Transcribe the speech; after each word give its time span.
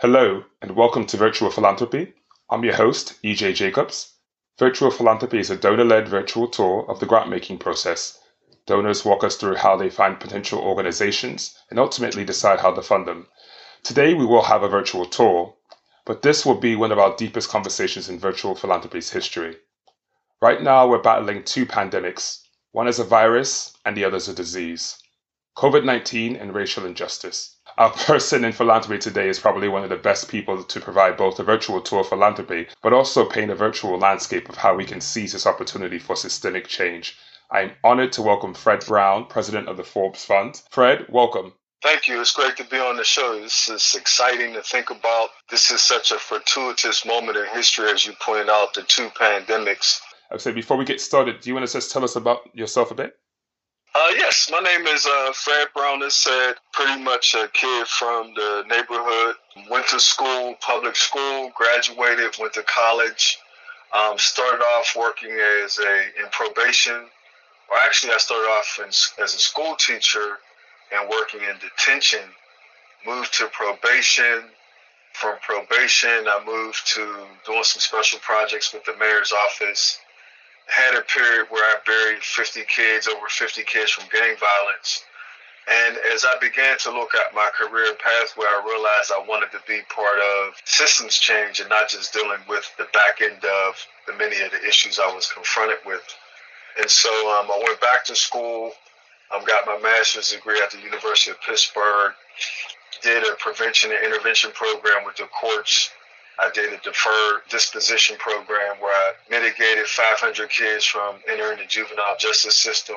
Hello, 0.00 0.44
and 0.60 0.76
welcome 0.76 1.06
to 1.06 1.16
Virtual 1.16 1.50
Philanthropy. 1.50 2.12
I'm 2.50 2.62
your 2.64 2.74
host, 2.74 3.14
EJ 3.24 3.54
Jacobs. 3.54 4.12
Virtual 4.58 4.90
Philanthropy 4.90 5.38
is 5.38 5.48
a 5.48 5.56
donor 5.56 5.86
led 5.86 6.06
virtual 6.06 6.48
tour 6.48 6.84
of 6.86 7.00
the 7.00 7.06
grant 7.06 7.30
making 7.30 7.56
process. 7.56 8.18
Donors 8.66 9.06
walk 9.06 9.24
us 9.24 9.36
through 9.36 9.54
how 9.54 9.74
they 9.74 9.88
find 9.88 10.20
potential 10.20 10.58
organizations 10.60 11.58
and 11.70 11.78
ultimately 11.78 12.26
decide 12.26 12.60
how 12.60 12.74
to 12.74 12.82
fund 12.82 13.08
them. 13.08 13.26
Today, 13.84 14.12
we 14.12 14.26
will 14.26 14.42
have 14.42 14.62
a 14.62 14.68
virtual 14.68 15.06
tour, 15.06 15.54
but 16.04 16.20
this 16.20 16.44
will 16.44 16.60
be 16.60 16.76
one 16.76 16.92
of 16.92 16.98
our 16.98 17.16
deepest 17.16 17.48
conversations 17.48 18.10
in 18.10 18.18
virtual 18.18 18.54
philanthropy's 18.54 19.08
history. 19.08 19.56
Right 20.42 20.60
now, 20.60 20.86
we're 20.86 21.00
battling 21.00 21.42
two 21.42 21.64
pandemics 21.64 22.42
one 22.72 22.86
is 22.86 22.98
a 22.98 23.04
virus, 23.04 23.74
and 23.86 23.96
the 23.96 24.04
other 24.04 24.18
is 24.18 24.28
a 24.28 24.34
disease 24.34 24.98
COVID 25.56 25.84
19 25.84 26.36
and 26.36 26.54
racial 26.54 26.84
injustice. 26.84 27.56
Our 27.78 27.90
person 28.10 28.44
in 28.44 28.52
philanthropy 28.52 28.98
today 28.98 29.26
is 29.26 29.38
probably 29.38 29.68
one 29.68 29.84
of 29.84 29.88
the 29.88 29.96
best 29.96 30.28
people 30.28 30.62
to 30.62 30.80
provide 30.80 31.16
both 31.16 31.38
a 31.38 31.44
virtual 31.44 31.80
tour 31.80 32.00
of 32.00 32.10
philanthropy, 32.10 32.68
but 32.82 32.92
also 32.92 33.24
paint 33.24 33.50
a 33.50 33.54
virtual 33.54 33.98
landscape 33.98 34.50
of 34.50 34.56
how 34.56 34.74
we 34.74 34.84
can 34.84 35.00
seize 35.00 35.32
this 35.32 35.46
opportunity 35.46 35.98
for 35.98 36.14
systemic 36.14 36.66
change. 36.68 37.16
I'm 37.50 37.72
honored 37.82 38.12
to 38.12 38.22
welcome 38.22 38.52
Fred 38.52 38.84
Brown, 38.84 39.28
president 39.28 39.66
of 39.66 39.78
the 39.78 39.82
Forbes 39.82 40.26
Fund. 40.26 40.60
Fred, 40.70 41.06
welcome. 41.08 41.54
Thank 41.82 42.06
you. 42.06 42.20
It's 42.20 42.32
great 42.32 42.58
to 42.58 42.64
be 42.64 42.78
on 42.78 42.98
the 42.98 43.04
show. 43.04 43.40
This 43.40 43.70
is 43.70 43.94
exciting 43.98 44.52
to 44.52 44.62
think 44.62 44.90
about. 44.90 45.30
This 45.48 45.70
is 45.70 45.82
such 45.82 46.10
a 46.10 46.18
fortuitous 46.18 47.06
moment 47.06 47.38
in 47.38 47.46
history, 47.46 47.88
as 47.90 48.04
you 48.04 48.12
pointed 48.20 48.50
out, 48.50 48.74
the 48.74 48.82
two 48.82 49.08
pandemics. 49.08 50.00
I 50.30 50.34
would 50.34 50.42
say 50.42 50.52
before 50.52 50.76
we 50.76 50.84
get 50.84 51.00
started, 51.00 51.40
do 51.40 51.48
you 51.48 51.54
want 51.54 51.66
to 51.66 51.72
just 51.72 51.92
tell 51.92 52.04
us 52.04 52.14
about 52.14 52.40
yourself 52.54 52.90
a 52.90 52.94
bit? 52.94 53.16
Uh, 53.98 54.10
yes, 54.14 54.50
my 54.52 54.58
name 54.58 54.86
is 54.88 55.06
uh, 55.06 55.32
Fred 55.32 55.68
Brown. 55.74 56.02
As 56.02 56.12
said, 56.12 56.56
pretty 56.70 57.02
much 57.02 57.34
a 57.34 57.48
kid 57.54 57.86
from 57.88 58.34
the 58.34 58.62
neighborhood. 58.68 59.36
Went 59.70 59.86
to 59.88 59.98
school, 59.98 60.54
public 60.60 60.94
school, 60.94 61.50
graduated, 61.56 62.36
went 62.38 62.52
to 62.52 62.62
college. 62.64 63.38
Um, 63.94 64.18
started 64.18 64.62
off 64.62 64.94
working 64.98 65.30
as 65.30 65.78
a 65.78 66.22
in 66.22 66.28
probation, 66.30 67.06
or 67.70 67.78
actually, 67.86 68.12
I 68.12 68.18
started 68.18 68.48
off 68.48 68.80
in, 68.80 68.88
as 68.88 69.34
a 69.34 69.38
school 69.38 69.74
teacher 69.76 70.40
and 70.92 71.08
working 71.08 71.40
in 71.40 71.56
detention. 71.58 72.28
Moved 73.06 73.32
to 73.38 73.48
probation. 73.48 74.50
From 75.14 75.38
probation, 75.40 76.28
I 76.28 76.42
moved 76.44 76.86
to 76.96 77.26
doing 77.46 77.64
some 77.64 77.80
special 77.80 78.18
projects 78.18 78.74
with 78.74 78.84
the 78.84 78.94
mayor's 78.98 79.32
office 79.32 80.00
had 80.66 80.94
a 80.98 81.02
period 81.02 81.46
where 81.50 81.62
I 81.62 81.76
buried 81.86 82.22
50 82.22 82.64
kids, 82.64 83.08
over 83.08 83.26
50 83.28 83.62
kids 83.64 83.90
from 83.90 84.04
gang 84.10 84.36
violence. 84.36 85.04
And 85.68 85.96
as 86.12 86.24
I 86.24 86.38
began 86.40 86.78
to 86.78 86.92
look 86.92 87.14
at 87.14 87.34
my 87.34 87.50
career 87.58 87.94
pathway, 87.94 88.46
I 88.46 88.62
realized 88.64 89.10
I 89.10 89.24
wanted 89.26 89.50
to 89.50 89.60
be 89.66 89.82
part 89.88 90.18
of 90.18 90.54
systems 90.64 91.16
change 91.18 91.58
and 91.58 91.68
not 91.68 91.88
just 91.88 92.12
dealing 92.12 92.38
with 92.48 92.70
the 92.78 92.86
back 92.92 93.20
end 93.20 93.44
of 93.44 93.74
the 94.06 94.12
many 94.14 94.40
of 94.42 94.52
the 94.52 94.62
issues 94.64 95.00
I 95.00 95.12
was 95.12 95.30
confronted 95.32 95.78
with. 95.84 96.02
And 96.78 96.88
so 96.88 97.10
um, 97.10 97.50
I 97.50 97.62
went 97.66 97.80
back 97.80 98.04
to 98.04 98.14
school, 98.14 98.72
um, 99.34 99.44
got 99.44 99.66
my 99.66 99.78
master's 99.82 100.30
degree 100.30 100.60
at 100.62 100.70
the 100.70 100.78
University 100.78 101.32
of 101.32 101.40
Pittsburgh, 101.40 102.12
did 103.02 103.24
a 103.24 103.34
prevention 103.36 103.90
and 103.90 104.04
intervention 104.04 104.52
program 104.52 105.04
with 105.04 105.16
the 105.16 105.26
courts 105.26 105.90
I 106.38 106.50
did 106.50 106.72
a 106.72 106.78
deferred 106.78 107.42
disposition 107.48 108.16
program 108.18 108.76
where 108.80 108.92
I 108.92 109.12
mitigated 109.30 109.86
500 109.86 110.50
kids 110.50 110.84
from 110.84 111.16
entering 111.28 111.58
the 111.58 111.64
juvenile 111.64 112.16
justice 112.18 112.56
system. 112.56 112.96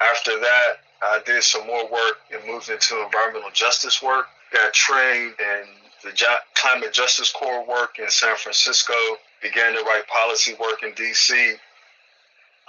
After 0.00 0.38
that, 0.40 0.72
I 1.02 1.20
did 1.24 1.42
some 1.44 1.66
more 1.66 1.88
work 1.88 2.18
and 2.32 2.44
moved 2.46 2.68
into 2.68 3.02
environmental 3.02 3.50
justice 3.52 4.02
work. 4.02 4.26
Got 4.52 4.72
trained 4.72 5.34
in 5.38 5.64
the 6.02 6.12
Climate 6.54 6.92
Justice 6.92 7.32
Corps 7.32 7.64
work 7.66 7.98
in 7.98 8.10
San 8.10 8.36
Francisco. 8.36 8.94
Began 9.40 9.74
to 9.74 9.82
write 9.84 10.06
policy 10.08 10.54
work 10.60 10.82
in 10.82 10.92
D.C. 10.94 11.54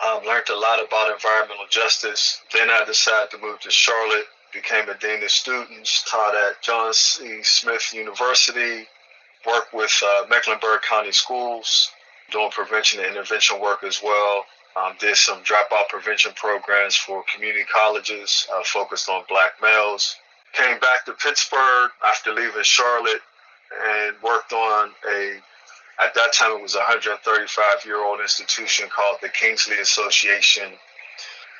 Um, 0.05 0.23
learned 0.25 0.49
a 0.49 0.55
lot 0.55 0.83
about 0.85 1.11
environmental 1.11 1.65
justice. 1.69 2.41
Then 2.53 2.69
I 2.69 2.83
decided 2.85 3.31
to 3.31 3.37
move 3.39 3.59
to 3.61 3.71
Charlotte. 3.71 4.25
Became 4.53 4.89
a 4.89 4.97
dean 4.97 5.23
of 5.23 5.31
students. 5.31 6.03
Taught 6.09 6.35
at 6.35 6.61
Johnson 6.61 7.25
C. 7.25 7.43
Smith 7.43 7.93
University 7.93 8.87
work 9.45 9.73
with 9.73 9.91
uh, 10.03 10.25
Mecklenburg 10.29 10.81
County 10.81 11.11
Schools, 11.11 11.89
doing 12.31 12.49
prevention 12.51 12.99
and 12.99 13.09
intervention 13.09 13.59
work 13.59 13.83
as 13.83 14.01
well. 14.03 14.45
Um, 14.75 14.93
did 14.99 15.17
some 15.17 15.43
dropout 15.43 15.89
prevention 15.89 16.31
programs 16.35 16.95
for 16.95 17.23
community 17.33 17.65
colleges 17.71 18.47
uh, 18.53 18.63
focused 18.63 19.09
on 19.09 19.23
black 19.27 19.53
males. 19.61 20.15
Came 20.53 20.79
back 20.79 21.05
to 21.05 21.13
Pittsburgh 21.13 21.91
after 22.05 22.33
leaving 22.33 22.63
Charlotte 22.63 23.21
and 23.85 24.15
worked 24.23 24.53
on 24.53 24.91
a, 25.09 25.39
at 26.01 26.13
that 26.13 26.33
time 26.33 26.53
it 26.53 26.61
was 26.61 26.75
a 26.75 26.79
135 26.79 27.85
year 27.85 28.03
old 28.03 28.21
institution 28.21 28.87
called 28.89 29.17
the 29.21 29.29
Kingsley 29.29 29.79
Association, 29.79 30.71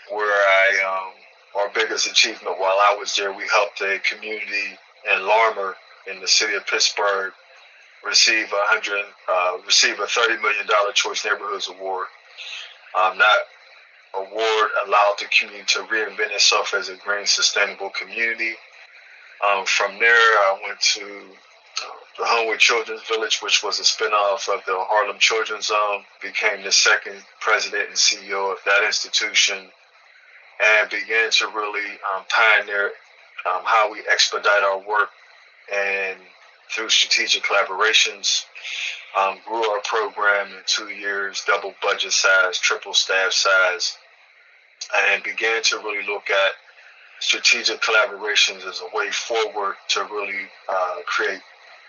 where 0.10 0.32
I, 0.32 1.04
um, 1.04 1.62
our 1.62 1.70
biggest 1.74 2.08
achievement 2.08 2.60
while 2.60 2.78
I 2.80 2.96
was 2.98 3.14
there, 3.16 3.34
we 3.34 3.44
helped 3.52 3.82
a 3.82 4.00
community 4.00 4.78
in 5.14 5.28
Larimer 5.28 5.76
in 6.10 6.22
the 6.22 6.28
city 6.28 6.56
of 6.56 6.66
Pittsburgh 6.66 7.34
receive 8.06 8.48
a 8.52 8.64
hundred, 8.68 9.06
uh, 9.28 9.58
receive 9.66 10.00
a 10.00 10.08
thirty 10.08 10.42
million 10.42 10.66
dollar 10.68 10.92
Choice 10.94 11.26
Neighborhoods 11.26 11.70
Award. 11.70 12.08
Um, 12.98 13.18
that 13.18 13.38
award 14.14 14.72
allowed 14.86 15.16
the 15.20 15.26
community 15.26 15.64
to 15.68 15.80
reinvent 15.84 16.32
itself 16.32 16.74
as 16.74 16.90
a 16.90 16.96
green, 16.98 17.26
sustainable 17.26 17.90
community. 17.92 18.56
Um, 19.46 19.66
from 19.66 19.98
there, 20.00 20.16
I 20.16 20.60
went 20.68 20.80
to 20.82 21.02
uh, 21.02 21.86
the 22.20 22.26
Homewood 22.26 22.60
Children's 22.60 23.04
Village, 23.08 23.40
which 23.42 23.64
was 23.64 23.80
a 23.80 23.84
spinoff 23.84 24.50
of 24.54 24.64
the 24.66 24.76
Harlem 24.76 25.18
Children's 25.20 25.68
Zone. 25.68 26.04
Became 26.22 26.64
the 26.64 26.72
second 26.72 27.24
president 27.40 27.88
and 27.90 27.98
CEO 27.98 28.52
of 28.52 28.58
that 28.66 28.84
institution, 28.86 29.70
and 30.64 30.90
began 30.90 31.32
to 31.32 31.48
really 31.48 31.92
um, 32.16 32.24
pioneer 32.30 32.92
um, 33.46 33.62
how 33.64 33.92
we 33.92 34.04
expedite 34.12 34.64
our 34.64 34.80
work 34.80 35.10
and 35.74 36.18
through 36.72 36.90
strategic 36.90 37.44
collaborations. 37.44 38.46
Um, 39.18 39.40
grew 39.46 39.64
our 39.72 39.82
program 39.82 40.48
in 40.48 40.64
two 40.66 40.88
years, 40.88 41.44
double 41.46 41.74
budget 41.82 42.14
size, 42.14 42.58
triple 42.58 42.94
staff 42.94 43.34
size, 43.34 43.98
and 44.96 45.22
began 45.22 45.62
to 45.64 45.78
really 45.80 46.06
look 46.08 46.30
at 46.30 46.52
strategic 47.20 47.82
collaborations 47.82 48.66
as 48.66 48.82
a 48.82 48.96
way 48.96 49.12
forward 49.12 49.76
to 49.90 50.04
really 50.06 50.48
uh, 50.70 50.96
create 51.06 51.42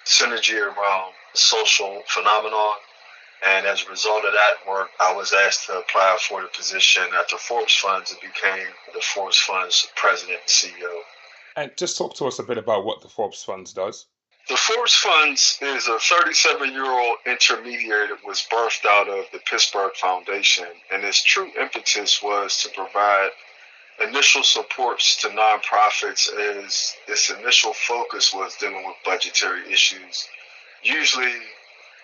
synergy 0.04 0.60
around 0.60 1.12
social 1.34 2.03
phenomenon. 2.09 2.75
And 3.47 3.66
as 3.66 3.84
a 3.84 3.91
result 3.91 4.25
of 4.25 4.32
that 4.32 4.69
work, 4.69 4.91
I 5.00 5.14
was 5.14 5.32
asked 5.32 5.66
to 5.66 5.78
apply 5.78 6.16
for 6.28 6.43
the 6.43 6.49
position 6.49 7.03
at 7.19 7.28
the 7.28 7.38
Forbes 7.38 7.75
Funds 7.75 8.12
and 8.12 8.20
became 8.20 8.69
the 8.94 9.00
Forbes 9.00 9.38
Funds 9.38 9.88
president 9.97 10.41
and 10.41 10.49
CEO. 10.49 11.00
And 11.56 11.70
just 11.76 11.99
talk 11.99 12.14
to 12.16 12.26
us 12.26 12.38
a 12.38 12.44
bit 12.44 12.59
about 12.59 12.84
what 12.84 13.00
the 13.00 13.09
Forbes 13.09 13.43
Funds 13.43 13.72
does. 13.72 14.06
The 14.49 14.57
Forbes 14.57 14.97
Funds 14.97 15.59
is 15.63 15.87
a 15.87 15.99
37 16.01 16.73
year 16.73 16.91
old 16.91 17.19
intermediary 17.27 18.09
that 18.09 18.25
was 18.25 18.45
birthed 18.51 18.85
out 18.85 19.09
of 19.09 19.27
the 19.33 19.39
Pittsburgh 19.39 19.95
Foundation, 19.95 20.67
and 20.93 21.05
its 21.05 21.23
true 21.23 21.53
impetus 21.59 22.21
was 22.23 22.61
to 22.63 22.69
provide 22.71 23.31
initial 24.01 24.43
supports 24.43 25.17
to 25.17 25.29
nonprofits 25.29 26.29
as 26.33 26.97
its 27.07 27.31
initial 27.31 27.73
focus 27.73 28.35
was 28.35 28.57
dealing 28.57 28.85
with 28.85 28.97
budgetary 29.05 29.73
issues, 29.73 30.27
usually 30.83 31.37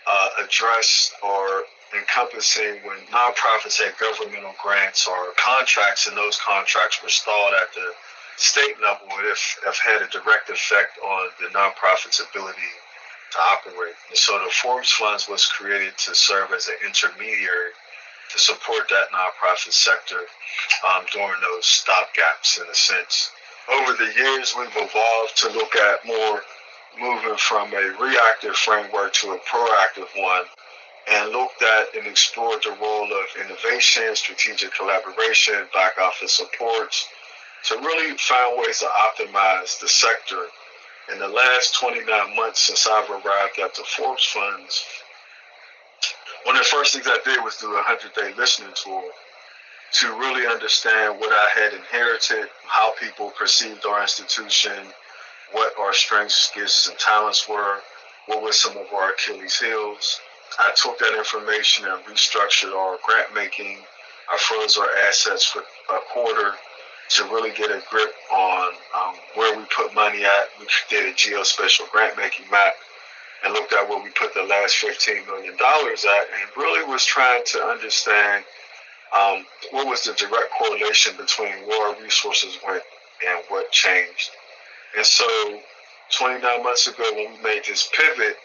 uh, 0.06 0.28
addressed 0.38 1.14
or 1.22 1.64
encompassing 1.96 2.80
when 2.84 2.98
nonprofits 3.10 3.82
had 3.82 3.96
governmental 3.98 4.54
grants 4.62 5.08
or 5.08 5.32
contracts, 5.36 6.06
and 6.06 6.16
those 6.16 6.38
contracts 6.38 7.02
were 7.02 7.08
stalled 7.08 7.54
at 7.54 7.72
the 7.74 7.92
state 8.38 8.80
level 8.80 9.08
would 9.16 9.26
have, 9.26 9.44
have 9.64 9.78
had 9.78 10.02
a 10.02 10.10
direct 10.10 10.48
effect 10.50 10.98
on 10.98 11.28
the 11.40 11.48
nonprofit's 11.48 12.20
ability 12.20 12.72
to 13.32 13.38
operate. 13.38 13.94
And 14.08 14.18
so 14.18 14.38
the 14.38 14.50
Forbes 14.62 14.90
Funds 14.92 15.28
was 15.28 15.46
created 15.46 15.96
to 15.98 16.14
serve 16.14 16.52
as 16.52 16.68
an 16.68 16.74
intermediary 16.86 17.72
to 18.32 18.38
support 18.38 18.88
that 18.90 19.10
nonprofit 19.12 19.72
sector 19.72 20.20
um, 20.86 21.04
during 21.12 21.40
those 21.40 21.64
stopgaps, 21.64 22.60
in 22.60 22.68
a 22.70 22.74
sense. 22.74 23.30
Over 23.70 23.92
the 23.92 24.12
years, 24.14 24.54
we've 24.56 24.68
evolved 24.76 25.36
to 25.38 25.48
look 25.50 25.74
at 25.76 26.06
more 26.06 26.42
moving 27.00 27.36
from 27.36 27.72
a 27.72 27.96
reactive 28.00 28.56
framework 28.56 29.12
to 29.14 29.32
a 29.32 29.38
proactive 29.40 30.08
one 30.16 30.44
and 31.10 31.32
looked 31.32 31.62
at 31.62 31.94
and 31.96 32.06
explored 32.06 32.62
the 32.62 32.76
role 32.80 33.08
of 33.12 33.44
innovation, 33.44 34.14
strategic 34.14 34.74
collaboration, 34.74 35.64
back 35.72 35.98
office 35.98 36.32
supports, 36.32 37.08
to 37.64 37.76
really 37.76 38.16
find 38.18 38.58
ways 38.58 38.80
to 38.80 38.86
optimize 38.86 39.80
the 39.80 39.88
sector. 39.88 40.46
In 41.12 41.18
the 41.18 41.28
last 41.28 41.74
29 41.80 42.36
months 42.36 42.60
since 42.60 42.86
I've 42.86 43.10
arrived 43.10 43.58
at 43.58 43.74
the 43.74 43.84
Forbes 43.96 44.24
Funds, 44.24 44.84
one 46.44 46.56
of 46.56 46.62
the 46.62 46.68
first 46.68 46.92
things 46.92 47.06
I 47.08 47.18
did 47.24 47.42
was 47.42 47.56
do 47.56 47.72
a 47.72 47.74
100 47.74 48.14
day 48.14 48.34
listening 48.36 48.72
tour 48.74 49.04
to 49.90 50.06
really 50.18 50.46
understand 50.46 51.18
what 51.18 51.32
I 51.32 51.48
had 51.58 51.72
inherited, 51.72 52.48
how 52.66 52.92
people 53.00 53.30
perceived 53.30 53.86
our 53.86 54.02
institution, 54.02 54.86
what 55.52 55.72
our 55.78 55.94
strengths, 55.94 56.50
gifts, 56.54 56.88
and 56.88 56.98
talents 56.98 57.48
were, 57.48 57.80
what 58.26 58.42
were 58.42 58.52
some 58.52 58.76
of 58.76 58.86
our 58.94 59.10
Achilles 59.10 59.58
heels. 59.58 60.20
I 60.58 60.72
took 60.76 60.98
that 60.98 61.16
information 61.16 61.86
and 61.86 62.04
restructured 62.04 62.74
our 62.74 62.98
grant 63.04 63.34
making. 63.34 63.78
I 64.30 64.36
froze 64.38 64.76
our 64.76 64.88
assets 65.08 65.44
for 65.44 65.60
a 65.60 65.98
quarter 66.12 66.54
to 67.10 67.24
really 67.24 67.50
get 67.50 67.70
a 67.70 67.82
grip 67.90 68.12
on 68.30 68.72
um, 68.96 69.14
where 69.34 69.56
we 69.56 69.64
put 69.74 69.94
money 69.94 70.24
at. 70.24 70.48
We 70.58 70.66
did 70.90 71.08
a 71.08 71.12
geospatial 71.12 71.90
grant 71.90 72.16
making 72.16 72.50
map 72.50 72.74
and 73.44 73.52
looked 73.52 73.72
at 73.72 73.88
where 73.88 74.02
we 74.02 74.10
put 74.10 74.34
the 74.34 74.42
last 74.42 74.76
$15 74.76 75.26
million 75.26 75.54
at 75.54 75.60
and 75.60 76.50
really 76.56 76.84
was 76.86 77.04
trying 77.04 77.42
to 77.46 77.62
understand 77.62 78.44
um, 79.16 79.44
what 79.70 79.86
was 79.86 80.02
the 80.02 80.12
direct 80.14 80.50
correlation 80.58 81.16
between 81.16 81.66
where 81.66 81.88
our 81.94 82.02
resources 82.02 82.58
went 82.66 82.82
and 83.26 83.42
what 83.48 83.70
changed. 83.72 84.30
And 84.96 85.06
so 85.06 85.60
29 86.18 86.62
months 86.62 86.86
ago 86.86 87.04
when 87.14 87.32
we 87.32 87.42
made 87.42 87.62
this 87.64 87.88
pivot, 87.96 88.36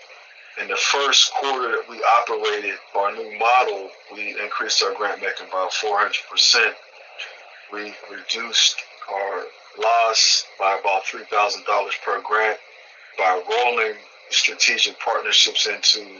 in 0.62 0.68
the 0.68 0.76
first 0.76 1.34
quarter 1.34 1.70
that 1.70 1.90
we 1.90 1.98
operated 2.22 2.78
our 2.96 3.12
new 3.12 3.40
model, 3.40 3.90
we 4.14 4.40
increased 4.40 4.84
our 4.84 4.94
grant 4.94 5.20
making 5.22 5.48
by 5.52 5.68
400%. 5.82 6.74
We 7.74 7.96
reduced 8.12 8.76
our 9.12 9.44
loss 9.82 10.46
by 10.60 10.78
about 10.78 11.06
$3,000 11.06 11.66
per 12.06 12.22
grant 12.22 12.60
by 13.18 13.42
rolling 13.50 13.96
strategic 14.30 15.00
partnerships 15.00 15.66
into 15.66 16.20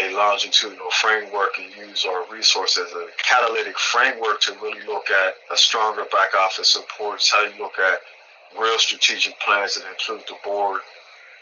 a 0.00 0.14
longitudinal 0.14 0.90
framework 0.90 1.58
and 1.58 1.88
use 1.88 2.06
our 2.06 2.24
resources 2.32 2.88
as 2.88 2.92
a 2.92 3.08
catalytic 3.22 3.78
framework 3.78 4.40
to 4.42 4.52
really 4.62 4.86
look 4.86 5.10
at 5.10 5.34
a 5.52 5.56
stronger 5.56 6.04
back 6.10 6.34
office 6.34 6.70
supports, 6.70 7.30
how 7.30 7.46
do 7.46 7.54
you 7.54 7.62
look 7.62 7.78
at 7.78 8.00
real 8.58 8.78
strategic 8.78 9.38
plans 9.40 9.74
that 9.74 9.84
include 9.88 10.22
the 10.28 10.36
board, 10.44 10.80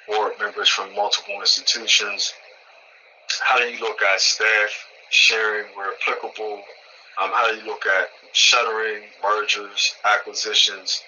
board 0.09 0.33
members 0.41 0.69
from 0.69 0.95
multiple 0.95 1.37
institutions. 1.41 2.33
How 3.41 3.59
do 3.59 3.65
you 3.65 3.81
look 3.81 4.03
at 4.03 4.21
staff 4.21 4.71
sharing 5.11 5.67
where 5.77 5.93
applicable? 5.95 6.62
Um, 7.22 7.31
how 7.32 7.50
do 7.50 7.56
you 7.56 7.66
look 7.66 7.87
at 7.87 8.08
shuttering, 8.32 9.05
mergers, 9.22 9.94
acquisitions, 10.05 11.02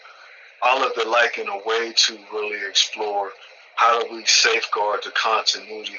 all 0.62 0.84
of 0.86 0.92
the 0.94 1.04
like 1.08 1.38
in 1.38 1.48
a 1.48 1.58
way 1.66 1.92
to 1.94 2.18
really 2.32 2.66
explore 2.66 3.32
how 3.74 4.02
do 4.02 4.14
we 4.14 4.24
safeguard 4.24 5.00
the 5.04 5.10
continuity 5.10 5.98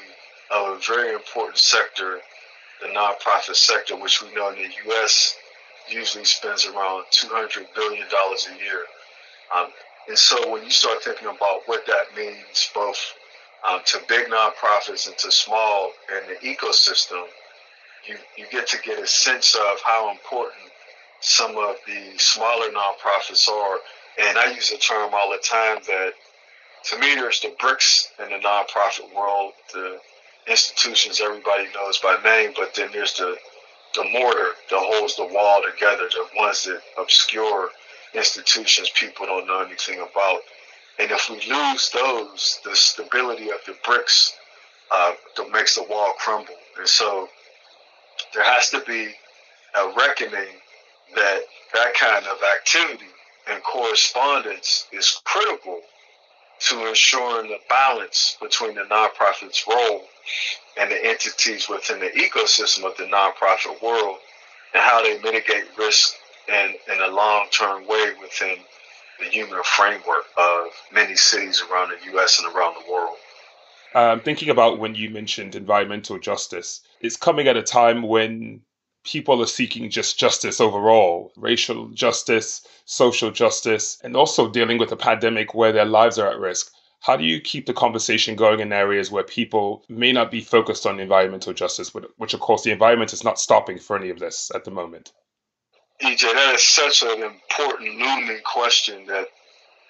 of 0.50 0.76
a 0.76 0.80
very 0.80 1.12
important 1.12 1.58
sector, 1.58 2.20
the 2.80 2.88
nonprofit 2.88 3.54
sector, 3.54 3.96
which 3.96 4.22
we 4.22 4.34
know 4.34 4.48
in 4.50 4.56
the 4.56 4.70
U.S. 4.86 5.36
usually 5.88 6.24
spends 6.24 6.64
around 6.66 7.04
$200 7.12 7.66
billion 7.74 8.04
a 8.04 8.64
year. 8.64 8.84
Um, 9.54 9.68
and 10.08 10.18
so 10.18 10.50
when 10.50 10.64
you 10.64 10.70
start 10.70 11.02
thinking 11.02 11.28
about 11.28 11.62
what 11.66 11.86
that 11.86 12.16
means, 12.16 12.70
both 12.74 12.98
um, 13.68 13.80
to 13.84 14.00
big 14.08 14.26
nonprofits 14.28 15.06
and 15.06 15.16
to 15.18 15.30
small 15.30 15.92
in 16.10 16.28
the 16.28 16.48
ecosystem, 16.48 17.24
you, 18.06 18.16
you 18.36 18.46
get 18.50 18.66
to 18.68 18.78
get 18.82 18.98
a 18.98 19.06
sense 19.06 19.54
of 19.54 19.78
how 19.84 20.10
important 20.10 20.70
some 21.20 21.56
of 21.56 21.76
the 21.86 22.18
smaller 22.18 22.68
nonprofits 22.70 23.48
are. 23.48 23.78
And 24.20 24.38
I 24.38 24.52
use 24.52 24.70
the 24.70 24.78
term 24.78 25.12
all 25.14 25.30
the 25.30 25.42
time 25.42 25.78
that 25.86 26.12
to 26.84 26.98
me, 26.98 27.14
there's 27.14 27.40
the 27.40 27.54
bricks 27.60 28.12
in 28.18 28.30
the 28.30 28.38
nonprofit 28.38 29.14
world, 29.14 29.52
the 29.72 29.98
institutions 30.46 31.20
everybody 31.20 31.66
knows 31.74 31.98
by 31.98 32.16
name, 32.24 32.52
but 32.56 32.74
then 32.74 32.90
there's 32.92 33.14
the 33.14 33.36
the 33.94 34.04
mortar 34.12 34.50
that 34.70 34.78
holds 34.78 35.16
the 35.16 35.24
wall 35.24 35.62
together, 35.62 36.08
the 36.12 36.26
ones 36.36 36.64
that 36.64 36.80
obscure 36.98 37.70
institutions 38.14 38.90
people 38.94 39.26
don't 39.26 39.46
know 39.46 39.60
anything 39.60 39.98
about. 39.98 40.40
And 40.98 41.10
if 41.10 41.28
we 41.30 41.36
lose 41.50 41.90
those, 41.90 42.60
the 42.64 42.76
stability 42.76 43.50
of 43.50 43.58
the 43.66 43.74
bricks 43.84 44.36
uh, 44.90 45.12
that 45.36 45.50
makes 45.50 45.74
the 45.74 45.84
wall 45.84 46.12
crumble. 46.18 46.54
And 46.78 46.86
so 46.86 47.28
there 48.34 48.44
has 48.44 48.70
to 48.70 48.80
be 48.86 49.12
a 49.74 49.92
reckoning 49.96 50.54
that 51.14 51.40
that 51.74 51.94
kind 51.94 52.26
of 52.26 52.38
activity 52.56 53.10
and 53.50 53.62
correspondence 53.62 54.86
is 54.92 55.20
critical 55.24 55.80
to 56.60 56.88
ensuring 56.88 57.50
the 57.50 57.58
balance 57.68 58.36
between 58.40 58.74
the 58.74 58.82
nonprofit's 58.82 59.64
role 59.68 60.02
and 60.78 60.90
the 60.90 61.06
entities 61.06 61.68
within 61.68 62.00
the 62.00 62.10
ecosystem 62.10 62.84
of 62.84 62.96
the 62.96 63.04
nonprofit 63.04 63.80
world 63.82 64.18
and 64.74 64.82
how 64.82 65.02
they 65.02 65.18
mitigate 65.20 65.64
risk 65.78 66.14
in, 66.48 66.74
in 66.92 67.00
a 67.02 67.08
long-term 67.08 67.86
way 67.86 68.12
within 68.20 68.56
the 69.18 69.26
human 69.26 69.62
framework 69.64 70.24
of 70.36 70.66
many 70.92 71.14
cities 71.14 71.62
around 71.70 71.90
the 71.90 72.12
U.S. 72.12 72.40
and 72.40 72.54
around 72.54 72.74
the 72.74 72.92
world. 72.92 73.16
Um, 73.98 74.20
thinking 74.20 74.48
about 74.48 74.78
when 74.78 74.94
you 74.94 75.10
mentioned 75.10 75.56
environmental 75.56 76.20
justice, 76.20 76.82
it's 77.00 77.16
coming 77.16 77.48
at 77.48 77.56
a 77.56 77.64
time 77.64 78.02
when 78.02 78.60
people 79.02 79.42
are 79.42 79.46
seeking 79.46 79.90
just 79.90 80.20
justice 80.20 80.60
overall 80.60 81.32
racial 81.36 81.88
justice, 81.88 82.64
social 82.84 83.32
justice, 83.32 83.98
and 84.04 84.16
also 84.16 84.48
dealing 84.48 84.78
with 84.78 84.92
a 84.92 84.96
pandemic 84.96 85.52
where 85.52 85.72
their 85.72 85.84
lives 85.84 86.16
are 86.16 86.30
at 86.30 86.38
risk. 86.38 86.70
How 87.00 87.16
do 87.16 87.24
you 87.24 87.40
keep 87.40 87.66
the 87.66 87.72
conversation 87.72 88.36
going 88.36 88.60
in 88.60 88.72
areas 88.72 89.10
where 89.10 89.24
people 89.24 89.84
may 89.88 90.12
not 90.12 90.30
be 90.30 90.42
focused 90.42 90.86
on 90.86 91.00
environmental 91.00 91.52
justice, 91.52 91.92
which, 91.92 92.34
of 92.34 92.38
course, 92.38 92.62
the 92.62 92.70
environment 92.70 93.12
is 93.12 93.24
not 93.24 93.40
stopping 93.40 93.80
for 93.80 93.96
any 93.96 94.10
of 94.10 94.20
this 94.20 94.52
at 94.54 94.64
the 94.64 94.70
moment? 94.70 95.12
EJ, 96.00 96.20
that 96.20 96.54
is 96.54 96.62
such 96.62 97.02
an 97.02 97.24
important 97.24 97.98
looming 97.98 98.42
question 98.44 99.06
that 99.06 99.26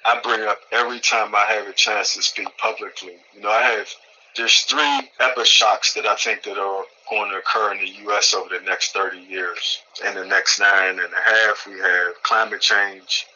I 0.05 0.21
bring 0.23 0.43
up 0.43 0.61
every 0.73 1.01
time 1.01 1.35
I 1.35 1.45
have 1.47 1.67
a 1.67 1.73
chance 1.73 2.15
to 2.15 2.23
speak 2.23 2.49
publicly. 2.59 3.17
You 3.35 3.43
know, 3.43 3.51
I 3.51 3.63
have 3.63 3.89
there's 4.37 4.61
three 4.61 5.11
epishocks 5.21 5.95
that 5.95 6.07
I 6.07 6.15
think 6.15 6.45
that 6.45 6.59
are 6.59 6.85
going 7.11 7.31
to 7.31 7.39
occur 7.39 7.73
in 7.73 7.79
the 7.79 7.91
U.S. 8.05 8.35
over 8.35 8.49
the 8.49 8.65
next 8.65 8.93
30 8.93 9.19
years. 9.19 9.81
In 10.07 10.15
the 10.15 10.25
next 10.25 10.61
nine 10.61 11.01
and 11.01 11.13
a 11.13 11.31
half, 11.31 11.67
we 11.67 11.79
have 11.81 12.23
climate 12.23 12.61
change. 12.61 13.27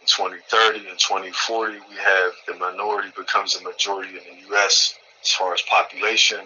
In 0.00 0.06
2030 0.08 0.88
and 0.88 0.98
2040, 0.98 1.74
we 1.74 1.96
have 1.96 2.32
the 2.48 2.54
minority 2.54 3.10
becomes 3.16 3.54
a 3.54 3.62
majority 3.62 4.18
in 4.18 4.34
the 4.34 4.48
U.S. 4.48 4.94
as 5.22 5.30
far 5.30 5.54
as 5.54 5.62
population. 5.62 6.40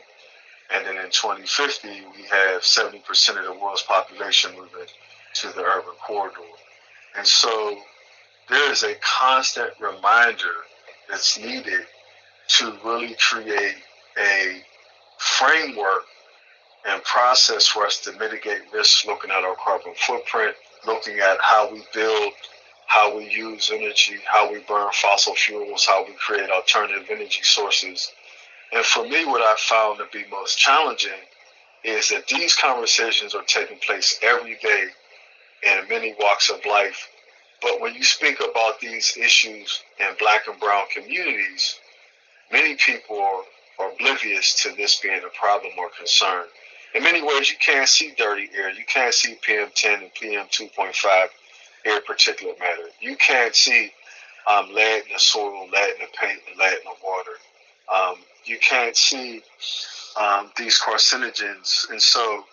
And 0.75 0.85
then 0.85 0.97
in 0.97 1.11
2050, 1.11 1.89
we 1.89 2.23
have 2.25 2.61
70% 2.61 3.39
of 3.39 3.45
the 3.45 3.53
world's 3.53 3.83
population 3.83 4.53
moving 4.53 4.89
to 5.35 5.49
the 5.49 5.63
urban 5.63 5.95
corridor. 6.07 6.41
And 7.17 7.27
so 7.27 7.79
there 8.49 8.71
is 8.71 8.83
a 8.83 8.95
constant 8.97 9.71
reminder 9.81 10.55
that's 11.09 11.39
needed 11.39 11.87
to 12.49 12.77
really 12.85 13.17
create 13.19 13.77
a 14.19 14.63
framework 15.19 16.05
and 16.87 17.03
process 17.03 17.67
for 17.67 17.85
us 17.85 17.99
to 18.01 18.13
mitigate 18.13 18.63
risks, 18.73 19.05
looking 19.07 19.31
at 19.31 19.45
our 19.45 19.57
carbon 19.57 19.93
footprint, 20.07 20.55
looking 20.87 21.19
at 21.19 21.39
how 21.41 21.71
we 21.73 21.85
build, 21.93 22.33
how 22.87 23.17
we 23.17 23.29
use 23.29 23.71
energy, 23.75 24.19
how 24.27 24.51
we 24.51 24.61
burn 24.69 24.89
fossil 24.93 25.35
fuels, 25.35 25.85
how 25.85 26.05
we 26.05 26.15
create 26.15 26.51
alternative 26.51 27.07
energy 27.11 27.43
sources. 27.43 28.13
And 28.73 28.85
for 28.85 29.03
me, 29.09 29.25
what 29.25 29.43
I 29.43 29.57
found 29.59 29.99
to 29.99 30.07
be 30.13 30.25
most 30.31 30.59
challenging 30.59 31.11
is 31.85 32.09
that 32.11 32.27
these 32.29 32.55
conversations 32.55 33.35
are 33.35 33.45
taking 33.45 33.79
place 33.79 34.19
every 34.23 34.57
day 34.63 34.89
in 35.63 35.89
many 35.89 36.15
walks 36.21 36.51
of 36.51 36.65
life. 36.65 37.09
But 37.63 37.81
when 37.81 37.95
you 37.95 38.05
speak 38.05 38.41
about 38.41 38.81
these 38.81 39.17
issues 39.17 39.83
in 39.99 40.07
black 40.19 40.47
and 40.47 40.59
brown 40.61 40.85
communities, 40.95 41.79
many 42.53 42.77
people 42.77 43.21
are, 43.21 43.43
oblivious 43.79 44.63
to 44.63 44.75
this 44.75 45.01
being 45.01 45.21
a 45.23 45.39
problem 45.39 45.71
or 45.77 45.91
concern 45.99 46.47
in 46.97 47.03
many 47.03 47.21
ways, 47.21 47.51
you 47.51 47.57
can't 47.59 47.89
see 47.89 48.15
dirty 48.17 48.49
air. 48.57 48.71
You 48.71 48.85
can't 48.87 49.13
see 49.13 49.39
PM10 49.47 50.03
and 50.03 50.15
PM2.5 50.15 51.29
air 51.85 52.01
particulate 52.09 52.59
matter. 52.59 52.89
You 53.01 53.17
can't 53.17 53.55
see 53.55 53.93
um, 54.47 54.73
lead 54.73 55.03
in 55.07 55.13
the 55.13 55.19
soil, 55.19 55.69
lead 55.71 55.95
in 55.95 56.01
the 56.01 56.09
paint, 56.19 56.41
and 56.49 56.59
lead 56.59 56.73
in 56.73 56.85
the 56.85 56.97
water. 57.05 57.33
Um, 57.95 58.17
you 58.47 58.59
can't 58.59 58.97
see 58.97 59.43
um, 60.19 60.51
these 60.57 60.81
carcinogens. 60.81 61.91
And 61.91 62.01
so, 62.01 62.45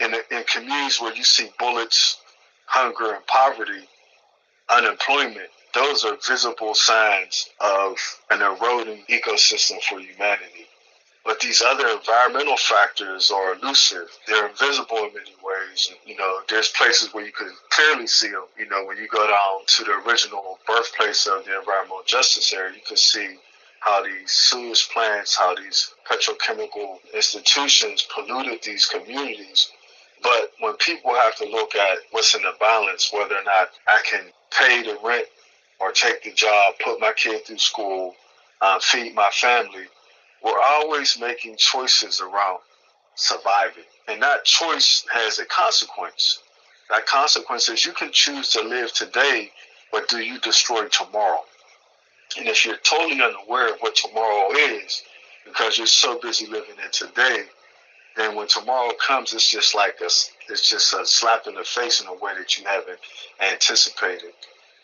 in, 0.00 0.14
in 0.30 0.44
communities 0.44 1.00
where 1.00 1.14
you 1.14 1.24
see 1.24 1.50
bullets, 1.58 2.18
hunger, 2.66 3.14
and 3.14 3.26
poverty, 3.26 3.88
unemployment, 4.68 5.50
those 5.74 6.04
are 6.04 6.16
visible 6.26 6.74
signs 6.74 7.50
of 7.60 7.98
an 8.30 8.42
eroding 8.42 9.04
ecosystem 9.08 9.82
for 9.82 10.00
humanity. 10.00 10.66
But 11.24 11.40
these 11.40 11.60
other 11.60 11.88
environmental 11.88 12.56
factors 12.56 13.32
are 13.32 13.54
elusive. 13.54 14.08
They're 14.28 14.48
invisible 14.48 14.98
in 14.98 15.14
many 15.14 15.34
ways. 15.42 15.90
You 16.04 16.16
know, 16.16 16.38
there's 16.48 16.68
places 16.68 17.12
where 17.12 17.26
you 17.26 17.32
can 17.32 17.52
clearly 17.68 18.06
see 18.06 18.28
them. 18.28 18.44
You 18.56 18.68
know, 18.68 18.84
when 18.84 18.96
you 18.96 19.08
go 19.08 19.26
down 19.26 19.66
to 19.66 19.84
the 19.84 20.02
original 20.06 20.60
birthplace 20.66 21.26
of 21.26 21.44
the 21.44 21.58
environmental 21.58 22.02
justice 22.06 22.52
area, 22.52 22.74
you 22.74 22.80
can 22.86 22.96
see 22.96 23.38
how 23.80 24.04
these 24.04 24.30
sewage 24.30 24.88
plants, 24.90 25.36
how 25.36 25.54
these 25.56 25.92
petrochemical 26.08 26.98
institutions 27.12 28.06
polluted 28.14 28.62
these 28.62 28.86
communities. 28.86 29.70
But 30.22 30.52
when 30.60 30.74
people 30.74 31.14
have 31.14 31.36
to 31.36 31.44
look 31.44 31.74
at 31.74 31.98
what's 32.12 32.34
in 32.34 32.42
the 32.42 32.54
balance, 32.58 33.10
whether 33.12 33.34
or 33.34 33.44
not 33.44 33.70
I 33.86 34.00
can 34.08 34.32
pay 34.58 34.82
the 34.82 34.98
rent 35.04 35.26
or 35.80 35.92
take 35.92 36.22
the 36.22 36.32
job, 36.32 36.74
put 36.84 37.00
my 37.00 37.12
kid 37.12 37.44
through 37.44 37.58
school, 37.58 38.14
uh, 38.60 38.78
feed 38.80 39.14
my 39.14 39.30
family, 39.30 39.84
we're 40.42 40.60
always 40.64 41.18
making 41.20 41.56
choices 41.56 42.20
around 42.20 42.60
surviving. 43.14 43.84
And 44.08 44.22
that 44.22 44.44
choice 44.44 45.04
has 45.10 45.38
a 45.38 45.44
consequence. 45.46 46.40
That 46.90 47.06
consequence 47.06 47.68
is 47.68 47.84
you 47.84 47.92
can 47.92 48.12
choose 48.12 48.50
to 48.50 48.62
live 48.62 48.92
today, 48.92 49.50
but 49.90 50.08
do 50.08 50.18
you 50.18 50.38
destroy 50.40 50.86
tomorrow? 50.88 51.42
And 52.38 52.46
if 52.48 52.64
you're 52.64 52.76
totally 52.78 53.20
unaware 53.22 53.74
of 53.74 53.80
what 53.80 53.96
tomorrow 53.96 54.52
is, 54.52 55.02
because 55.44 55.78
you're 55.78 55.86
so 55.86 56.18
busy 56.20 56.46
living 56.46 56.76
in 56.82 56.90
today, 56.92 57.44
then 58.16 58.34
when 58.34 58.48
tomorrow 58.48 58.92
comes, 58.94 59.32
it's 59.32 59.50
just 59.50 59.74
like 59.74 59.96
a, 60.00 60.06
it's 60.48 60.68
just 60.68 60.94
a 60.94 61.04
slap 61.04 61.46
in 61.46 61.54
the 61.54 61.64
face 61.64 62.00
in 62.00 62.06
a 62.06 62.14
way 62.14 62.32
that 62.36 62.56
you 62.56 62.64
haven't 62.64 62.98
anticipated. 63.40 64.32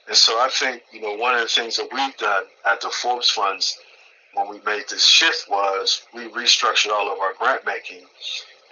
And 0.08 0.16
so 0.16 0.32
I 0.34 0.48
think, 0.50 0.82
you 0.92 1.00
know, 1.00 1.14
one 1.14 1.34
of 1.34 1.40
the 1.40 1.46
things 1.46 1.76
that 1.76 1.88
we've 1.92 2.16
done 2.16 2.44
at 2.66 2.80
the 2.80 2.90
Forbes 2.90 3.30
Funds 3.30 3.78
when 4.34 4.48
we 4.48 4.60
made 4.64 4.84
this 4.88 5.04
shift 5.04 5.46
was 5.48 6.02
we 6.14 6.28
restructured 6.28 6.90
all 6.90 7.12
of 7.12 7.18
our 7.20 7.34
grant 7.34 7.64
making 7.64 8.04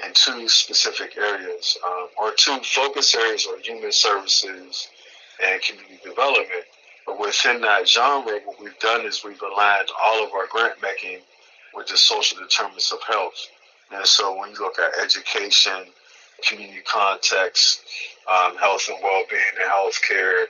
in 0.05 0.13
two 0.15 0.49
specific 0.49 1.17
areas, 1.17 1.77
um, 1.87 2.09
or 2.19 2.33
two 2.33 2.59
focus 2.63 3.15
areas, 3.15 3.47
or 3.47 3.59
human 3.59 3.93
services 3.93 4.89
and 5.45 5.61
community 5.63 6.01
development. 6.03 6.65
But 7.07 7.21
within 7.21 7.61
that 7.63 7.89
genre, 7.89 8.41
what 8.45 8.61
we've 8.61 8.79
done 8.79 9.05
is 9.07 9.23
we've 9.25 9.41
aligned 9.43 9.89
all 10.03 10.25
of 10.25 10.33
our 10.33 10.47
grant 10.47 10.81
making 10.83 11.19
with 11.75 11.87
the 11.89 11.97
social 11.97 12.39
determinants 12.39 12.93
of 12.93 13.03
health. 13.03 13.47
And 13.93 14.07
so 14.07 14.39
when 14.39 14.51
you 14.51 14.57
look 14.61 14.79
at 14.79 14.93
education, 15.03 15.87
community 16.47 16.83
context, 16.87 17.83
um, 18.31 18.57
health 18.57 18.89
and 18.89 18.99
well-being 19.03 19.43
and 19.61 19.71
healthcare, 19.71 20.47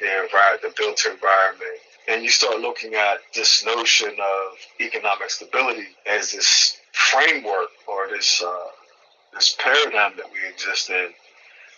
the, 0.00 0.06
envir- 0.06 0.60
the 0.62 0.72
built 0.76 1.04
environment, 1.04 1.78
and 2.08 2.22
you 2.22 2.30
start 2.30 2.60
looking 2.60 2.94
at 2.94 3.18
this 3.34 3.64
notion 3.64 4.10
of 4.10 4.58
economic 4.80 5.30
stability 5.30 5.88
as 6.06 6.32
this 6.32 6.78
framework 6.92 7.68
or 7.86 8.08
this 8.08 8.42
uh, 8.42 8.68
this 9.34 9.56
paradigm 9.62 10.16
that 10.16 10.26
we 10.32 10.48
exist 10.48 10.90
in, 10.90 11.10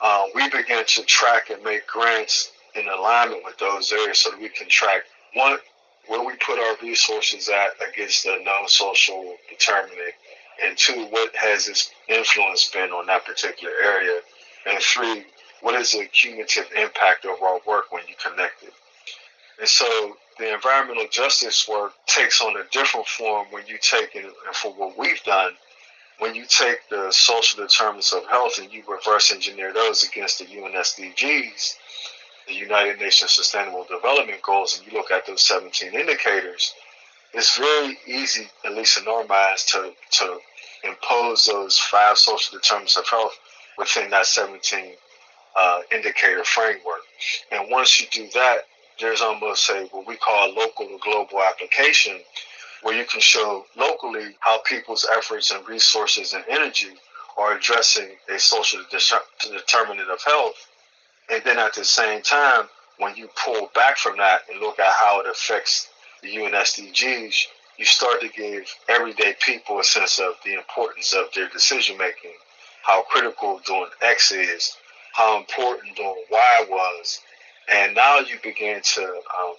uh, 0.00 0.24
we 0.34 0.48
begin 0.48 0.84
to 0.86 1.02
track 1.02 1.50
and 1.50 1.62
make 1.62 1.86
grants 1.86 2.52
in 2.74 2.88
alignment 2.88 3.44
with 3.44 3.58
those 3.58 3.92
areas 3.92 4.20
so 4.20 4.30
that 4.30 4.40
we 4.40 4.48
can 4.48 4.68
track 4.68 5.02
one 5.34 5.58
where 6.08 6.24
we 6.24 6.32
put 6.44 6.58
our 6.58 6.76
resources 6.82 7.48
at 7.48 7.70
against 7.88 8.24
the 8.24 8.36
non-social 8.42 9.36
determinant, 9.48 10.14
and 10.64 10.76
two, 10.76 11.06
what 11.10 11.34
has 11.34 11.68
its 11.68 11.90
influence 12.08 12.70
been 12.70 12.90
on 12.90 13.06
that 13.06 13.24
particular 13.24 13.72
area, 13.82 14.20
and 14.66 14.78
three, 14.80 15.24
what 15.60 15.74
is 15.74 15.92
the 15.92 16.04
cumulative 16.06 16.66
impact 16.76 17.24
of 17.24 17.42
our 17.42 17.60
work 17.66 17.92
when 17.92 18.02
you 18.08 18.14
connect 18.22 18.62
it. 18.62 18.72
And 19.58 19.68
so 19.68 20.16
the 20.38 20.54
environmental 20.54 21.06
justice 21.10 21.68
work 21.68 21.92
takes 22.06 22.40
on 22.40 22.56
a 22.56 22.64
different 22.70 23.06
form 23.06 23.46
when 23.50 23.66
you 23.66 23.78
take 23.80 24.14
it, 24.14 24.24
and 24.24 24.56
for 24.56 24.72
what 24.72 24.98
we've 24.98 25.22
done, 25.24 25.52
when 26.18 26.34
you 26.34 26.44
take 26.46 26.88
the 26.88 27.10
social 27.10 27.62
determinants 27.62 28.12
of 28.12 28.24
health 28.26 28.58
and 28.58 28.72
you 28.72 28.82
reverse 28.88 29.32
engineer 29.32 29.72
those 29.72 30.04
against 30.04 30.38
the 30.38 30.48
UN 30.50 30.72
SDGs, 30.72 31.74
the 32.48 32.54
United 32.54 32.98
Nations 32.98 33.32
Sustainable 33.32 33.84
Development 33.84 34.40
Goals, 34.42 34.78
and 34.78 34.86
you 34.86 34.96
look 34.96 35.10
at 35.10 35.26
those 35.26 35.42
17 35.42 35.94
indicators, 35.94 36.74
it's 37.34 37.56
very 37.56 37.98
easy, 38.06 38.48
at 38.64 38.74
least 38.74 38.98
in 38.98 39.08
our 39.08 39.24
minds, 39.24 39.64
to, 39.66 39.92
to 40.10 40.38
impose 40.84 41.44
those 41.44 41.78
five 41.78 42.18
social 42.18 42.58
determinants 42.58 42.96
of 42.96 43.08
health 43.08 43.38
within 43.78 44.10
that 44.10 44.26
17 44.26 44.94
uh, 45.56 45.80
indicator 45.90 46.44
framework. 46.44 47.00
And 47.50 47.70
once 47.70 48.00
you 48.00 48.06
do 48.10 48.28
that, 48.34 48.66
there's 49.00 49.20
almost 49.20 49.68
a 49.70 49.88
what 49.90 50.06
we 50.06 50.16
call 50.16 50.50
a 50.50 50.52
local 50.52 50.86
to 50.86 50.98
global 51.02 51.42
application 51.42 52.20
where 52.82 52.96
you 52.96 53.04
can 53.04 53.20
show 53.20 53.64
locally 53.76 54.36
how 54.40 54.60
people's 54.66 55.06
efforts 55.16 55.50
and 55.50 55.66
resources 55.68 56.32
and 56.32 56.44
energy 56.48 56.94
are 57.38 57.56
addressing 57.56 58.10
a 58.28 58.38
social 58.38 58.80
determinant 58.90 60.10
of 60.10 60.22
health. 60.22 60.54
And 61.30 61.42
then 61.44 61.58
at 61.58 61.74
the 61.74 61.84
same 61.84 62.22
time, 62.22 62.68
when 62.98 63.16
you 63.16 63.28
pull 63.42 63.70
back 63.74 63.96
from 63.96 64.18
that 64.18 64.42
and 64.50 64.60
look 64.60 64.78
at 64.78 64.92
how 64.92 65.20
it 65.20 65.26
affects 65.26 65.88
the 66.22 66.30
UN 66.30 66.52
SDGs, 66.52 67.46
you 67.78 67.84
start 67.84 68.20
to 68.20 68.28
give 68.28 68.64
everyday 68.88 69.34
people 69.40 69.80
a 69.80 69.84
sense 69.84 70.18
of 70.18 70.34
the 70.44 70.54
importance 70.54 71.12
of 71.14 71.26
their 71.34 71.48
decision 71.48 71.96
making, 71.98 72.32
how 72.82 73.02
critical 73.02 73.60
doing 73.64 73.88
X 74.00 74.32
is, 74.32 74.76
how 75.12 75.38
important 75.38 75.96
doing 75.96 76.24
Y 76.30 76.66
was. 76.68 77.20
And 77.72 77.94
now 77.94 78.18
you 78.18 78.36
begin 78.42 78.80
to, 78.82 79.02
um, 79.04 79.54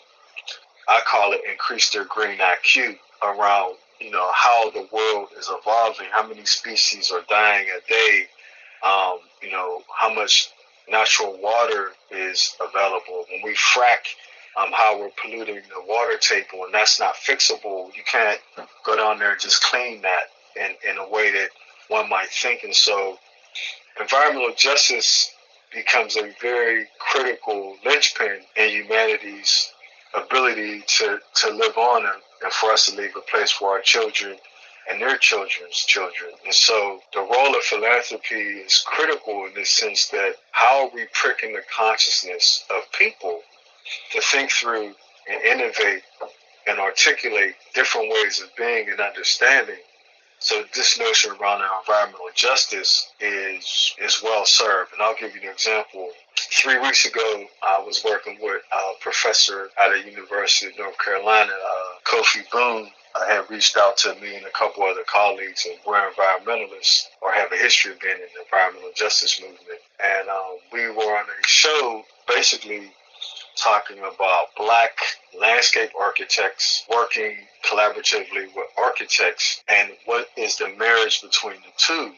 I 0.87 1.01
call 1.07 1.33
it 1.33 1.41
increase 1.49 1.89
their 1.89 2.05
green 2.05 2.39
IQ 2.39 2.97
around 3.23 3.75
you 4.03 4.11
know 4.11 4.29
how 4.33 4.69
the 4.71 4.87
world 4.91 5.29
is 5.37 5.49
evolving, 5.49 6.07
how 6.11 6.27
many 6.27 6.45
species 6.45 7.11
are 7.11 7.23
dying 7.29 7.67
a 7.69 7.89
day, 7.89 8.27
um, 8.83 9.19
you 9.41 9.51
know 9.51 9.81
how 9.95 10.13
much 10.13 10.49
natural 10.89 11.39
water 11.41 11.91
is 12.11 12.55
available. 12.59 13.25
When 13.31 13.41
we 13.43 13.55
frack, 13.55 14.05
um, 14.57 14.71
how 14.71 14.99
we're 14.99 15.09
polluting 15.21 15.55
the 15.55 15.83
water 15.87 16.17
table, 16.17 16.65
and 16.65 16.73
that's 16.73 16.99
not 16.99 17.15
fixable. 17.15 17.95
You 17.95 18.03
can't 18.05 18.39
go 18.85 18.95
down 18.95 19.19
there 19.19 19.31
and 19.31 19.39
just 19.39 19.63
clean 19.63 20.01
that 20.01 20.23
in, 20.55 20.89
in 20.89 20.97
a 20.97 21.09
way 21.09 21.31
that 21.31 21.49
one 21.87 22.09
might 22.09 22.29
think. 22.29 22.63
And 22.63 22.75
so, 22.75 23.17
environmental 23.99 24.53
justice 24.55 25.31
becomes 25.73 26.15
a 26.17 26.33
very 26.41 26.87
critical 26.99 27.75
linchpin 27.83 28.41
in 28.55 28.69
humanity's 28.69 29.71
ability 30.13 30.83
to, 30.87 31.19
to 31.35 31.49
live 31.49 31.77
on 31.77 32.05
and, 32.05 32.51
for 32.51 32.71
us 32.71 32.87
to 32.87 32.95
leave 32.95 33.15
a 33.15 33.21
place 33.21 33.51
for 33.51 33.69
our 33.69 33.81
children 33.81 34.35
and 34.89 35.01
their 35.01 35.17
children's 35.17 35.77
children. 35.77 36.31
And 36.45 36.53
so 36.53 36.99
the 37.13 37.21
role 37.21 37.55
of 37.55 37.63
philanthropy 37.63 38.35
is 38.35 38.83
critical 38.85 39.45
in 39.45 39.53
the 39.53 39.63
sense 39.63 40.09
that 40.09 40.35
how 40.51 40.85
are 40.85 40.91
we 40.93 41.07
pricking 41.13 41.53
the 41.53 41.61
consciousness 41.73 42.65
of 42.69 42.83
people 42.91 43.41
to 44.11 44.21
think 44.21 44.51
through 44.51 44.93
and 45.29 45.41
innovate 45.43 46.03
and 46.67 46.79
articulate 46.79 47.55
different 47.73 48.09
ways 48.09 48.41
of 48.41 48.49
being 48.57 48.89
and 48.89 48.99
understanding. 48.99 49.79
So 50.39 50.63
this 50.75 50.99
notion 50.99 51.31
around 51.31 51.61
environmental 51.61 52.27
justice 52.35 53.11
is 53.19 53.95
is 54.01 54.21
well 54.23 54.45
served. 54.45 54.91
And 54.93 55.01
I'll 55.01 55.15
give 55.15 55.33
you 55.35 55.41
an 55.41 55.47
example 55.47 56.11
three 56.37 56.79
weeks 56.79 57.05
ago, 57.05 57.45
I 57.61 57.81
was 57.85 58.03
working 58.03 58.37
with 58.41 58.61
a 58.71 59.01
professor 59.01 59.69
at 59.81 59.91
a 59.91 60.09
university 60.09 60.71
in 60.71 60.77
North 60.77 60.97
Carolina, 60.99 61.51
uh, 61.51 61.99
Kofi 62.05 62.49
Boone. 62.51 62.89
I 63.15 63.31
had 63.31 63.49
reached 63.49 63.77
out 63.77 63.97
to 63.97 64.15
me 64.15 64.35
and 64.35 64.45
a 64.45 64.51
couple 64.51 64.83
other 64.83 65.03
colleagues, 65.07 65.65
and 65.65 65.77
we're 65.85 66.09
environmentalists 66.11 67.05
or 67.21 67.31
have 67.31 67.51
a 67.51 67.57
history 67.57 67.91
of 67.91 67.99
being 67.99 68.15
in 68.15 68.27
the 68.35 68.41
environmental 68.43 68.91
justice 68.95 69.39
movement. 69.39 69.79
And 70.03 70.29
um, 70.29 70.57
we 70.71 70.89
were 70.89 71.17
on 71.17 71.25
a 71.25 71.47
show 71.47 72.03
basically 72.27 72.91
talking 73.55 73.99
about 73.99 74.47
black 74.57 74.97
landscape 75.39 75.89
architects 75.99 76.85
working 76.91 77.35
collaboratively 77.65 78.47
with 78.55 78.67
architects 78.77 79.63
and 79.67 79.91
what 80.05 80.27
is 80.37 80.57
the 80.57 80.69
marriage 80.77 81.21
between 81.21 81.55
the 81.55 81.71
two. 81.77 82.13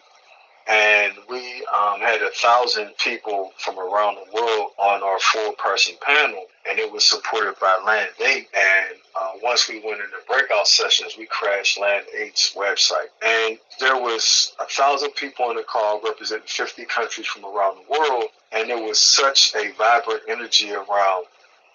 And 0.67 1.13
we 1.29 1.63
um, 1.67 1.99
had 1.99 2.23
a 2.23 2.31
thousand 2.31 2.91
people 2.97 3.51
from 3.59 3.77
around 3.77 4.15
the 4.15 4.33
world 4.33 4.71
on 4.79 5.03
our 5.03 5.19
four-person 5.19 5.95
panel, 6.01 6.45
and 6.67 6.79
it 6.79 6.91
was 6.91 7.05
supported 7.05 7.53
by 7.61 7.79
Land 7.85 8.09
8. 8.19 8.47
And 8.55 8.97
uh, 9.15 9.31
once 9.43 9.69
we 9.69 9.75
went 9.75 10.01
into 10.01 10.17
breakout 10.27 10.67
sessions, 10.67 11.17
we 11.19 11.27
crashed 11.27 11.79
Land 11.79 12.05
8's 12.17 12.53
website, 12.55 13.09
and 13.23 13.59
there 13.79 13.97
was 13.97 14.53
a 14.59 14.65
thousand 14.65 15.11
people 15.11 15.45
on 15.45 15.55
the 15.55 15.63
call 15.63 16.01
representing 16.03 16.47
50 16.47 16.85
countries 16.85 17.27
from 17.27 17.45
around 17.45 17.77
the 17.77 17.99
world, 17.99 18.29
and 18.51 18.69
there 18.69 18.81
was 18.81 18.99
such 18.99 19.53
a 19.55 19.71
vibrant 19.73 20.21
energy 20.27 20.71
around 20.71 21.25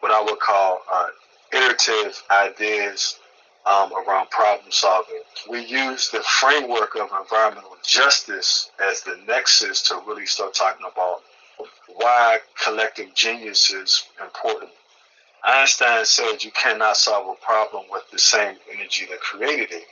what 0.00 0.12
I 0.12 0.23
would 0.23 0.41
call 0.41 0.81
uh, 0.91 1.09
iterative 1.53 2.23
ideas 2.31 3.19
um, 3.67 3.93
around 3.93 4.31
problem 4.31 4.71
solving. 4.71 5.21
We 5.49 5.65
use 5.65 6.11
the 6.11 6.21
framework 6.21 6.97
of 6.97 7.11
environmental 7.19 7.77
justice 7.85 8.71
as 8.83 9.03
the 9.03 9.19
nexus 9.27 9.83
to 9.89 10.03
really 10.07 10.27
start 10.27 10.55
talking 10.55 10.87
about 10.91 11.23
why 11.97 12.39
collective 12.62 13.15
genius 13.15 13.71
is 13.71 14.05
important. 14.23 14.71
Einstein 15.45 16.05
said 16.05 16.43
you 16.43 16.50
cannot 16.53 16.97
solve 16.97 17.37
a 17.37 17.45
problem 17.45 17.85
with 17.91 18.03
the 18.11 18.19
same 18.19 18.57
energy 18.73 19.07
that 19.07 19.21
created 19.21 19.73
it. 19.73 19.85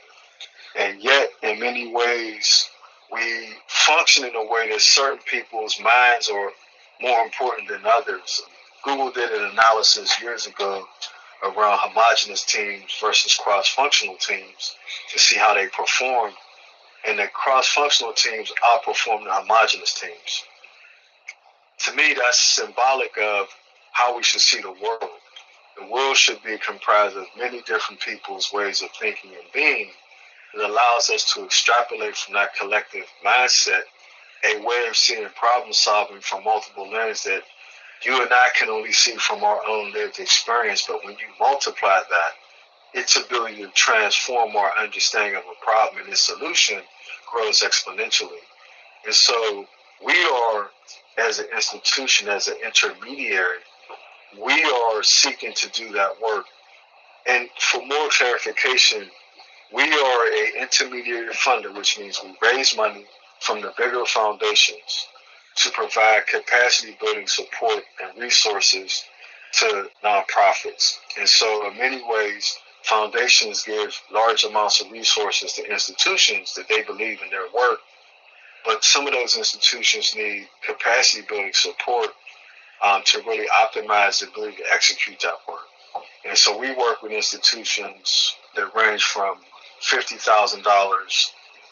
And 0.77 1.01
yet, 1.01 1.29
in 1.41 1.59
many 1.59 1.91
ways, 1.91 2.69
we 3.11 3.49
function 3.67 4.25
in 4.25 4.35
a 4.35 4.45
way 4.45 4.69
that 4.69 4.81
certain 4.81 5.19
people's 5.25 5.79
minds 5.79 6.29
are 6.29 6.51
more 7.01 7.21
important 7.21 7.67
than 7.67 7.81
others. 7.85 8.41
Google 8.83 9.11
did 9.11 9.31
an 9.31 9.51
analysis 9.51 10.21
years 10.21 10.47
ago 10.47 10.85
around 11.43 11.79
homogenous 11.81 12.43
teams 12.43 12.97
versus 13.01 13.35
cross-functional 13.35 14.17
teams 14.17 14.75
to 15.11 15.19
see 15.19 15.37
how 15.37 15.53
they 15.53 15.67
perform, 15.67 16.31
and 17.07 17.19
the 17.19 17.27
cross-functional 17.27 18.13
teams 18.13 18.51
outperform 18.63 19.23
the 19.23 19.31
homogenous 19.31 19.93
teams. 19.93 20.43
To 21.79 21.95
me, 21.95 22.13
that's 22.13 22.39
symbolic 22.39 23.17
of 23.17 23.47
how 23.91 24.15
we 24.15 24.23
should 24.23 24.41
see 24.41 24.61
the 24.61 24.71
world. 24.71 25.09
The 25.77 25.87
world 25.87 26.17
should 26.17 26.43
be 26.43 26.57
comprised 26.57 27.15
of 27.15 27.25
many 27.37 27.61
different 27.61 28.01
people's 28.01 28.51
ways 28.51 28.81
of 28.81 28.89
thinking 28.99 29.31
and 29.31 29.51
being, 29.53 29.89
it 30.53 30.61
allows 30.61 31.09
us 31.09 31.31
to 31.33 31.45
extrapolate 31.45 32.15
from 32.15 32.33
that 32.33 32.55
collective 32.55 33.05
mindset 33.25 33.83
a 34.43 34.61
way 34.61 34.85
of 34.87 34.95
seeing 34.95 35.27
problem 35.35 35.73
solving 35.73 36.21
from 36.21 36.43
multiple 36.43 36.89
lenses 36.89 37.23
that 37.23 37.43
you 38.03 38.21
and 38.21 38.31
I 38.31 38.49
can 38.57 38.69
only 38.69 38.93
see 38.93 39.15
from 39.15 39.43
our 39.43 39.59
own 39.67 39.91
lived 39.93 40.19
experience. 40.19 40.85
But 40.87 41.03
when 41.03 41.13
you 41.13 41.27
multiply 41.39 41.99
that, 41.99 42.31
its 42.93 43.17
ability 43.17 43.57
to 43.57 43.67
transform 43.69 44.55
our 44.55 44.71
understanding 44.77 45.35
of 45.35 45.43
a 45.43 45.63
problem 45.63 46.03
and 46.03 46.11
its 46.11 46.21
solution 46.21 46.81
grows 47.31 47.59
exponentially. 47.59 48.39
And 49.05 49.13
so 49.13 49.65
we 50.05 50.15
are, 50.23 50.69
as 51.17 51.39
an 51.39 51.47
institution, 51.53 52.29
as 52.29 52.47
an 52.47 52.55
intermediary, 52.65 53.59
we 54.41 54.63
are 54.63 55.03
seeking 55.03 55.53
to 55.53 55.69
do 55.69 55.91
that 55.93 56.11
work. 56.21 56.45
And 57.27 57.49
for 57.59 57.85
more 57.85 58.09
clarification, 58.09 59.09
we 59.73 59.83
are 59.83 60.27
a 60.27 60.61
intermediary 60.61 61.33
funder, 61.33 61.75
which 61.75 61.99
means 61.99 62.21
we 62.23 62.35
raise 62.41 62.75
money 62.75 63.05
from 63.39 63.61
the 63.61 63.73
bigger 63.77 64.05
foundations 64.05 65.07
to 65.55 65.69
provide 65.71 66.27
capacity 66.27 66.97
building 67.01 67.27
support 67.27 67.83
and 68.01 68.17
resources 68.21 69.03
to 69.51 69.89
nonprofits. 70.03 70.97
And 71.17 71.27
so, 71.27 71.67
in 71.67 71.77
many 71.77 72.01
ways, 72.07 72.55
foundations 72.83 73.63
give 73.63 73.99
large 74.11 74.43
amounts 74.43 74.81
of 74.81 74.91
resources 74.91 75.53
to 75.53 75.71
institutions 75.71 76.53
that 76.55 76.67
they 76.69 76.83
believe 76.83 77.19
in 77.21 77.29
their 77.29 77.49
work. 77.53 77.79
But 78.65 78.83
some 78.83 79.07
of 79.07 79.13
those 79.13 79.37
institutions 79.37 80.13
need 80.15 80.47
capacity 80.65 81.25
building 81.27 81.51
support 81.53 82.09
um, 82.83 83.01
to 83.05 83.21
really 83.25 83.47
optimize 83.47 84.19
the 84.19 84.29
ability 84.29 84.57
to 84.57 84.63
execute 84.73 85.19
that 85.21 85.35
work. 85.47 85.59
And 86.25 86.37
so 86.37 86.57
we 86.57 86.71
work 86.75 87.01
with 87.01 87.11
institutions 87.11 88.35
that 88.55 88.73
range 88.75 89.03
from 89.03 89.37
$50,000 89.81 91.31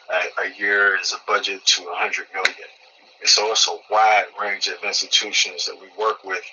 a 0.10 0.60
year 0.60 0.98
is 1.00 1.14
a 1.14 1.18
budget 1.28 1.66
to 1.66 1.84
100 1.84 2.28
million. 2.34 2.56
And 3.20 3.30
so 3.30 3.52
it's 3.52 3.68
a 3.68 3.78
wide 3.92 4.26
range 4.40 4.68
of 4.68 4.84
institutions 4.84 5.66
that 5.66 5.76
we 5.80 5.88
work 5.98 6.24
with, 6.24 6.44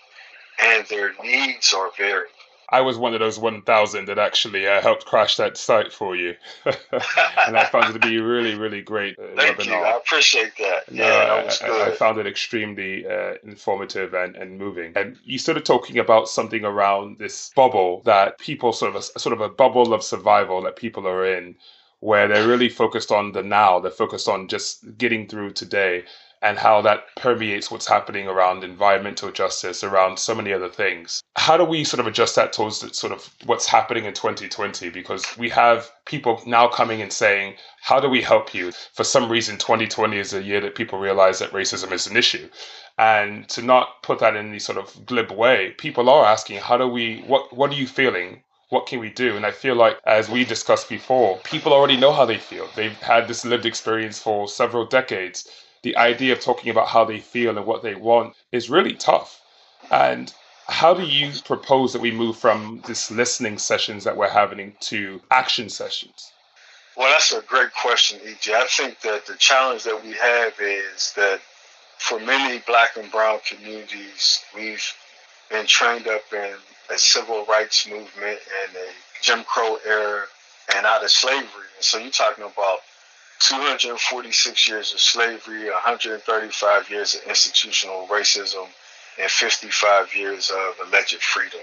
and 0.62 0.86
their 0.86 1.12
needs 1.22 1.72
are 1.74 1.90
varied. 1.96 2.30
I 2.70 2.80
was 2.80 2.96
one 2.96 3.12
of 3.14 3.20
those 3.20 3.38
1,000 3.38 4.06
that 4.06 4.18
actually 4.18 4.66
uh, 4.66 4.80
helped 4.80 5.04
crash 5.04 5.36
that 5.36 5.56
site 5.56 5.92
for 5.92 6.16
you. 6.16 6.34
and 6.64 7.56
I 7.56 7.66
found 7.66 7.90
it 7.90 8.00
to 8.00 8.08
be 8.08 8.16
a 8.16 8.22
really, 8.22 8.54
really 8.54 8.80
great 8.80 9.18
uh, 9.18 9.22
Thank 9.36 9.58
webinar. 9.58 9.66
you. 9.66 9.74
I 9.74 9.96
appreciate 9.96 10.56
that. 10.58 10.90
No, 10.90 11.04
yeah, 11.04 11.24
that 11.26 11.46
was 11.46 11.62
I. 11.62 11.86
I, 11.88 11.90
found 11.92 12.18
it 12.18 12.26
extremely 12.26 13.06
uh, 13.06 13.34
informative 13.44 14.14
and, 14.14 14.34
and 14.34 14.58
moving. 14.58 14.92
And 14.96 15.18
you 15.24 15.38
started 15.38 15.64
talking 15.66 15.98
about 15.98 16.28
something 16.28 16.64
around 16.64 17.18
this 17.18 17.52
bubble 17.54 18.02
that 18.06 18.38
people 18.38 18.72
sort 18.72 18.96
of, 18.96 18.96
a, 18.96 19.18
sort 19.20 19.34
of 19.34 19.40
a 19.40 19.50
bubble 19.50 19.92
of 19.92 20.02
survival 20.02 20.62
that 20.62 20.76
people 20.76 21.06
are 21.06 21.26
in 21.26 21.56
where 22.04 22.28
they're 22.28 22.46
really 22.46 22.68
focused 22.68 23.10
on 23.10 23.32
the 23.32 23.42
now, 23.42 23.80
they're 23.80 23.90
focused 23.90 24.28
on 24.28 24.46
just 24.46 24.98
getting 24.98 25.26
through 25.26 25.50
today 25.50 26.04
and 26.42 26.58
how 26.58 26.82
that 26.82 27.06
permeates 27.16 27.70
what's 27.70 27.88
happening 27.88 28.28
around 28.28 28.62
environmental 28.62 29.30
justice, 29.30 29.82
around 29.82 30.18
so 30.18 30.34
many 30.34 30.52
other 30.52 30.68
things. 30.68 31.22
How 31.36 31.56
do 31.56 31.64
we 31.64 31.82
sort 31.82 32.00
of 32.00 32.06
adjust 32.06 32.36
that 32.36 32.52
towards 32.52 32.94
sort 32.94 33.14
of 33.14 33.30
what's 33.46 33.66
happening 33.66 34.04
in 34.04 34.12
2020? 34.12 34.90
Because 34.90 35.24
we 35.38 35.48
have 35.48 35.90
people 36.04 36.42
now 36.44 36.68
coming 36.68 37.00
and 37.00 37.10
saying, 37.10 37.54
How 37.80 38.00
do 38.00 38.10
we 38.10 38.20
help 38.20 38.52
you? 38.52 38.72
For 38.92 39.04
some 39.04 39.32
reason, 39.32 39.56
2020 39.56 40.18
is 40.18 40.34
a 40.34 40.42
year 40.42 40.60
that 40.60 40.74
people 40.74 40.98
realize 40.98 41.38
that 41.38 41.52
racism 41.52 41.90
is 41.90 42.06
an 42.06 42.18
issue. 42.18 42.50
And 42.98 43.48
to 43.48 43.62
not 43.62 44.02
put 44.02 44.18
that 44.18 44.36
in 44.36 44.46
any 44.50 44.58
sort 44.58 44.76
of 44.76 45.06
glib 45.06 45.30
way, 45.30 45.70
people 45.78 46.10
are 46.10 46.26
asking, 46.26 46.58
How 46.58 46.76
do 46.76 46.86
we, 46.86 47.22
what, 47.26 47.56
what 47.56 47.70
are 47.70 47.76
you 47.76 47.86
feeling? 47.86 48.42
What 48.74 48.86
can 48.86 48.98
we 48.98 49.08
do? 49.08 49.36
And 49.36 49.46
I 49.46 49.52
feel 49.52 49.76
like, 49.76 49.98
as 50.04 50.28
we 50.28 50.44
discussed 50.44 50.88
before, 50.88 51.38
people 51.44 51.72
already 51.72 51.96
know 51.96 52.12
how 52.12 52.26
they 52.26 52.38
feel. 52.38 52.68
They've 52.74 53.00
had 53.00 53.28
this 53.28 53.44
lived 53.44 53.64
experience 53.64 54.18
for 54.18 54.48
several 54.48 54.84
decades. 54.84 55.48
The 55.82 55.96
idea 55.96 56.32
of 56.32 56.40
talking 56.40 56.70
about 56.70 56.88
how 56.88 57.04
they 57.04 57.20
feel 57.20 57.56
and 57.56 57.66
what 57.66 57.84
they 57.84 57.94
want 57.94 58.34
is 58.50 58.68
really 58.68 58.94
tough. 58.94 59.40
And 59.92 60.34
how 60.66 60.92
do 60.92 61.04
you 61.04 61.30
propose 61.44 61.92
that 61.92 62.02
we 62.02 62.10
move 62.10 62.36
from 62.36 62.82
this 62.86 63.12
listening 63.12 63.58
sessions 63.58 64.02
that 64.04 64.16
we're 64.16 64.28
having 64.28 64.74
to 64.90 65.20
action 65.30 65.68
sessions? 65.68 66.32
Well, 66.96 67.10
that's 67.12 67.32
a 67.32 67.42
great 67.42 67.72
question, 67.80 68.18
EJ. 68.20 68.54
I 68.54 68.66
think 68.66 69.00
that 69.02 69.26
the 69.26 69.36
challenge 69.36 69.84
that 69.84 70.02
we 70.02 70.12
have 70.14 70.54
is 70.60 71.12
that 71.14 71.40
for 71.98 72.18
many 72.18 72.62
black 72.66 72.96
and 72.96 73.10
brown 73.12 73.38
communities, 73.48 74.42
we've 74.54 74.84
been 75.48 75.66
trained 75.66 76.08
up 76.08 76.22
in 76.32 76.54
a 76.90 76.98
civil 76.98 77.44
rights 77.46 77.88
movement 77.88 78.08
and 78.62 78.76
a 78.76 78.88
Jim 79.22 79.44
Crow 79.44 79.78
era 79.86 80.24
and 80.74 80.86
out 80.86 81.04
of 81.04 81.10
slavery. 81.10 81.68
And 81.76 81.84
so 81.84 81.98
you're 81.98 82.10
talking 82.10 82.44
about 82.44 82.78
246 83.40 84.68
years 84.68 84.92
of 84.92 85.00
slavery, 85.00 85.70
135 85.70 86.90
years 86.90 87.14
of 87.14 87.22
institutional 87.28 88.06
racism, 88.08 88.66
and 89.20 89.30
55 89.30 90.14
years 90.14 90.50
of 90.50 90.88
alleged 90.88 91.22
freedom. 91.22 91.60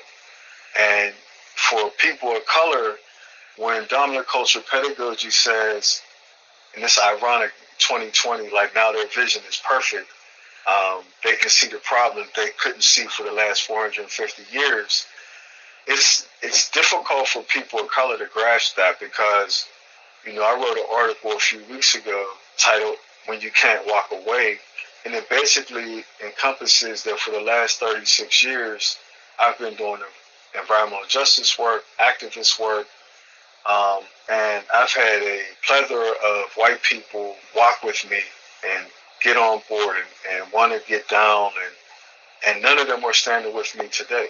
And 0.80 1.14
for 1.56 1.90
people 1.98 2.36
of 2.36 2.46
color, 2.46 2.96
when 3.58 3.86
dominant 3.90 4.28
culture 4.28 4.62
pedagogy 4.70 5.30
says, 5.30 6.02
and 6.76 6.84
it's 6.84 7.00
ironic, 7.00 7.52
2020, 7.80 8.50
like 8.54 8.74
now 8.76 8.92
their 8.92 9.08
vision 9.08 9.42
is 9.50 9.62
perfect, 9.68 10.08
um, 10.68 11.02
they 11.24 11.36
can 11.36 11.50
see 11.50 11.68
the 11.68 11.78
problem 11.78 12.28
they 12.36 12.50
couldn't 12.58 12.84
see 12.84 13.06
for 13.06 13.24
the 13.24 13.32
last 13.32 13.64
450 13.64 14.44
years. 14.52 15.06
It's 15.88 16.28
it's 16.42 16.70
difficult 16.70 17.28
for 17.28 17.42
people 17.44 17.80
of 17.80 17.90
color 17.90 18.18
to 18.18 18.28
grasp 18.32 18.76
that 18.76 19.00
because 19.00 19.66
you 20.26 20.34
know 20.34 20.44
I 20.44 20.54
wrote 20.56 20.78
an 20.78 20.86
article 20.94 21.32
a 21.32 21.40
few 21.40 21.64
weeks 21.72 21.96
ago 21.96 22.26
titled 22.58 22.98
"When 23.26 23.42
You 23.42 23.50
Can't 23.52 23.86
Walk 23.88 24.12
Away," 24.12 24.60
and 25.06 25.16
it 25.16 25.28
basically 25.30 26.06
encompasses 26.24 27.04
that 27.04 27.20
for 27.20 27.32
the 27.32 27.42
last 27.42 27.80
36 27.80 28.44
years 28.44 28.98
I've 29.40 29.58
been 29.58 29.76
doing 29.76 30.02
environmental 30.60 31.08
justice 31.08 31.58
work, 31.58 31.84
activist 32.00 32.60
work, 32.60 32.86
um, 33.68 34.02
and 34.32 34.64
I've 34.74 34.92
had 34.92 35.24
a 35.24 35.42
plethora 35.66 36.12
of 36.24 36.52
white 36.56 36.84
people 36.84 37.36
walk 37.56 37.82
with 37.82 38.08
me 38.10 38.20
and 38.68 38.86
get 39.24 39.38
on 39.38 39.62
board 39.70 39.98
and, 39.98 40.44
and 40.44 40.54
want 40.54 40.72
to 40.72 40.82
get 40.88 41.08
down 41.08 41.52
and 41.64 41.74
and 42.48 42.62
none 42.62 42.80
of 42.80 42.88
them 42.88 43.04
are 43.04 43.14
standing 43.14 43.54
with 43.54 43.78
me 43.78 43.88
today. 43.90 44.28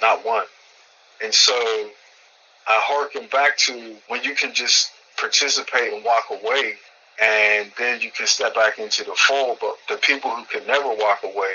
Not 0.00 0.24
one. 0.24 0.44
And 1.22 1.34
so 1.34 1.52
I 2.68 2.80
harken 2.80 3.26
back 3.28 3.56
to 3.58 3.96
when 4.08 4.22
you 4.22 4.34
can 4.34 4.54
just 4.54 4.92
participate 5.18 5.92
and 5.92 6.04
walk 6.04 6.24
away, 6.30 6.74
and 7.20 7.70
then 7.78 8.00
you 8.00 8.10
can 8.10 8.26
step 8.26 8.54
back 8.54 8.78
into 8.78 9.04
the 9.04 9.14
fold. 9.14 9.58
But 9.60 9.76
the 9.88 9.96
people 9.96 10.30
who 10.30 10.44
can 10.44 10.66
never 10.66 10.88
walk 10.88 11.22
away, 11.24 11.54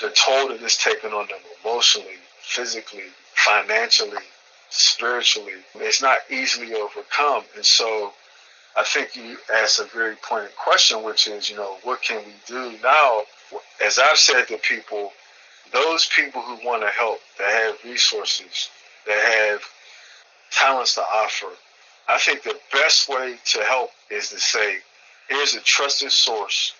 the 0.00 0.10
toll 0.10 0.48
that 0.48 0.62
is 0.62 0.76
taken 0.76 1.12
on 1.12 1.28
them 1.28 1.40
emotionally, 1.64 2.18
physically, 2.40 3.04
financially, 3.34 4.22
spiritually, 4.70 5.54
it's 5.74 6.02
not 6.02 6.18
easily 6.30 6.74
overcome. 6.74 7.44
And 7.56 7.64
so 7.64 8.12
I 8.76 8.84
think 8.84 9.16
you 9.16 9.36
asked 9.52 9.80
a 9.80 9.84
very 9.84 10.16
pointed 10.16 10.54
question, 10.56 11.02
which 11.02 11.26
is, 11.26 11.50
you 11.50 11.56
know, 11.56 11.78
what 11.82 12.02
can 12.02 12.22
we 12.24 12.32
do 12.46 12.76
now? 12.82 13.22
As 13.84 13.98
I've 13.98 14.16
said 14.16 14.46
to 14.48 14.58
people, 14.58 15.12
those 15.72 16.08
people 16.14 16.40
who 16.42 16.66
want 16.66 16.82
to 16.82 16.88
help, 16.88 17.20
that 17.38 17.50
have 17.50 17.76
resources, 17.84 18.70
that 19.06 19.52
have 19.52 19.62
talents 20.50 20.94
to 20.94 21.02
offer. 21.02 21.46
I 22.08 22.18
think 22.18 22.42
the 22.42 22.58
best 22.72 23.08
way 23.08 23.38
to 23.52 23.60
help 23.60 23.90
is 24.10 24.30
to 24.30 24.38
say, 24.38 24.78
here's 25.28 25.54
a 25.54 25.60
trusted 25.60 26.12
source. 26.12 26.74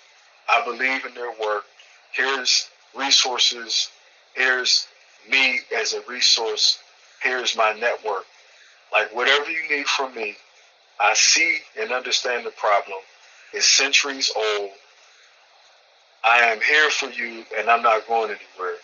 I 0.49 0.65
believe 0.65 1.05
in 1.05 1.15
their 1.15 1.33
work. 1.41 1.65
Here's 2.13 2.69
resources. 2.97 3.89
Here's 4.35 4.87
me 5.29 5.61
as 5.77 5.93
a 5.93 6.01
resource. 6.09 6.79
Here's 7.23 7.57
my 7.57 7.73
network. 7.75 8.25
Like 8.93 9.15
whatever 9.15 9.51
you 9.51 9.69
need 9.69 9.87
from 9.87 10.15
me, 10.15 10.37
I 11.01 11.15
see 11.15 11.59
and 11.81 11.93
understand 11.93 12.45
the 12.45 12.51
problem. 12.51 12.99
It's 13.53 13.67
centuries 13.67 14.31
old. 14.37 14.71
I 16.23 16.39
am 16.41 16.61
here 16.61 16.91
for 16.91 17.07
you 17.11 17.45
and 17.57 17.71
I'm 17.71 17.83
not 17.83 18.07
going 18.07 18.31
anywhere. 18.31 18.77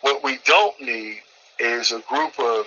What 0.00 0.24
we 0.24 0.38
don't 0.44 0.80
need 0.80 1.20
is 1.58 1.92
a 1.92 2.00
group 2.00 2.38
of 2.38 2.66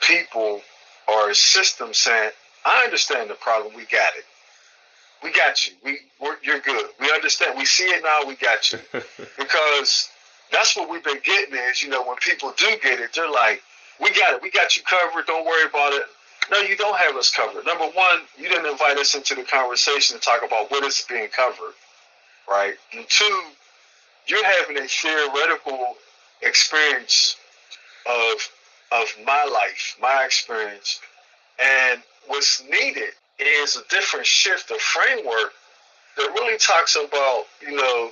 people 0.00 0.62
or 1.06 1.30
a 1.30 1.34
system 1.34 1.92
saying, 1.92 2.30
I 2.64 2.84
understand 2.84 3.30
the 3.30 3.34
problem, 3.34 3.74
we 3.74 3.84
got 3.84 4.08
it. 4.16 4.24
We 5.22 5.32
got 5.32 5.66
you. 5.66 5.72
We 5.84 5.98
you're 6.42 6.60
good. 6.60 6.86
We 7.00 7.10
understand. 7.10 7.58
We 7.58 7.64
see 7.64 7.84
it 7.84 8.02
now. 8.02 8.20
We 8.26 8.36
got 8.36 8.70
you. 8.70 8.78
because 9.38 10.10
that's 10.52 10.76
what 10.76 10.88
we've 10.88 11.02
been 11.02 11.20
getting 11.24 11.54
is, 11.54 11.82
you 11.82 11.88
know, 11.88 12.02
when 12.04 12.16
people 12.16 12.52
do 12.56 12.66
get 12.82 13.00
it, 13.00 13.10
they're 13.14 13.30
like, 13.30 13.62
we 14.00 14.10
got 14.10 14.34
it. 14.34 14.42
We 14.42 14.50
got 14.50 14.76
you 14.76 14.82
covered. 14.82 15.26
Don't 15.26 15.44
worry 15.44 15.66
about 15.66 15.94
it. 15.94 16.04
No, 16.50 16.58
you 16.60 16.76
don't 16.76 16.96
have 16.98 17.16
us 17.16 17.30
covered. 17.30 17.64
Number 17.66 17.86
one, 17.86 18.20
you 18.38 18.48
didn't 18.48 18.66
invite 18.70 18.98
us 18.98 19.14
into 19.14 19.34
the 19.34 19.42
conversation 19.42 20.16
to 20.16 20.22
talk 20.22 20.42
about 20.44 20.70
what 20.70 20.84
is 20.84 21.04
being 21.08 21.28
covered, 21.28 21.74
right? 22.48 22.74
And 22.96 23.04
two, 23.08 23.42
you're 24.26 24.44
having 24.44 24.78
a 24.78 24.86
theoretical 24.86 25.96
experience 26.42 27.36
of 28.06 28.48
of 28.92 29.06
my 29.24 29.44
life, 29.52 29.96
my 30.00 30.24
experience, 30.24 31.00
and 31.58 32.00
what's 32.28 32.62
needed 32.70 33.10
is 33.38 33.76
a 33.76 33.82
different 33.88 34.24
shift 34.24 34.70
of 34.70 34.78
framework 34.78 35.52
that 36.16 36.30
really 36.34 36.56
talks 36.58 36.96
about, 36.96 37.44
you 37.60 37.76
know, 37.76 38.10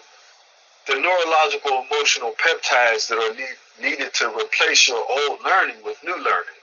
the 0.87 0.95
neurological 0.95 1.85
emotional 1.89 2.33
peptides 2.33 3.09
that 3.09 3.19
are 3.19 3.35
need, 3.35 3.57
needed 3.91 4.13
to 4.15 4.29
replace 4.37 4.89
your 4.89 5.03
old 5.09 5.39
learning 5.45 5.77
with 5.85 5.97
new 6.05 6.17
learning, 6.17 6.61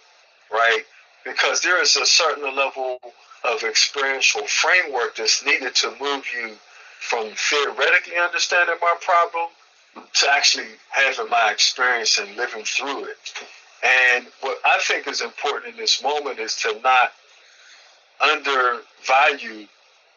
right? 0.51 0.83
Because 1.23 1.61
there 1.61 1.81
is 1.81 1.95
a 1.95 2.05
certain 2.05 2.55
level 2.55 2.99
of 3.43 3.63
experiential 3.63 4.45
framework 4.47 5.15
that's 5.15 5.45
needed 5.45 5.75
to 5.75 5.91
move 5.99 6.25
you 6.35 6.55
from 6.99 7.29
theoretically 7.35 8.17
understanding 8.17 8.75
my 8.81 8.93
problem 9.01 9.49
to 10.13 10.31
actually 10.31 10.67
having 10.89 11.29
my 11.29 11.51
experience 11.51 12.17
and 12.17 12.35
living 12.37 12.63
through 12.63 13.05
it. 13.05 13.17
And 13.83 14.27
what 14.41 14.59
I 14.63 14.79
think 14.81 15.07
is 15.07 15.21
important 15.21 15.73
in 15.73 15.79
this 15.79 16.03
moment 16.03 16.39
is 16.39 16.55
to 16.57 16.79
not 16.83 17.11
undervalue 18.21 19.67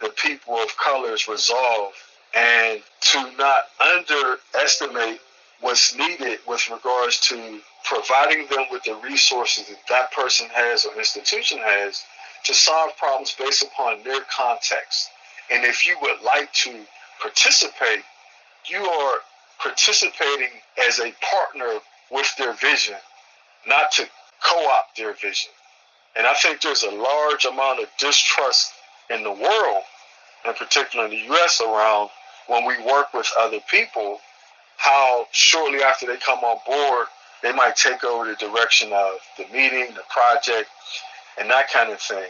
the 0.01 0.11
people 0.11 0.57
of 0.57 0.77
color's 0.77 1.27
resolve 1.29 1.93
and 2.35 2.83
to 3.01 3.33
not 3.39 3.65
underestimate 3.81 5.21
what's 5.65 5.97
needed 5.97 6.39
with 6.47 6.69
regards 6.69 7.19
to 7.21 7.59
providing 7.85 8.47
them 8.49 8.67
with 8.71 8.83
the 8.85 8.95
resources 8.97 9.67
that 9.67 9.79
that 9.89 10.13
person 10.13 10.47
has 10.53 10.85
or 10.85 10.95
institution 10.99 11.57
has 11.57 12.05
to 12.45 12.53
solve 12.53 12.95
problems 12.99 13.35
based 13.39 13.63
upon 13.63 14.03
their 14.03 14.21
context. 14.31 15.09
And 15.51 15.65
if 15.65 15.87
you 15.87 15.97
would 16.03 16.21
like 16.23 16.53
to 16.53 16.85
participate, 17.19 18.03
you 18.69 18.85
are 18.85 19.17
participating 19.59 20.51
as 20.87 21.01
a 21.01 21.15
partner 21.23 21.79
with 22.11 22.31
their 22.37 22.53
vision, 22.53 22.97
not 23.67 23.91
to 23.93 24.07
co 24.43 24.69
opt 24.69 24.99
their 24.99 25.15
vision. 25.15 25.51
And 26.15 26.27
I 26.27 26.35
think 26.35 26.61
there's 26.61 26.83
a 26.83 26.91
large 26.91 27.47
amount 27.47 27.81
of 27.81 27.89
distrust 27.99 28.71
in 29.09 29.23
the 29.23 29.33
world, 29.33 29.83
in 30.47 30.53
particular 30.53 31.07
in 31.07 31.11
the 31.11 31.35
US, 31.35 31.63
around 31.63 32.11
when 32.49 32.67
we 32.67 32.77
work 32.85 33.15
with 33.15 33.33
other 33.39 33.61
people, 33.71 34.21
how 34.77 35.27
shortly 35.33 35.83
after 35.83 36.07
they 36.07 36.17
come 36.17 36.39
on 36.41 36.59
board, 36.67 37.07
they 37.43 37.53
might 37.53 37.77
take 37.77 38.03
over 38.05 38.25
the 38.25 38.37
direction 38.37 38.93
of 38.93 39.15
the 39.37 39.45
meeting, 39.53 39.95
the 39.95 40.03
project, 40.11 40.69
and 41.39 41.51
that 41.51 41.71
kind 41.71 41.93
of 41.93 42.01
thing. 42.01 42.29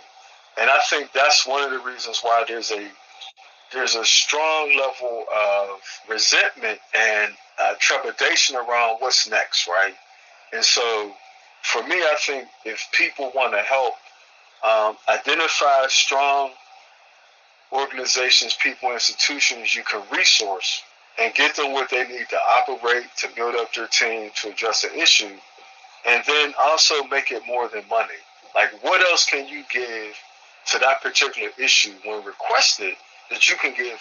And 0.61 0.71
I 0.71 0.79
think 0.89 1.13
that's 1.13 1.47
one 1.47 1.63
of 1.63 1.71
the 1.71 1.79
reasons 1.81 2.21
why 2.21 2.45
there's 2.47 2.71
a 2.71 2.89
there's 3.73 3.97
a 3.97 4.05
strong 4.05 4.77
level 4.79 5.25
of 5.35 5.81
resentment 6.09 6.79
and 6.97 7.33
uh, 7.59 7.75
trepidation 7.81 8.55
around 8.57 8.99
what's 9.01 9.29
next, 9.29 9.67
right? 9.67 9.95
And 10.53 10.65
so, 10.65 11.13
for 11.63 11.83
me, 11.83 11.97
I 11.97 12.17
think 12.25 12.47
if 12.65 12.87
people 12.93 13.33
want 13.35 13.53
to 13.53 13.63
help 13.63 13.95
um, 14.65 14.97
identify 15.09 15.87
strong 15.89 16.51
organizations, 17.73 18.57
people, 18.63 18.93
institutions 18.93 19.75
you 19.75 19.83
can 19.83 20.03
resource 20.13 20.83
and 21.19 21.35
get 21.35 21.57
them 21.57 21.73
what 21.73 21.91
they 21.91 22.07
need 22.09 22.29
to 22.31 22.37
operate, 22.37 23.07
to 23.19 23.29
build 23.37 23.55
up 23.55 23.73
their 23.75 23.87
team, 23.87 24.31
to 24.37 24.51
address 24.51 24.85
an 24.85 24.99
issue, 24.99 25.37
and 26.07 26.23
then 26.27 26.55
also 26.61 27.05
make 27.05 27.31
it 27.31 27.43
more 27.47 27.69
than 27.69 27.83
money. 27.89 28.15
Like, 28.55 28.71
what 28.83 29.01
else 29.01 29.27
can 29.27 29.49
you 29.49 29.65
give 29.73 30.15
to 30.73 30.79
that 30.79 31.03
particular 31.03 31.51
issue 31.59 31.95
when 32.05 32.25
requested 32.25 32.95
that 33.31 33.49
you 33.49 33.57
can 33.57 33.75
give 33.75 33.99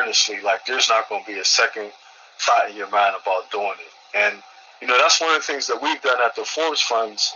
earnestly? 0.00 0.40
Like, 0.40 0.64
there's 0.66 0.88
not 0.88 1.08
going 1.08 1.24
to 1.24 1.32
be 1.32 1.38
a 1.38 1.44
second 1.44 1.90
thought 2.40 2.70
in 2.70 2.76
your 2.76 2.90
mind 2.90 3.16
about 3.20 3.50
doing 3.50 3.74
it. 3.78 4.16
And, 4.16 4.42
you 4.80 4.88
know, 4.88 4.98
that's 4.98 5.20
one 5.20 5.34
of 5.34 5.40
the 5.44 5.52
things 5.52 5.66
that 5.66 5.82
we've 5.82 6.00
done 6.02 6.18
at 6.24 6.34
the 6.36 6.44
Forbes 6.44 6.80
Funds 6.80 7.32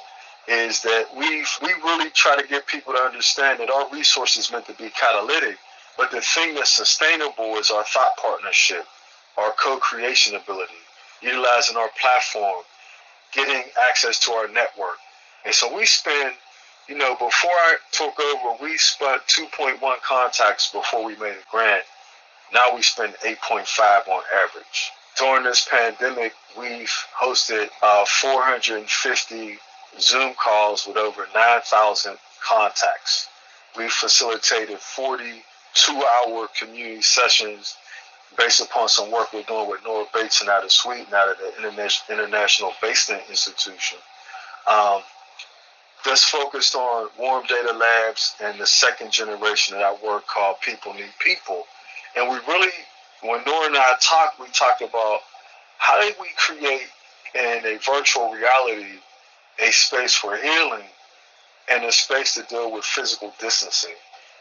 is 0.48 0.82
that 0.82 1.06
we 1.16 1.44
we 1.62 1.72
really 1.84 2.10
try 2.10 2.40
to 2.40 2.46
get 2.48 2.66
people 2.66 2.92
to 2.92 2.98
understand 2.98 3.60
that 3.60 3.70
our 3.70 3.88
resources 3.90 4.50
meant 4.50 4.66
to 4.66 4.74
be 4.74 4.90
catalytic, 4.90 5.56
but 5.96 6.10
the 6.10 6.20
thing 6.20 6.54
that's 6.54 6.70
sustainable 6.70 7.56
is 7.56 7.70
our 7.70 7.84
thought 7.84 8.16
partnership, 8.20 8.84
our 9.36 9.52
co-creation 9.52 10.34
ability, 10.36 10.74
utilizing 11.20 11.76
our 11.76 11.90
platform, 12.00 12.62
getting 13.32 13.62
access 13.88 14.18
to 14.20 14.32
our 14.32 14.48
network. 14.48 14.98
And 15.44 15.54
so 15.54 15.74
we 15.74 15.86
spend, 15.86 16.34
you 16.88 16.96
know, 16.96 17.14
before 17.14 17.50
I 17.50 17.76
took 17.92 18.18
over, 18.18 18.62
we 18.62 18.78
spent 18.78 19.22
2.1 19.26 19.80
contacts 20.02 20.70
before 20.70 21.04
we 21.04 21.16
made 21.16 21.32
a 21.32 21.50
grant. 21.50 21.84
Now 22.52 22.74
we 22.74 22.82
spend 22.82 23.14
8.5 23.24 24.08
on 24.08 24.22
average. 24.34 24.92
During 25.18 25.44
this 25.44 25.66
pandemic, 25.70 26.32
we've 26.58 26.92
hosted 27.18 27.68
uh, 27.82 28.04
450 28.06 29.58
Zoom 30.00 30.34
calls 30.34 30.86
with 30.86 30.96
over 30.96 31.26
9,000 31.34 32.16
contacts. 32.42 33.28
We 33.76 33.88
facilitated 33.88 34.78
42 35.74 36.04
hour 36.28 36.48
community 36.58 37.02
sessions 37.02 37.76
based 38.36 38.60
upon 38.60 38.88
some 38.88 39.10
work 39.10 39.32
we're 39.32 39.42
doing 39.42 39.68
with 39.68 39.84
Nora 39.84 40.06
Bateson 40.12 40.48
out 40.48 40.64
of 40.64 40.72
Sweden, 40.72 41.06
out 41.12 41.30
of 41.30 41.36
the 41.38 42.12
International 42.12 42.72
Bateson 42.80 43.20
Institution. 43.28 43.98
Um, 44.70 45.02
that's 46.04 46.24
focused 46.24 46.74
on 46.74 47.08
warm 47.18 47.46
data 47.46 47.72
labs 47.72 48.34
and 48.42 48.58
the 48.58 48.66
second 48.66 49.12
generation 49.12 49.76
of 49.76 49.80
that 49.80 50.02
work 50.04 50.26
called 50.26 50.56
People 50.60 50.94
Need 50.94 51.12
People. 51.20 51.64
And 52.16 52.28
we 52.28 52.36
really, 52.48 52.72
when 53.22 53.40
Nora 53.46 53.66
and 53.66 53.76
I 53.76 53.94
talked, 54.00 54.40
we 54.40 54.46
talked 54.48 54.82
about 54.82 55.20
how 55.78 56.00
did 56.00 56.16
we 56.20 56.28
create 56.36 56.88
in 57.34 57.64
a 57.64 57.78
virtual 57.78 58.32
reality 58.32 58.98
a 59.58 59.70
space 59.70 60.14
for 60.14 60.36
healing 60.36 60.84
and 61.70 61.84
a 61.84 61.92
space 61.92 62.34
to 62.34 62.42
deal 62.44 62.72
with 62.72 62.84
physical 62.84 63.32
distancing. 63.38 63.94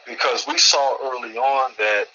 Because 0.06 0.46
we 0.46 0.58
saw 0.58 0.96
early 1.02 1.36
on 1.36 1.72
that 1.78 2.06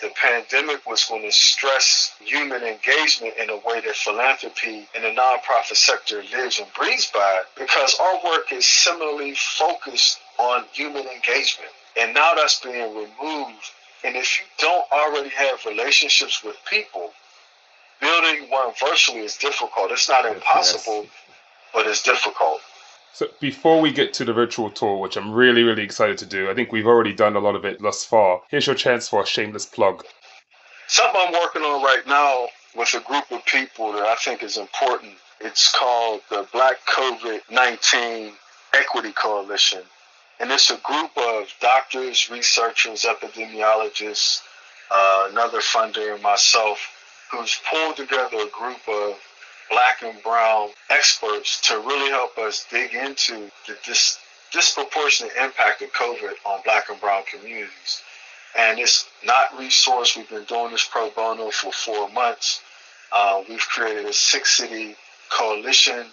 the 0.00 0.10
pandemic 0.20 0.86
was 0.86 1.04
going 1.04 1.22
to 1.22 1.32
stress 1.32 2.14
human 2.20 2.62
engagement 2.62 3.34
in 3.38 3.50
a 3.50 3.56
way 3.56 3.80
that 3.80 3.96
philanthropy 3.96 4.88
and 4.94 5.04
the 5.04 5.20
nonprofit 5.20 5.76
sector 5.76 6.22
lives 6.32 6.58
and 6.58 6.68
breathes 6.72 7.10
by 7.12 7.42
because 7.58 7.98
our 8.00 8.24
work 8.24 8.52
is 8.52 8.66
similarly 8.66 9.34
focused 9.34 10.18
on 10.38 10.64
human 10.72 11.06
engagement. 11.06 11.70
And 11.98 12.14
now 12.14 12.34
that's 12.34 12.60
being 12.60 12.94
removed. 12.94 13.72
And 14.04 14.16
if 14.16 14.38
you 14.38 14.44
don't 14.58 14.84
already 14.90 15.28
have 15.30 15.64
relationships 15.66 16.42
with 16.42 16.56
people, 16.68 17.10
building 18.00 18.48
one 18.48 18.72
virtually 18.80 19.20
is 19.20 19.36
difficult. 19.36 19.90
It's 19.90 20.08
not 20.08 20.24
impossible, 20.24 21.02
yes 21.02 21.12
but 21.72 21.86
it's 21.86 22.02
difficult. 22.02 22.60
So 23.12 23.26
before 23.40 23.80
we 23.80 23.92
get 23.92 24.14
to 24.14 24.24
the 24.24 24.32
virtual 24.32 24.70
tour, 24.70 24.98
which 24.98 25.16
I'm 25.16 25.32
really, 25.32 25.62
really 25.62 25.82
excited 25.82 26.18
to 26.18 26.26
do, 26.26 26.50
I 26.50 26.54
think 26.54 26.72
we've 26.72 26.86
already 26.86 27.12
done 27.12 27.36
a 27.36 27.40
lot 27.40 27.56
of 27.56 27.64
it 27.64 27.82
thus 27.82 28.04
far. 28.04 28.42
Here's 28.48 28.66
your 28.66 28.76
chance 28.76 29.08
for 29.08 29.22
a 29.22 29.26
shameless 29.26 29.66
plug. 29.66 30.04
Something 30.86 31.20
I'm 31.26 31.32
working 31.32 31.62
on 31.62 31.82
right 31.82 32.06
now 32.06 32.48
with 32.74 32.94
a 32.94 33.00
group 33.00 33.30
of 33.30 33.44
people 33.44 33.92
that 33.92 34.02
I 34.02 34.14
think 34.16 34.42
is 34.42 34.56
important. 34.56 35.12
It's 35.40 35.72
called 35.72 36.22
the 36.30 36.46
Black 36.52 36.84
COVID 36.86 37.40
19 37.50 38.32
Equity 38.74 39.12
Coalition. 39.12 39.82
And 40.38 40.50
it's 40.50 40.70
a 40.70 40.78
group 40.78 41.10
of 41.16 41.52
doctors, 41.60 42.30
researchers, 42.30 43.04
epidemiologists, 43.04 44.42
uh, 44.90 45.28
another 45.30 45.60
funder, 45.60 46.14
and 46.14 46.22
myself, 46.22 46.78
who's 47.30 47.60
pulled 47.70 47.96
together 47.96 48.38
a 48.38 48.48
group 48.48 48.80
of 48.88 49.18
black 49.70 50.02
and 50.02 50.22
brown 50.22 50.68
experts 50.90 51.60
to 51.68 51.78
really 51.78 52.10
help 52.10 52.36
us 52.38 52.66
dig 52.70 52.94
into 52.94 53.50
the 53.66 53.76
dis- 53.84 54.18
disproportionate 54.52 55.32
impact 55.40 55.80
of 55.82 55.92
COVID 55.92 56.34
on 56.44 56.60
black 56.64 56.90
and 56.90 57.00
brown 57.00 57.22
communities. 57.30 58.02
And 58.58 58.78
it's 58.80 59.08
not 59.24 59.50
resourced. 59.50 60.16
We've 60.16 60.28
been 60.28 60.44
doing 60.44 60.72
this 60.72 60.86
pro 60.90 61.10
bono 61.10 61.50
for 61.50 61.72
four 61.72 62.08
months. 62.10 62.60
Uh, 63.12 63.42
we've 63.48 63.60
created 63.60 64.06
a 64.06 64.12
six 64.12 64.56
city 64.56 64.96
coalition. 65.30 66.06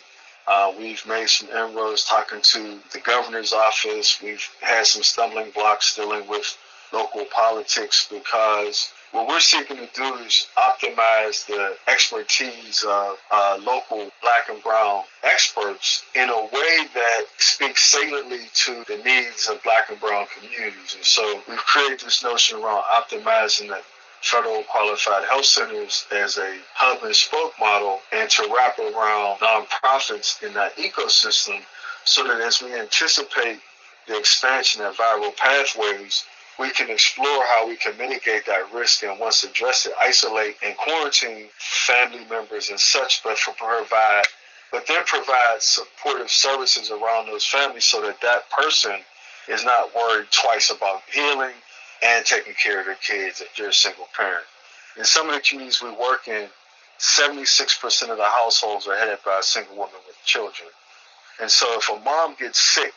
Uh, 0.47 0.71
we've 0.77 1.05
made 1.07 1.27
some 1.27 1.49
inroads 1.49 2.05
talking 2.05 2.39
to 2.41 2.79
the 2.93 2.99
governor's 2.99 3.53
office. 3.53 4.21
We've 4.21 4.47
had 4.61 4.85
some 4.85 5.03
stumbling 5.03 5.51
blocks 5.51 5.95
dealing 5.95 6.27
with 6.27 6.57
local 6.93 7.25
politics 7.25 8.07
because 8.09 8.93
what 9.11 9.27
we're 9.27 9.39
seeking 9.39 9.77
to 9.77 9.87
do 9.93 10.13
is 10.15 10.47
optimize 10.57 11.45
the 11.45 11.75
expertise 11.87 12.83
of 12.87 13.17
uh, 13.31 13.57
local 13.63 14.11
black 14.21 14.49
and 14.49 14.61
brown 14.61 15.03
experts 15.23 16.03
in 16.15 16.29
a 16.29 16.41
way 16.53 16.87
that 16.93 17.23
speaks 17.37 17.85
saliently 17.85 18.41
to 18.53 18.83
the 18.87 18.97
needs 19.05 19.47
of 19.47 19.61
black 19.63 19.89
and 19.89 19.99
brown 19.99 20.27
communities. 20.35 20.95
And 20.95 21.05
so 21.05 21.41
we've 21.47 21.57
created 21.57 22.01
this 22.01 22.23
notion 22.23 22.59
around 22.59 22.83
optimizing 22.83 23.69
the 23.69 23.81
federal 24.21 24.63
qualified 24.63 25.23
health 25.25 25.45
centers 25.45 26.05
as 26.11 26.37
a 26.37 26.57
hub 26.73 27.03
and 27.03 27.15
spoke 27.15 27.53
model 27.59 27.99
and 28.11 28.29
to 28.29 28.43
wrap 28.53 28.77
around 28.79 29.37
nonprofits 29.39 30.43
in 30.43 30.53
that 30.53 30.75
ecosystem 30.75 31.61
so 32.03 32.27
that 32.27 32.41
as 32.41 32.61
we 32.61 32.73
anticipate 32.73 33.59
the 34.07 34.17
expansion 34.17 34.81
of 34.81 34.95
viral 34.95 35.35
pathways, 35.37 36.25
we 36.59 36.71
can 36.71 36.89
explore 36.89 37.43
how 37.45 37.67
we 37.67 37.75
can 37.75 37.97
mitigate 37.97 38.45
that 38.45 38.73
risk 38.73 39.03
and 39.03 39.19
once 39.19 39.43
address 39.43 39.85
it, 39.85 39.93
isolate 39.99 40.55
and 40.63 40.75
quarantine 40.77 41.47
family 41.57 42.25
members 42.29 42.69
and 42.69 42.79
such, 42.79 43.23
but 43.23 43.37
for 43.37 43.53
provide, 43.53 44.23
but 44.71 44.87
then 44.87 45.03
provide 45.05 45.61
supportive 45.61 46.29
services 46.29 46.89
around 46.89 47.27
those 47.27 47.45
families 47.45 47.85
so 47.85 48.01
that 48.01 48.19
that 48.21 48.49
person 48.49 48.95
is 49.47 49.63
not 49.63 49.93
worried 49.95 50.27
twice 50.31 50.71
about 50.71 51.01
healing 51.11 51.53
and 52.03 52.25
taking 52.25 52.53
care 52.53 52.79
of 52.79 52.85
their 52.85 52.95
kids 52.95 53.41
if 53.41 53.47
they're 53.55 53.69
a 53.69 53.73
single 53.73 54.07
parent. 54.15 54.45
In 54.97 55.05
some 55.05 55.29
of 55.29 55.35
the 55.35 55.41
communities 55.41 55.81
we 55.81 55.91
work 55.91 56.27
in, 56.27 56.47
76% 56.99 58.09
of 58.09 58.17
the 58.17 58.23
households 58.23 58.87
are 58.87 58.97
headed 58.97 59.19
by 59.23 59.39
a 59.39 59.43
single 59.43 59.75
woman 59.75 59.95
with 60.07 60.15
children. 60.25 60.69
And 61.39 61.49
so 61.49 61.67
if 61.77 61.89
a 61.89 61.99
mom 62.03 62.35
gets 62.39 62.59
sick, 62.59 62.93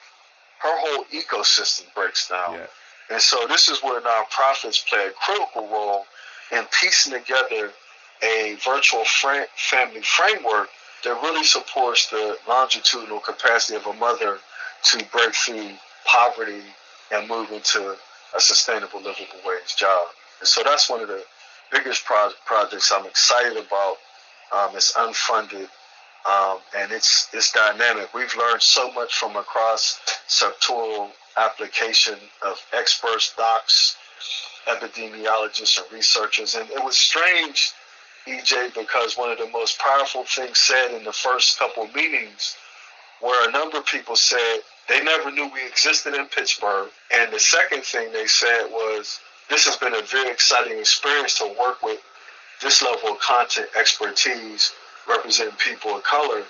her 0.60 0.78
whole 0.78 1.04
ecosystem 1.12 1.92
breaks 1.94 2.28
down. 2.28 2.54
Yeah. 2.54 2.66
And 3.10 3.20
so 3.20 3.46
this 3.48 3.68
is 3.68 3.82
where 3.82 4.00
nonprofits 4.00 4.86
play 4.86 5.06
a 5.06 5.10
critical 5.10 5.68
role 5.68 6.06
in 6.52 6.64
piecing 6.80 7.12
together 7.12 7.72
a 8.22 8.56
virtual 8.64 9.04
fr- 9.04 9.48
family 9.56 10.02
framework 10.02 10.68
that 11.04 11.20
really 11.22 11.44
supports 11.44 12.08
the 12.10 12.36
longitudinal 12.48 13.20
capacity 13.20 13.76
of 13.76 13.86
a 13.86 13.94
mother 13.94 14.38
to 14.84 15.04
break 15.12 15.34
through 15.34 15.70
poverty 16.06 16.62
and 17.10 17.28
move 17.28 17.50
into 17.50 17.96
a 18.34 18.40
sustainable 18.40 19.00
livable 19.00 19.40
wage 19.44 19.76
job. 19.76 20.06
And 20.38 20.48
so 20.48 20.62
that's 20.62 20.88
one 20.88 21.00
of 21.00 21.08
the 21.08 21.24
biggest 21.72 22.04
pro- 22.04 22.30
projects 22.44 22.92
I'm 22.92 23.06
excited 23.06 23.56
about. 23.56 23.96
Um, 24.52 24.76
it's 24.76 24.92
unfunded 24.92 25.68
um, 26.28 26.59
and 26.76 26.92
it's 26.92 27.28
it's 27.33 27.52
dynamic. 27.52 28.12
We've 28.14 28.35
learned 28.37 28.62
so 28.62 28.92
much 28.92 29.14
from 29.14 29.37
across 29.37 30.00
sectoral 30.28 31.11
application 31.37 32.16
of 32.42 32.61
experts, 32.72 33.33
docs, 33.37 33.96
epidemiologists, 34.66 35.80
and 35.80 35.92
researchers. 35.92 36.54
And 36.54 36.68
it 36.70 36.85
was 36.85 36.96
strange, 36.96 37.72
EJ, 38.26 38.74
because 38.74 39.16
one 39.16 39.30
of 39.30 39.38
the 39.38 39.48
most 39.48 39.78
powerful 39.78 40.24
things 40.24 40.59
said 40.59 40.92
in 40.92 41.04
the 41.04 41.12
first 41.12 41.59
couple 41.59 41.87
meetings, 41.88 42.56
where 43.20 43.48
a 43.48 43.52
number 43.52 43.78
of 43.78 43.87
people 43.87 44.16
said 44.16 44.61
they 44.88 45.02
never 45.02 45.30
knew 45.30 45.50
we 45.54 45.66
existed 45.66 46.14
in 46.14 46.26
Pittsburgh, 46.26 46.90
and 47.14 47.33
the 47.33 47.40
second 47.40 47.83
thing 47.85 48.12
they 48.12 48.26
said 48.26 48.66
was 48.70 49.20
this 49.48 49.64
has 49.64 49.76
been 49.76 49.94
a 49.94 50.02
very 50.02 50.30
exciting 50.30 50.78
experience 50.78 51.38
to 51.38 51.54
work 51.59 51.83
with 51.83 52.00
this 52.61 52.83
level 52.83 53.12
of 53.12 53.20
content 53.20 53.68
expertise 53.78 54.72
representing 55.08 55.54
people 55.56 55.96
of 55.96 56.02
color 56.02 56.42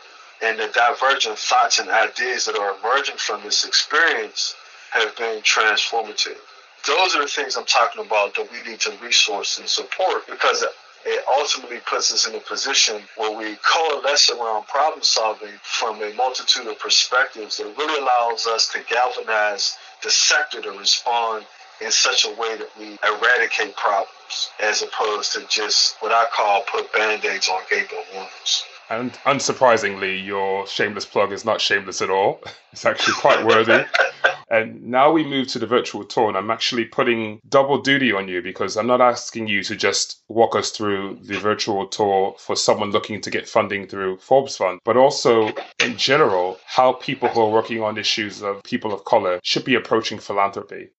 and 0.43 0.59
the 0.59 0.69
divergent 0.69 1.39
thoughts 1.39 1.79
and 1.79 1.91
ideas 1.91 2.47
that 2.47 2.57
are 2.57 2.77
emerging 2.79 3.17
from 3.17 3.43
this 3.43 3.65
experience 3.65 4.55
have 4.91 5.15
been 5.17 5.41
transformative. 5.43 6.39
Those 6.87 7.15
are 7.15 7.23
the 7.23 7.29
things 7.29 7.57
I'm 7.57 7.67
talking 7.67 8.05
about 8.05 8.35
that 8.35 8.49
we 8.51 8.71
need 8.71 8.81
to 8.81 8.93
resource 9.03 9.59
and 9.59 9.69
support 9.69 10.27
because 10.27 10.65
it 11.05 11.25
ultimately 11.29 11.79
puts 11.87 12.13
us 12.13 12.27
in 12.27 12.35
a 12.35 12.41
position 12.41 13.03
where 13.17 13.37
we 13.37 13.57
coalesce 13.63 14.31
around 14.31 14.67
problem 14.67 15.03
solving 15.03 15.53
from 15.63 16.03
a 16.03 16.13
multitude 16.15 16.67
of 16.67 16.79
perspectives 16.79 17.59
that 17.59 17.75
really 17.77 18.01
allows 18.01 18.47
us 18.47 18.69
to 18.73 18.81
galvanize 18.89 19.77
the 20.03 20.11
sector 20.11 20.61
to 20.63 20.71
respond 20.73 21.45
in 21.81 21.91
such 21.91 22.25
a 22.25 22.31
way 22.31 22.57
that 22.57 22.71
we 22.79 22.99
eradicate 23.03 23.77
problems 23.77 24.51
as 24.61 24.83
opposed 24.83 25.33
to 25.33 25.47
just 25.49 25.97
what 26.01 26.13
I 26.13 26.27
call 26.35 26.63
put 26.63 26.93
band 26.93 27.25
aids 27.25 27.49
on 27.49 27.61
gaping 27.69 28.05
wounds. 28.15 28.65
And 28.91 29.13
unsurprisingly, 29.25 30.25
your 30.25 30.67
shameless 30.67 31.05
plug 31.05 31.33
is 31.33 31.45
not 31.45 31.61
shameless 31.61 32.03
at 32.03 32.11
all. 32.11 32.43
It's 32.73 32.87
actually 32.87 33.15
quite 33.15 33.45
worthy. 33.45 33.85
and 34.51 34.81
now 34.85 35.11
we 35.11 35.25
move 35.25 35.49
to 35.49 35.59
the 35.59 35.67
virtual 35.67 36.05
tour, 36.05 36.29
and 36.29 36.37
I'm 36.37 36.53
actually 36.53 36.85
putting 36.85 37.41
double 37.49 37.83
duty 37.83 38.13
on 38.13 38.29
you 38.29 38.43
because 38.43 38.77
I'm 38.77 38.87
not 38.87 39.01
asking 39.01 39.49
you 39.49 39.65
to 39.65 39.75
just 39.75 40.23
walk 40.29 40.55
us 40.55 40.71
through 40.71 41.19
the 41.23 41.39
virtual 41.39 41.89
tour 41.89 42.37
for 42.39 42.55
someone 42.55 42.93
looking 42.93 43.21
to 43.23 43.31
get 43.31 43.49
funding 43.49 43.89
through 43.89 44.19
Forbes 44.19 44.57
Fund, 44.57 44.79
but 44.85 44.97
also 44.97 45.51
in 45.85 45.97
general, 45.97 46.61
how 46.65 46.93
people 46.93 47.29
who 47.29 47.41
are 47.41 47.51
working 47.51 47.83
on 47.83 47.99
issues 47.99 48.41
of 48.41 48.63
people 48.63 48.93
of 48.93 49.05
color 49.05 49.41
should 49.43 49.65
be 49.65 49.75
approaching 49.75 50.21
philanthropy 50.21 50.91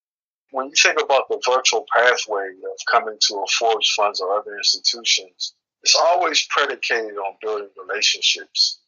when 0.52 0.68
you 0.68 0.74
think 0.82 1.02
about 1.02 1.28
the 1.30 1.42
virtual 1.50 1.86
pathway 1.96 2.50
of 2.50 2.78
coming 2.90 3.18
to 3.20 3.36
a 3.36 3.46
Forbes 3.58 3.90
Funds 3.96 4.22
or 4.22 4.38
other 4.38 4.58
institutions, 4.58 5.54
it's 5.84 5.96
always 5.96 6.46
predicated 6.50 7.18
on 7.18 7.36
building 7.42 7.70
relationships. 7.88 8.80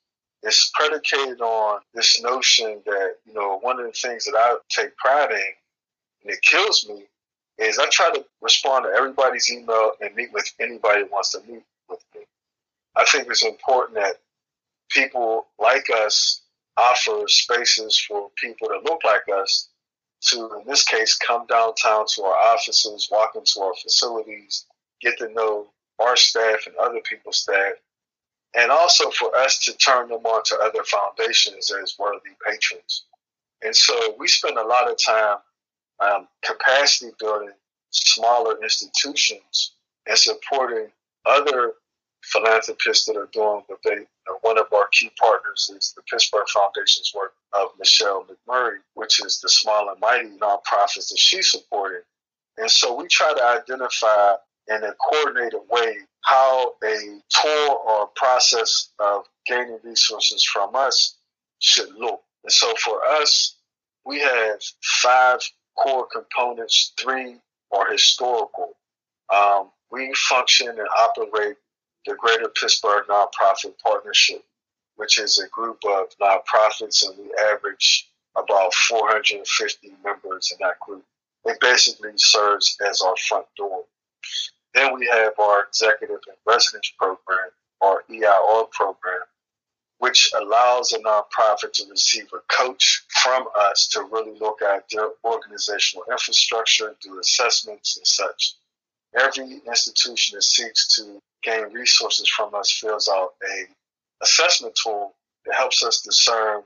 It's 0.44 0.72
predicated 0.76 1.40
on 1.42 1.80
this 1.94 2.22
notion 2.22 2.82
that, 2.86 3.16
you 3.26 3.34
know, 3.34 3.60
one 3.62 3.80
of 3.80 3.86
the 3.86 3.94
things 3.94 4.26
that 4.26 4.36
I 4.36 4.58
take 4.70 4.96
pride 4.98 5.32
in, 5.32 5.54
and 6.24 6.34
it 6.34 6.42
kills 6.42 6.86
me, 6.88 7.06
is 7.58 7.80
I 7.80 7.88
try 7.90 8.12
to 8.14 8.26
respond 8.42 8.86
to 8.86 8.98
everybody's 8.98 9.52
email 9.52 9.94
and 10.02 10.14
meet 10.16 10.34
with 10.34 10.52
anybody 10.60 11.04
that 11.04 11.12
wants 11.12 11.32
to 11.32 11.40
meet 11.42 11.64
with 11.90 12.04
me. 12.14 12.22
I 12.96 13.06
think 13.06 13.28
it's 13.30 13.46
important 13.46 13.96
that 13.96 14.18
people 14.90 15.48
like 15.60 15.86
us 15.90 16.42
offer 16.78 17.24
spaces 17.28 17.98
for 18.08 18.30
people 18.36 18.68
that 18.70 18.84
look 18.84 19.04
like 19.04 19.24
us 19.34 19.70
to, 20.28 20.50
in 20.60 20.68
this 20.68 20.84
case, 20.86 21.16
come 21.16 21.46
downtown 21.48 22.06
to 22.16 22.24
our 22.24 22.36
offices, 22.36 23.10
walk 23.12 23.32
into 23.36 23.62
our 23.62 23.74
facilities, 23.82 24.66
get 25.02 25.18
to 25.18 25.30
know 25.34 25.68
our 26.00 26.16
staff 26.16 26.66
and 26.66 26.76
other 26.78 27.02
people's 27.02 27.40
staff, 27.40 27.74
and 28.56 28.72
also 28.72 29.10
for 29.12 29.36
us 29.36 29.58
to 29.60 29.76
turn 29.78 30.10
them 30.10 30.26
on 30.26 30.44
to 30.46 30.58
other 30.62 30.84
foundations 30.84 31.72
as 31.82 31.96
worthy 31.98 32.32
patrons. 32.46 33.06
And 33.64 33.76
so 33.76 34.16
we 34.20 34.28
spend 34.28 34.58
a 34.58 34.66
lot 34.66 34.90
of 34.90 34.98
time 35.04 35.38
um, 36.00 36.28
capacity 36.44 37.12
building 37.20 37.52
smaller 37.92 38.62
institutions 38.62 39.76
and 40.08 40.18
supporting 40.18 40.88
other 41.26 41.74
philanthropists 42.24 43.06
that 43.06 43.18
are 43.18 43.30
doing 43.34 43.64
what 43.68 43.80
they, 43.84 43.98
one 44.42 44.58
of 44.58 44.66
our 44.74 44.88
key 44.92 45.12
partners 45.20 45.70
is 45.76 45.94
the 45.96 46.02
Pittsburgh 46.04 46.48
Foundation's 46.54 47.12
work 47.16 47.34
of 47.54 47.70
Michelle 47.78 48.26
McMurray, 48.26 48.78
which 48.94 49.24
is 49.24 49.40
the 49.40 49.50
small 49.50 49.90
and 49.90 50.00
mighty 50.00 50.30
nonprofits 50.38 51.10
that 51.10 51.18
she's 51.18 51.52
supporting. 51.52 52.02
And 52.58 52.70
so 52.70 52.96
we 52.96 53.08
try 53.08 53.34
to 53.34 53.44
identify 53.44 54.36
in 54.68 54.84
a 54.84 54.94
coordinated 54.94 55.60
way 55.70 55.98
how 56.22 56.74
a 56.84 57.20
tour 57.30 57.76
or 57.86 58.04
a 58.04 58.08
process 58.16 58.92
of 59.00 59.24
gaining 59.46 59.80
resources 59.84 60.44
from 60.46 60.76
us 60.76 61.18
should 61.60 61.94
look. 61.96 62.22
And 62.44 62.52
so 62.52 62.74
for 62.84 63.04
us, 63.06 63.58
we 64.06 64.20
have 64.20 64.62
five 65.02 65.40
core 65.78 66.08
components. 66.12 66.94
Three 67.00 67.38
are 67.72 67.92
historical. 67.92 68.78
Um, 69.34 69.72
we 69.92 70.14
function 70.30 70.70
and 70.70 70.88
operate 70.98 71.58
the 72.06 72.16
Greater 72.16 72.50
Pittsburgh 72.50 73.06
Nonprofit 73.08 73.78
Partnership, 73.82 74.44
which 74.96 75.18
is 75.18 75.38
a 75.40 75.48
group 75.50 75.80
of 75.86 76.08
nonprofits, 76.22 77.08
and 77.08 77.18
we 77.18 77.34
average 77.50 78.10
about 78.36 78.74
450 78.74 79.94
members 80.04 80.52
in 80.52 80.58
that 80.66 80.80
group. 80.80 81.04
It 81.46 81.60
basically 81.60 82.12
serves 82.16 82.78
as 82.88 83.02
our 83.02 83.16
front 83.28 83.46
door. 83.58 83.84
Then 84.74 84.98
we 84.98 85.08
have 85.08 85.34
our 85.40 85.66
executive 85.66 86.20
and 86.28 86.38
residence 86.46 86.92
program, 86.98 87.50
our 87.82 88.04
EIR 88.10 88.66
program, 88.72 89.22
which 90.00 90.32
allows 90.36 90.94
a 90.94 91.00
nonprofit 91.00 91.74
to 91.74 91.86
receive 91.90 92.28
a 92.34 92.40
coach 92.54 93.06
from 93.22 93.48
us 93.56 93.88
to 93.90 94.04
really 94.04 94.38
look 94.40 94.62
at 94.62 94.86
their 94.90 95.10
organizational 95.24 96.06
infrastructure, 96.10 96.96
do 97.02 97.20
assessments 97.20 97.98
and 97.98 98.08
such. 98.08 98.56
Every 99.18 99.62
institution 99.68 100.36
that 100.36 100.42
seeks 100.42 100.96
to 100.96 101.22
gain 101.44 101.72
resources 101.72 102.28
from 102.30 102.54
us 102.56 102.72
fills 102.72 103.10
out 103.10 103.34
a 103.44 103.66
assessment 104.24 104.78
tool 104.82 105.14
that 105.46 105.56
helps 105.56 105.84
us 105.84 106.02
discern 106.02 106.64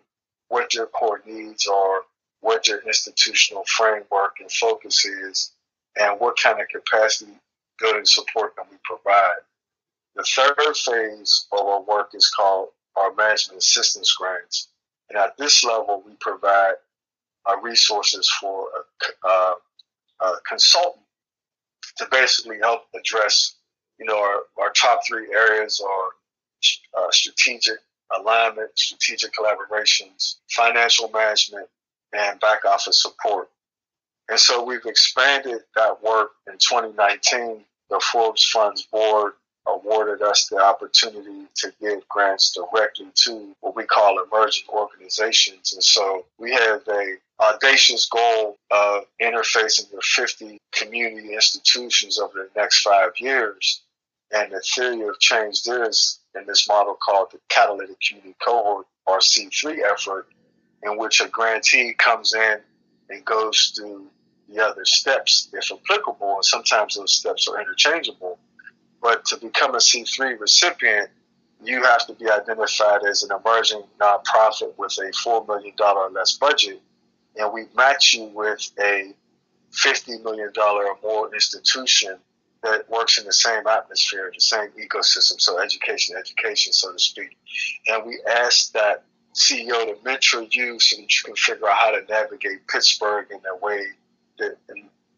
what 0.50 0.70
their 0.74 0.86
core 0.88 1.22
needs 1.26 1.68
are, 1.68 2.02
what 2.42 2.66
their 2.66 2.80
institutional 2.82 3.64
framework 3.66 4.36
and 4.40 4.52
focus 4.52 5.06
is, 5.06 5.52
and 5.98 6.20
what 6.20 6.38
kind 6.38 6.62
of 6.62 6.68
capacity 6.70 7.32
building 7.80 8.06
support 8.06 8.56
can 8.56 8.66
we 8.70 8.78
provide. 8.84 9.42
The 10.16 10.24
third 10.24 10.76
phase 10.78 11.48
of 11.52 11.66
our 11.66 11.82
work 11.82 12.12
is 12.14 12.32
called 12.36 12.70
our 12.96 13.14
management 13.14 13.60
assistance 13.60 14.14
grants. 14.14 14.70
And 15.10 15.18
at 15.18 15.38
this 15.38 15.64
level, 15.64 16.04
we 16.06 16.14
provide 16.20 16.74
uh, 17.48 17.58
resources 17.62 18.30
for 18.42 18.68
a, 19.24 19.28
uh, 19.28 19.54
a 20.22 20.34
consultant 20.48 21.04
to 21.98 22.08
basically 22.12 22.58
help 22.60 22.84
address 22.96 23.57
you 24.00 24.06
know, 24.06 24.18
our, 24.18 24.42
our 24.60 24.72
top 24.74 25.02
three 25.08 25.28
areas 25.34 25.82
are 25.86 26.10
uh, 26.98 27.12
strategic 27.12 27.78
alignment, 28.18 28.70
strategic 28.76 29.32
collaborations, 29.34 30.36
financial 30.50 31.10
management, 31.10 31.68
and 32.14 32.40
back 32.40 32.66
office 32.66 33.02
support. 33.02 33.50
And 34.30 34.40
so 34.40 34.64
we've 34.64 34.86
expanded 34.86 35.62
that 35.76 36.04
work 36.04 36.32
in 36.48 36.54
2019. 36.54 37.64
The 37.90 38.02
Forbes 38.12 38.44
Funds 38.44 38.84
Board 38.84 39.34
awarded 39.66 40.22
us 40.22 40.48
the 40.48 40.58
opportunity 40.58 41.48
to 41.56 41.74
give 41.82 42.08
grants 42.08 42.56
directly 42.56 43.08
to 43.24 43.56
what 43.62 43.76
we 43.76 43.84
call 43.86 44.22
emerging 44.24 44.66
organizations. 44.70 45.74
And 45.74 45.84
so 45.84 46.26
we 46.38 46.54
have 46.54 46.82
a 46.88 47.16
audacious 47.40 48.06
goal 48.08 48.58
of 48.72 49.04
interfacing 49.22 49.94
with 49.94 50.04
50 50.04 50.58
community 50.72 51.34
institutions 51.34 52.18
over 52.18 52.50
the 52.54 52.60
next 52.60 52.82
five 52.82 53.12
years 53.20 53.82
and 54.32 54.52
the 54.52 54.62
theory 54.76 55.02
of 55.08 55.20
change 55.20 55.64
there 55.64 55.88
is 55.90 56.20
in 56.36 56.46
this 56.46 56.68
model 56.68 56.96
called 56.96 57.30
the 57.32 57.40
catalytic 57.50 57.98
community 58.02 58.36
cohort 58.44 58.86
or 59.06 59.20
C3 59.20 59.80
effort, 59.92 60.28
in 60.84 60.98
which 60.98 61.22
a 61.22 61.28
grantee 61.28 61.94
comes 61.94 62.34
in 62.34 62.58
and 63.10 63.26
goes 63.26 63.74
through 63.76 64.08
the 64.50 64.64
other 64.64 64.86
steps 64.86 65.50
if 65.54 65.72
applicable. 65.72 66.36
And 66.36 66.46
sometimes 66.46 66.96
those 66.96 67.14
steps 67.14 67.48
are 67.48 67.60
interchangeable. 67.60 68.38
But 69.02 69.24
to 69.26 69.38
become 69.38 69.76
a 69.76 69.80
C3 69.80 70.40
recipient, 70.40 71.10
you 71.64 71.84
have 71.84 72.06
to 72.08 72.14
be 72.14 72.30
identified 72.30 73.04
as 73.10 73.24
an 73.24 73.30
emerging 73.32 73.84
nonprofit 74.00 74.78
with 74.78 74.98
a 75.00 75.12
$4 75.12 75.48
million 75.48 75.74
or 75.80 76.10
less 76.12 76.38
budget. 76.38 76.82
And 77.38 77.54
we 77.54 77.66
match 77.76 78.14
you 78.14 78.26
with 78.34 78.70
a 78.80 79.14
$50 79.72 80.24
million 80.24 80.52
or 80.58 80.98
more 81.02 81.34
institution 81.34 82.18
that 82.64 82.90
works 82.90 83.18
in 83.18 83.26
the 83.26 83.34
same 83.34 83.68
atmosphere, 83.68 84.32
the 84.34 84.42
same 84.42 84.70
ecosystem. 84.72 85.40
So 85.40 85.60
education, 85.60 86.16
education, 86.18 86.74
so 86.74 86.92
to 86.92 87.00
speak. 87.00 87.38
And 87.88 88.06
we 88.06 88.20
ask 88.30 88.72
that 88.74 89.04
CEO 89.36 89.86
to 89.86 89.96
mentor 90.04 90.48
you 90.50 90.80
so 90.80 90.98
that 90.98 91.02
you 91.04 91.22
can 91.26 91.36
figure 91.36 91.70
out 91.70 91.78
how 91.78 91.92
to 91.92 92.02
navigate 92.10 92.68
Pittsburgh 92.68 93.28
in 93.32 93.40
a 93.50 93.56
way 93.64 93.86
that 94.40 94.58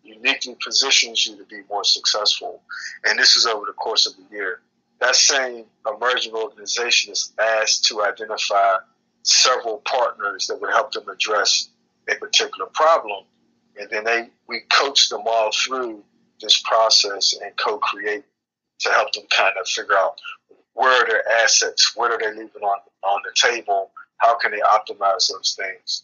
uniquely 0.03 0.57
positions 0.63 1.25
you 1.25 1.37
to 1.37 1.45
be 1.45 1.61
more 1.69 1.83
successful. 1.83 2.61
And 3.05 3.17
this 3.17 3.35
is 3.35 3.45
over 3.45 3.65
the 3.65 3.73
course 3.73 4.05
of 4.05 4.13
the 4.17 4.35
year. 4.35 4.61
That 4.99 5.15
same 5.15 5.65
emerging 5.87 6.33
organization 6.33 7.13
is 7.13 7.31
asked 7.39 7.85
to 7.85 8.03
identify 8.03 8.77
several 9.23 9.77
partners 9.85 10.47
that 10.47 10.59
would 10.59 10.71
help 10.71 10.91
them 10.91 11.07
address 11.07 11.69
a 12.09 12.15
particular 12.15 12.69
problem. 12.73 13.25
And 13.79 13.89
then 13.89 14.03
they 14.03 14.29
we 14.47 14.61
coach 14.71 15.09
them 15.09 15.21
all 15.25 15.51
through 15.53 16.03
this 16.41 16.59
process 16.61 17.33
and 17.41 17.55
co-create 17.57 18.23
to 18.79 18.89
help 18.89 19.11
them 19.13 19.25
kind 19.35 19.53
of 19.59 19.67
figure 19.67 19.97
out 19.97 20.19
where 20.73 21.03
are 21.03 21.07
their 21.07 21.29
assets, 21.43 21.95
what 21.95 22.11
are 22.11 22.17
they 22.17 22.31
leaving 22.31 22.63
on 22.63 22.79
on 23.03 23.21
the 23.23 23.31
table, 23.35 23.91
how 24.17 24.37
can 24.37 24.51
they 24.51 24.59
optimize 24.59 25.29
those 25.31 25.57
things. 25.57 26.03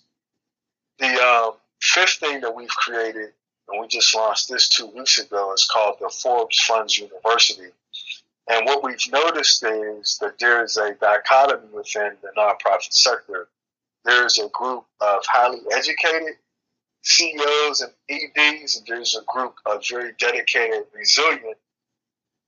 The 0.99 1.21
um, 1.21 1.53
fifth 1.81 2.19
thing 2.19 2.41
that 2.41 2.55
we've 2.55 2.69
created, 2.69 3.31
and 3.69 3.81
we 3.81 3.87
just 3.87 4.15
launched 4.15 4.49
this 4.49 4.69
two 4.69 4.87
weeks 4.87 5.17
ago, 5.17 5.53
is 5.53 5.67
called 5.71 5.97
the 5.99 6.09
Forbes 6.09 6.59
Funds 6.61 6.97
University. 6.97 7.71
And 8.47 8.65
what 8.65 8.83
we've 8.83 9.11
noticed 9.11 9.63
is 9.63 10.17
that 10.21 10.39
there 10.39 10.63
is 10.63 10.77
a 10.77 10.93
dichotomy 10.93 11.67
within 11.73 12.11
the 12.21 12.29
nonprofit 12.37 12.93
sector. 12.93 13.47
There 14.05 14.25
is 14.25 14.37
a 14.37 14.49
group 14.49 14.85
of 15.01 15.25
highly 15.25 15.59
educated 15.71 16.35
CEOs 17.05 17.81
and 17.81 17.93
EDs, 18.09 18.77
and 18.77 18.87
there's 18.87 19.15
a 19.15 19.23
group 19.31 19.55
of 19.65 19.87
very 19.87 20.13
dedicated, 20.19 20.85
resilient 20.93 21.57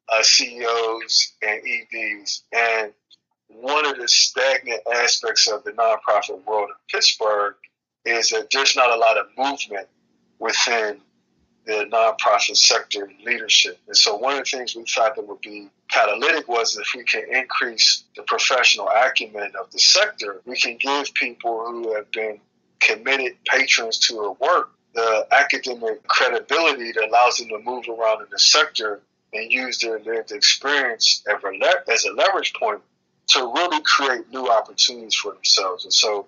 uh, 0.10 0.24
CEOs 0.24 1.34
and 1.42 1.62
EDs. 1.66 2.44
And 2.52 2.94
one 3.48 3.86
of 3.86 3.98
the 3.98 4.08
stagnant 4.08 4.82
aspects 4.94 5.48
of 5.48 5.64
the 5.64 5.72
nonprofit 5.72 6.44
world 6.46 6.70
in 6.70 6.76
Pittsburgh 6.90 7.56
is 8.06 8.30
that 8.30 8.50
there's 8.52 8.76
not 8.76 8.90
a 8.90 8.96
lot 8.96 9.18
of 9.18 9.28
movement 9.38 9.88
within 10.40 11.02
the 11.66 11.86
nonprofit 11.92 12.56
sector 12.56 13.12
leadership. 13.26 13.78
And 13.88 13.96
so 13.96 14.16
one 14.16 14.34
of 14.34 14.40
the 14.40 14.58
things 14.58 14.76
we 14.76 14.86
thought 14.86 15.16
that 15.16 15.28
would 15.28 15.42
be 15.42 15.70
catalytic 15.90 16.48
was 16.48 16.78
if 16.78 16.88
we 16.96 17.04
can 17.04 17.24
increase 17.30 18.06
the 18.16 18.24
professional 18.24 18.90
acumen 18.90 19.52
of 19.60 19.70
the 19.72 19.80
sector, 19.80 20.42
we 20.46 20.58
can 20.58 20.78
give 20.78 21.14
people 21.14 21.66
who 21.68 21.94
have 21.94 22.10
been 22.12 22.40
committed 22.80 23.38
patrons 23.46 24.00
to 24.00 24.18
her 24.18 24.32
work 24.34 24.72
the 24.98 25.28
academic 25.32 26.06
credibility 26.08 26.92
that 26.92 27.08
allows 27.08 27.38
them 27.38 27.50
to 27.50 27.60
move 27.60 27.86
around 27.88 28.24
in 28.24 28.28
the 28.32 28.40
sector 28.40 29.00
and 29.32 29.52
use 29.52 29.78
their 29.80 30.00
lived 30.00 30.32
experience 30.32 31.24
as 31.88 32.06
a 32.06 32.14
leverage 32.14 32.54
point 32.56 32.82
to 33.28 33.40
really 33.42 33.80
create 33.84 34.28
new 34.32 34.50
opportunities 34.50 35.14
for 35.14 35.34
themselves. 35.34 35.84
And 35.84 35.94
so 35.94 36.26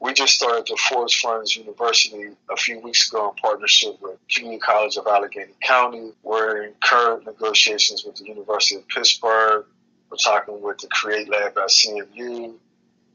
we 0.00 0.12
just 0.12 0.34
started 0.34 0.66
the 0.66 0.78
Forbes 0.88 1.14
Funds 1.14 1.56
University 1.56 2.30
a 2.50 2.56
few 2.56 2.80
weeks 2.80 3.08
ago 3.08 3.30
in 3.30 3.36
partnership 3.36 3.96
with 4.02 4.18
Community 4.28 4.60
College 4.60 4.98
of 4.98 5.06
Allegheny 5.06 5.54
County. 5.62 6.12
We're 6.22 6.64
in 6.64 6.74
current 6.82 7.24
negotiations 7.24 8.04
with 8.04 8.16
the 8.16 8.26
University 8.26 8.76
of 8.76 8.88
Pittsburgh. 8.88 9.64
We're 10.10 10.16
talking 10.18 10.60
with 10.60 10.76
the 10.76 10.88
Create 10.88 11.30
Lab 11.30 11.56
at 11.56 11.68
CMU. 11.68 12.54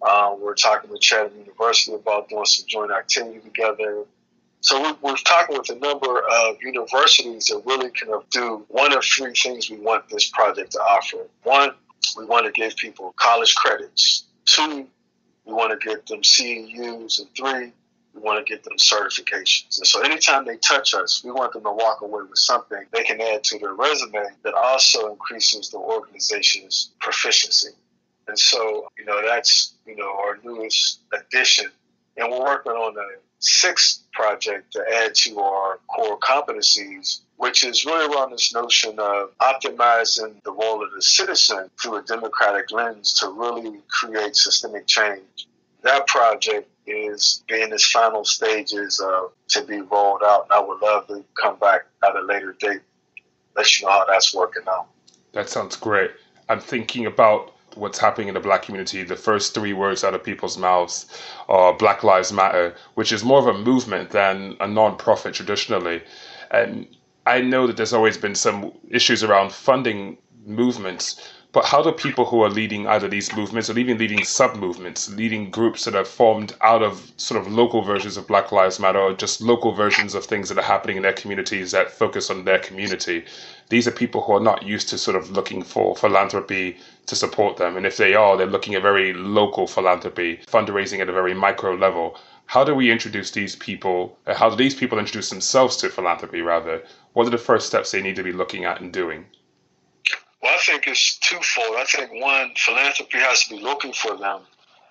Uh, 0.01 0.35
we're 0.39 0.55
talking 0.55 0.89
with 0.89 1.01
Chatham 1.01 1.37
University 1.39 1.95
about 1.95 2.29
doing 2.29 2.45
some 2.45 2.65
joint 2.67 2.91
activity 2.91 3.39
together. 3.39 4.05
So 4.61 4.81
we, 4.81 4.93
we're 5.01 5.15
talking 5.17 5.57
with 5.57 5.69
a 5.69 5.75
number 5.75 6.23
of 6.27 6.57
universities 6.61 7.47
that 7.47 7.61
really 7.65 7.91
of 8.11 8.29
do 8.29 8.65
one 8.67 8.95
of 8.95 9.03
three 9.03 9.33
things 9.33 9.69
we 9.69 9.77
want 9.77 10.09
this 10.09 10.29
project 10.29 10.71
to 10.71 10.79
offer. 10.79 11.27
One, 11.43 11.71
we 12.17 12.25
want 12.25 12.45
to 12.45 12.51
give 12.51 12.75
people 12.75 13.13
college 13.17 13.53
credits. 13.55 14.25
Two, 14.45 14.87
we 15.45 15.53
want 15.53 15.79
to 15.79 15.87
get 15.87 16.05
them 16.07 16.21
CEUs. 16.21 17.19
And 17.19 17.27
three, 17.35 17.73
we 18.15 18.21
want 18.21 18.45
to 18.45 18.49
get 18.49 18.63
them 18.63 18.77
certifications. 18.77 19.77
And 19.77 19.87
so 19.87 20.01
anytime 20.01 20.45
they 20.45 20.57
touch 20.57 20.93
us, 20.93 21.21
we 21.23 21.31
want 21.31 21.53
them 21.53 21.63
to 21.63 21.71
walk 21.71 22.01
away 22.01 22.21
with 22.23 22.37
something 22.37 22.85
they 22.91 23.03
can 23.03 23.19
add 23.21 23.43
to 23.45 23.59
their 23.59 23.73
resume 23.73 24.25
that 24.43 24.53
also 24.53 25.11
increases 25.11 25.69
the 25.69 25.77
organization's 25.77 26.91
proficiency. 26.99 27.69
And 28.27 28.37
so, 28.37 28.87
you 28.97 29.05
know, 29.05 29.21
that's, 29.25 29.73
you 29.85 29.95
know, 29.95 30.09
our 30.09 30.39
newest 30.43 31.01
addition. 31.13 31.71
And 32.17 32.31
we're 32.31 32.43
working 32.43 32.71
on 32.71 32.97
a 32.97 33.19
sixth 33.39 34.03
project 34.13 34.71
to 34.73 34.83
add 34.95 35.13
to 35.13 35.39
our 35.39 35.79
core 35.87 36.17
competencies, 36.19 37.21
which 37.37 37.63
is 37.63 37.85
really 37.85 38.13
around 38.13 38.31
this 38.31 38.53
notion 38.53 38.97
of 38.97 39.37
optimizing 39.39 40.41
the 40.43 40.51
role 40.51 40.83
of 40.83 40.91
the 40.93 41.01
citizen 41.01 41.69
through 41.81 41.97
a 41.97 42.01
democratic 42.03 42.71
lens 42.71 43.13
to 43.13 43.29
really 43.29 43.79
create 43.89 44.35
systemic 44.35 44.87
change. 44.87 45.47
That 45.83 46.07
project 46.07 46.69
is 46.87 47.43
in 47.49 47.73
its 47.73 47.91
final 47.91 48.25
stages 48.25 48.99
of 48.99 49.31
to 49.49 49.63
be 49.63 49.81
rolled 49.81 50.21
out, 50.23 50.43
and 50.43 50.53
I 50.53 50.59
would 50.59 50.81
love 50.81 51.07
to 51.07 51.23
come 51.39 51.59
back 51.59 51.81
at 52.03 52.15
a 52.15 52.21
later 52.21 52.55
date, 52.59 52.81
let 53.55 53.79
you 53.79 53.85
know 53.85 53.91
how 53.91 54.05
that's 54.05 54.33
working 54.33 54.63
out. 54.67 54.87
That 55.33 55.49
sounds 55.49 55.75
great. 55.75 56.11
I'm 56.47 56.59
thinking 56.59 57.05
about 57.05 57.54
what's 57.75 57.99
happening 57.99 58.27
in 58.27 58.33
the 58.33 58.39
black 58.39 58.63
community, 58.63 59.03
the 59.03 59.15
first 59.15 59.53
three 59.53 59.73
words 59.73 60.03
out 60.03 60.13
of 60.13 60.23
people's 60.23 60.57
mouths 60.57 61.05
are 61.49 61.73
Black 61.73 62.03
Lives 62.03 62.31
Matter, 62.31 62.75
which 62.95 63.11
is 63.11 63.23
more 63.23 63.39
of 63.39 63.47
a 63.47 63.57
movement 63.57 64.11
than 64.11 64.55
a 64.59 64.67
non-profit 64.67 65.33
traditionally. 65.33 66.01
And 66.51 66.87
I 67.25 67.41
know 67.41 67.67
that 67.67 67.77
there's 67.77 67.93
always 67.93 68.17
been 68.17 68.35
some 68.35 68.71
issues 68.89 69.23
around 69.23 69.51
funding 69.51 70.17
movements, 70.45 71.31
but 71.55 71.63
how 71.63 71.81
do 71.81 71.89
people 71.93 72.25
who 72.25 72.43
are 72.43 72.49
leading 72.49 72.85
either 72.85 73.07
these 73.07 73.33
movements 73.33 73.69
or 73.69 73.79
even 73.79 73.97
leading 73.97 74.25
sub 74.25 74.57
movements, 74.57 75.09
leading 75.11 75.49
groups 75.49 75.85
that 75.85 75.95
are 75.95 76.03
formed 76.03 76.53
out 76.59 76.83
of 76.83 77.13
sort 77.15 77.39
of 77.39 77.49
local 77.49 77.81
versions 77.81 78.17
of 78.17 78.27
Black 78.27 78.51
Lives 78.51 78.77
Matter 78.77 78.99
or 78.99 79.13
just 79.13 79.39
local 79.39 79.71
versions 79.71 80.13
of 80.15 80.25
things 80.25 80.49
that 80.49 80.57
are 80.57 80.73
happening 80.73 80.97
in 80.97 81.03
their 81.03 81.13
communities 81.13 81.71
that 81.71 81.91
focus 81.91 82.29
on 82.29 82.43
their 82.43 82.59
community? 82.59 83.23
These 83.69 83.87
are 83.87 83.91
people 83.91 84.19
who 84.21 84.33
are 84.33 84.41
not 84.41 84.63
used 84.63 84.89
to 84.89 84.97
sort 84.97 85.15
of 85.15 85.31
looking 85.31 85.63
for 85.63 85.95
philanthropy 85.95 86.77
to 87.05 87.15
support 87.15 87.55
them. 87.55 87.77
And 87.77 87.85
if 87.85 87.95
they 87.95 88.15
are, 88.15 88.35
they're 88.35 88.47
looking 88.47 88.75
at 88.75 88.81
very 88.81 89.13
local 89.13 89.65
philanthropy, 89.65 90.41
fundraising 90.47 90.99
at 90.99 91.07
a 91.07 91.13
very 91.13 91.33
micro 91.33 91.73
level. 91.73 92.17
How 92.47 92.65
do 92.65 92.75
we 92.75 92.91
introduce 92.91 93.31
these 93.31 93.55
people? 93.55 94.19
Uh, 94.27 94.33
how 94.33 94.49
do 94.49 94.57
these 94.57 94.75
people 94.75 94.99
introduce 94.99 95.29
themselves 95.29 95.77
to 95.77 95.89
philanthropy, 95.89 96.41
rather? 96.41 96.83
What 97.13 97.27
are 97.27 97.29
the 97.29 97.37
first 97.37 97.65
steps 97.65 97.91
they 97.91 98.01
need 98.01 98.17
to 98.17 98.23
be 98.23 98.33
looking 98.33 98.65
at 98.65 98.81
and 98.81 98.91
doing? 98.91 99.27
Well, 100.45 100.53
I 100.53 100.57
think 100.59 100.85
it's 100.85 101.17
twofold. 101.17 101.75
I 101.75 101.85
think 101.85 102.21
one, 102.21 102.51
philanthropy 102.55 103.17
has 103.17 103.45
to 103.45 103.55
be 103.55 103.63
looking 103.63 103.91
for 103.93 104.15
them, 104.15 104.41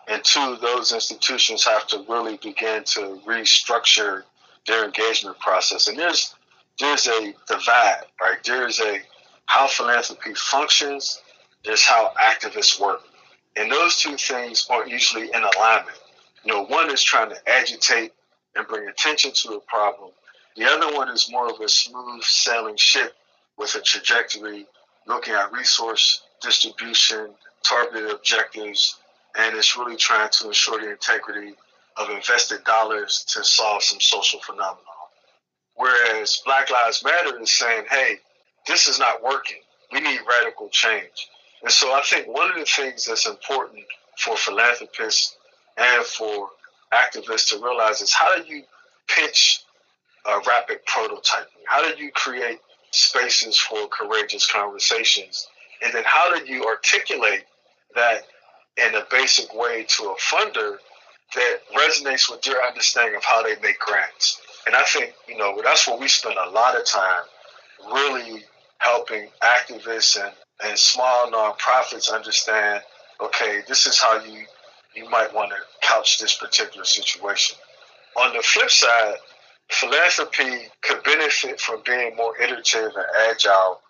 and 0.09 0.25
two, 0.25 0.57
those 0.61 0.91
institutions 0.91 1.65
have 1.65 1.87
to 1.87 2.05
really 2.09 2.39
begin 2.39 2.83
to 2.83 3.21
restructure 3.25 4.25
their 4.67 4.85
engagement 4.85 5.39
process. 5.39 5.87
And 5.87 5.97
there's 5.97 6.35
there's 6.81 7.07
a 7.07 7.33
divide, 7.47 8.03
right? 8.21 8.39
There's 8.45 8.81
a 8.81 8.99
how 9.47 9.69
philanthropy 9.69 10.35
functions, 10.35 11.23
there's 11.65 11.85
how 11.85 12.13
activists 12.21 12.81
work. 12.81 13.03
And 13.55 13.71
those 13.71 13.99
two 14.01 14.17
things 14.17 14.67
aren't 14.69 14.91
usually 14.91 15.29
in 15.33 15.41
alignment. 15.55 16.01
You 16.43 16.53
know, 16.53 16.65
one 16.65 16.91
is 16.91 17.01
trying 17.01 17.29
to 17.29 17.49
agitate 17.49 18.13
and 18.57 18.67
bring 18.67 18.89
attention 18.89 19.31
to 19.35 19.53
a 19.53 19.61
problem. 19.61 20.11
The 20.57 20.65
other 20.65 20.97
one 20.97 21.11
is 21.11 21.31
more 21.31 21.49
of 21.49 21.61
a 21.61 21.69
smooth 21.69 22.25
sailing 22.25 22.77
ship 22.77 23.15
with 23.57 23.77
a 23.77 23.81
trajectory 23.83 24.67
looking 25.07 25.35
at 25.35 25.53
resource 25.53 26.23
distribution, 26.41 27.31
targeted 27.63 28.11
objectives, 28.11 28.99
and 29.37 29.57
it's 29.57 29.77
really 29.77 29.97
trying 29.97 30.29
to 30.31 30.49
ensure 30.49 30.81
the 30.81 30.91
integrity 30.93 31.55
of 31.97 32.11
invested 32.11 32.63
dollars 32.65 33.25
to 33.29 33.45
solve 33.45 33.83
some 33.83 34.01
social 34.01 34.41
phenomenon. 34.41 34.79
Whereas 35.77 36.41
Black 36.45 36.71
Lives 36.71 37.03
Matter 37.05 37.41
is 37.41 37.51
saying, 37.51 37.85
hey, 37.91 38.19
this 38.67 38.87
is 38.87 38.99
not 38.99 39.23
working. 39.23 39.59
We 39.93 40.01
need 40.01 40.21
radical 40.29 40.69
change. 40.71 41.29
And 41.63 41.71
so 41.71 41.93
I 41.93 42.03
think 42.03 42.27
one 42.29 42.51
of 42.51 42.57
the 42.57 42.65
things 42.65 43.07
that's 43.07 43.27
important 43.27 43.85
for 44.19 44.37
philanthropists 44.37 45.37
and 45.77 46.05
for 46.05 46.49
activists 46.93 47.49
to 47.51 47.63
realize 47.63 48.01
is 48.01 48.13
how 48.13 48.37
do 48.41 48.55
you 48.55 48.63
pitch 49.09 49.63
a 50.27 50.39
rapid 50.47 50.79
prototyping? 50.87 51.63
How 51.67 51.83
do 51.83 52.03
you 52.03 52.11
create 52.13 52.61
spaces 52.95 53.59
for 53.59 53.89
courageous 53.89 54.51
conversations? 54.51 55.49
And 55.83 55.93
then 55.93 56.05
how 56.07 56.35
do 56.35 56.51
you 56.51 56.65
articulate 56.65 57.45
that 57.95 58.23
in 58.77 58.95
a 58.95 59.07
basic 59.11 59.55
way 59.55 59.85
to 59.89 60.05
a 60.05 60.17
funder 60.17 60.77
that 61.35 61.59
resonates 61.77 62.31
with 62.31 62.43
their 62.43 62.63
understanding 62.63 63.17
of 63.17 63.25
how 63.25 63.43
they 63.43 63.57
make 63.61 63.79
grants? 63.79 64.41
And 64.67 64.75
I 64.75 64.83
think, 64.85 65.13
you 65.29 65.37
know, 65.37 65.61
that's 65.63 65.87
where 65.87 65.99
we 65.99 66.09
spend 66.09 66.37
a 66.39 66.51
lot 66.51 66.79
of 66.79 66.87
time 66.87 67.25
really 67.93 68.45
helping 68.79 69.29
activists 69.43 70.23
and, 70.23 70.33
and 70.65 70.79
small 70.79 71.31
nonprofits 71.31 72.13
understand, 72.13 72.83
okay, 73.21 73.63
this 73.69 73.87
is 73.87 73.99
how 73.99 74.23
you, 74.25 74.45
you 74.95 75.09
might 75.11 75.33
want 75.35 75.51
to 75.51 75.57
couch 75.87 76.19
this 76.19 76.37
particular 76.37 76.85
situation. 76.85 77.57
On 78.17 78.35
the 78.35 78.43
flip 78.43 78.71
side, 78.71 79.17
philanthropy 79.71 80.69
could 80.83 81.03
benefit 81.03 81.61
from 81.61 81.83
being 81.85 82.15
more 82.17 82.41
iterative 82.41 82.93
and 82.97 83.07
agile. 83.31 83.81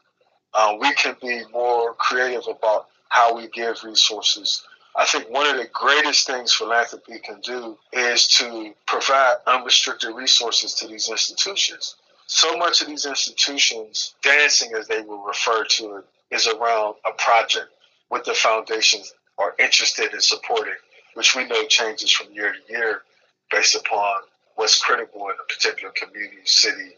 Uh, 0.52 0.76
we 0.80 0.92
can 0.94 1.16
be 1.20 1.42
more 1.52 1.94
creative 1.94 2.46
about 2.48 2.86
how 3.08 3.34
we 3.34 3.48
give 3.48 3.82
resources. 3.84 4.64
I 4.96 5.04
think 5.04 5.28
one 5.28 5.46
of 5.46 5.56
the 5.56 5.68
greatest 5.72 6.26
things 6.26 6.52
philanthropy 6.52 7.18
can 7.18 7.40
do 7.40 7.76
is 7.92 8.28
to 8.28 8.72
provide 8.86 9.36
unrestricted 9.46 10.14
resources 10.14 10.74
to 10.74 10.86
these 10.86 11.08
institutions. 11.08 11.96
So 12.26 12.56
much 12.56 12.80
of 12.80 12.86
these 12.86 13.04
institutions, 13.04 14.14
dancing 14.22 14.72
as 14.74 14.86
they 14.86 15.00
will 15.00 15.22
refer 15.22 15.64
to 15.64 15.96
it, 15.96 16.04
is 16.30 16.46
around 16.46 16.94
a 17.06 17.12
project 17.18 17.68
what 18.08 18.24
the 18.24 18.34
foundations 18.34 19.12
are 19.38 19.54
interested 19.58 20.12
in 20.12 20.20
supporting, 20.20 20.74
which 21.14 21.34
we 21.34 21.44
know 21.44 21.64
changes 21.66 22.12
from 22.12 22.32
year 22.32 22.52
to 22.52 22.72
year 22.72 23.02
based 23.50 23.74
upon 23.74 24.22
what's 24.57 24.78
critical 24.82 25.28
in 25.28 25.34
a 25.34 25.52
particular 25.52 25.92
community, 25.92 26.38
city, 26.44 26.96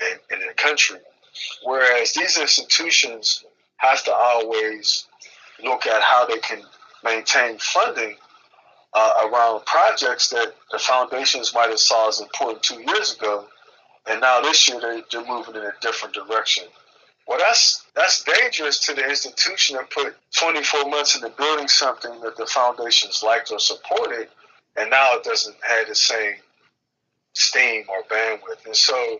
and, 0.00 0.20
in 0.30 0.46
the 0.46 0.54
country. 0.54 0.98
Whereas 1.64 2.12
these 2.12 2.38
institutions 2.38 3.44
have 3.76 4.04
to 4.04 4.12
always 4.12 5.06
look 5.62 5.86
at 5.86 6.02
how 6.02 6.26
they 6.26 6.38
can 6.38 6.62
maintain 7.04 7.58
funding 7.58 8.16
uh, 8.92 9.28
around 9.30 9.64
projects 9.66 10.28
that 10.30 10.54
the 10.70 10.78
foundations 10.78 11.54
might 11.54 11.70
have 11.70 11.78
saw 11.78 12.08
as 12.08 12.20
important 12.20 12.62
two 12.62 12.80
years 12.80 13.14
ago, 13.16 13.46
and 14.06 14.20
now 14.20 14.40
this 14.40 14.68
year 14.68 14.80
they, 14.80 15.02
they're 15.12 15.26
moving 15.26 15.54
in 15.54 15.62
a 15.62 15.72
different 15.80 16.14
direction. 16.14 16.64
Well, 17.28 17.38
that's 17.38 17.84
that's 17.94 18.24
dangerous 18.24 18.80
to 18.86 18.94
the 18.94 19.08
institution 19.08 19.76
that 19.76 19.90
put 19.90 20.16
24 20.36 20.90
months 20.90 21.14
into 21.14 21.28
building 21.28 21.68
something 21.68 22.20
that 22.22 22.36
the 22.36 22.46
foundations 22.46 23.22
liked 23.22 23.52
or 23.52 23.60
supported, 23.60 24.28
and 24.76 24.90
now 24.90 25.12
it 25.14 25.22
doesn't 25.22 25.56
have 25.62 25.86
the 25.86 25.94
same 25.94 26.34
steam 27.32 27.84
or 27.88 28.02
bandwidth. 28.04 28.64
And 28.66 28.76
so 28.76 29.18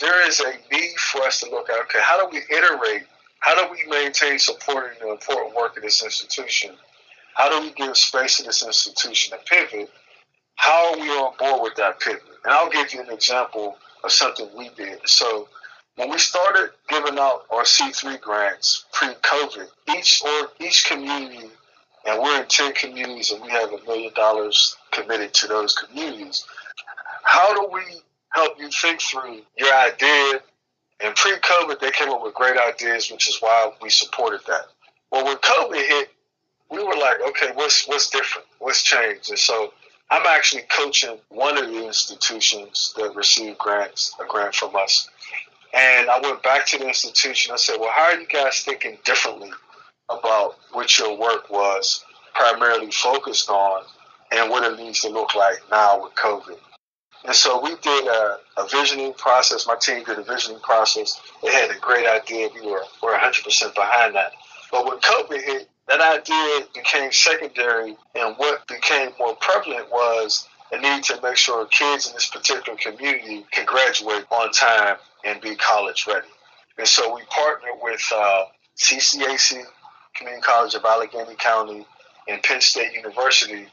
there 0.00 0.26
is 0.26 0.40
a 0.40 0.52
need 0.72 0.96
for 0.98 1.22
us 1.22 1.40
to 1.40 1.50
look 1.50 1.68
at 1.70 1.78
okay, 1.84 2.00
how 2.02 2.20
do 2.20 2.28
we 2.32 2.42
iterate? 2.54 3.02
How 3.40 3.54
do 3.54 3.72
we 3.72 3.90
maintain 3.90 4.38
supporting 4.38 4.98
the 5.00 5.10
important 5.10 5.54
work 5.56 5.76
of 5.76 5.82
this 5.82 6.02
institution? 6.02 6.74
How 7.34 7.48
do 7.48 7.66
we 7.66 7.72
give 7.72 7.96
space 7.96 8.36
to 8.36 8.42
this 8.42 8.64
institution 8.64 9.36
to 9.38 9.44
pivot? 9.44 9.90
How 10.56 10.92
are 10.92 11.00
we 11.00 11.08
on 11.08 11.32
board 11.38 11.62
with 11.62 11.74
that 11.76 12.00
pivot? 12.00 12.22
And 12.44 12.52
I'll 12.52 12.70
give 12.70 12.92
you 12.92 13.00
an 13.00 13.10
example 13.10 13.78
of 14.04 14.12
something 14.12 14.48
we 14.56 14.68
did. 14.70 14.98
So 15.08 15.48
when 15.96 16.10
we 16.10 16.18
started 16.18 16.70
giving 16.88 17.18
out 17.18 17.44
our 17.50 17.62
C3 17.62 18.20
grants 18.20 18.84
pre-COVID, 18.92 19.68
each 19.96 20.22
or 20.24 20.48
each 20.60 20.84
community, 20.84 21.50
and 22.06 22.22
we're 22.22 22.40
in 22.40 22.46
10 22.46 22.74
communities 22.74 23.30
and 23.30 23.42
we 23.42 23.48
have 23.48 23.72
a 23.72 23.82
million 23.84 24.12
dollars 24.14 24.76
committed 24.90 25.32
to 25.34 25.46
those 25.46 25.74
communities, 25.74 26.44
how 27.22 27.54
do 27.54 27.72
we 27.72 27.82
help 28.32 28.58
you 28.58 28.68
think 28.70 29.00
through 29.00 29.42
your 29.56 29.74
idea? 29.74 30.40
And 31.02 31.14
pre-COVID, 31.14 31.80
they 31.80 31.90
came 31.90 32.10
up 32.10 32.22
with 32.22 32.34
great 32.34 32.58
ideas, 32.58 33.10
which 33.10 33.28
is 33.28 33.38
why 33.40 33.72
we 33.80 33.88
supported 33.88 34.40
that. 34.46 34.66
Well, 35.10 35.24
when 35.24 35.36
COVID 35.38 35.88
hit, 35.88 36.10
we 36.70 36.78
were 36.84 36.96
like, 36.96 37.20
okay, 37.28 37.50
what's 37.54 37.88
what's 37.88 38.10
different? 38.10 38.46
What's 38.58 38.82
changed? 38.82 39.30
And 39.30 39.38
so 39.38 39.72
I'm 40.10 40.26
actually 40.26 40.62
coaching 40.70 41.18
one 41.28 41.58
of 41.58 41.68
the 41.70 41.86
institutions 41.86 42.94
that 42.96 43.14
received 43.14 43.58
grants, 43.58 44.14
a 44.20 44.26
grant 44.26 44.54
from 44.54 44.76
us. 44.76 45.08
And 45.72 46.10
I 46.10 46.20
went 46.20 46.42
back 46.42 46.66
to 46.66 46.78
the 46.78 46.88
institution. 46.88 47.52
I 47.52 47.56
said, 47.56 47.76
well, 47.78 47.92
how 47.92 48.06
are 48.06 48.20
you 48.20 48.26
guys 48.26 48.60
thinking 48.60 48.98
differently 49.04 49.50
about 50.08 50.56
what 50.72 50.98
your 50.98 51.16
work 51.16 51.48
was 51.48 52.04
primarily 52.34 52.90
focused 52.90 53.48
on 53.48 53.84
and 54.32 54.50
what 54.50 54.64
it 54.70 54.78
needs 54.78 55.00
to 55.00 55.08
look 55.08 55.34
like 55.34 55.58
now 55.70 56.02
with 56.02 56.14
COVID? 56.14 56.58
And 57.24 57.34
so 57.34 57.62
we 57.62 57.76
did 57.76 58.06
a, 58.06 58.38
a 58.56 58.68
visioning 58.68 59.12
process. 59.14 59.66
My 59.66 59.76
team 59.76 60.04
did 60.04 60.18
a 60.18 60.22
visioning 60.22 60.60
process. 60.60 61.20
They 61.42 61.52
had 61.52 61.70
a 61.70 61.78
great 61.78 62.06
idea. 62.06 62.48
We 62.54 62.62
were, 62.62 62.82
were 63.02 63.12
100% 63.12 63.74
behind 63.74 64.14
that. 64.14 64.32
But 64.70 64.86
when 64.86 64.98
COVID 64.98 65.42
hit, 65.42 65.68
that 65.88 66.00
idea 66.00 66.66
became 66.74 67.12
secondary. 67.12 67.96
And 68.14 68.36
what 68.36 68.66
became 68.68 69.10
more 69.18 69.36
prevalent 69.36 69.90
was 69.90 70.48
the 70.70 70.78
need 70.78 71.02
to 71.04 71.20
make 71.22 71.36
sure 71.36 71.66
kids 71.66 72.06
in 72.06 72.14
this 72.14 72.28
particular 72.28 72.78
community 72.78 73.44
can 73.50 73.66
graduate 73.66 74.24
on 74.30 74.50
time 74.52 74.96
and 75.24 75.40
be 75.40 75.56
college 75.56 76.06
ready. 76.06 76.28
And 76.78 76.88
so 76.88 77.14
we 77.14 77.22
partnered 77.28 77.78
with 77.82 78.02
uh, 78.14 78.44
CCAC, 78.78 79.62
Community 80.14 80.42
College 80.42 80.74
of 80.74 80.84
Allegheny 80.84 81.34
County, 81.34 81.86
and 82.28 82.42
Penn 82.42 82.60
State 82.60 82.94
University, 82.94 83.66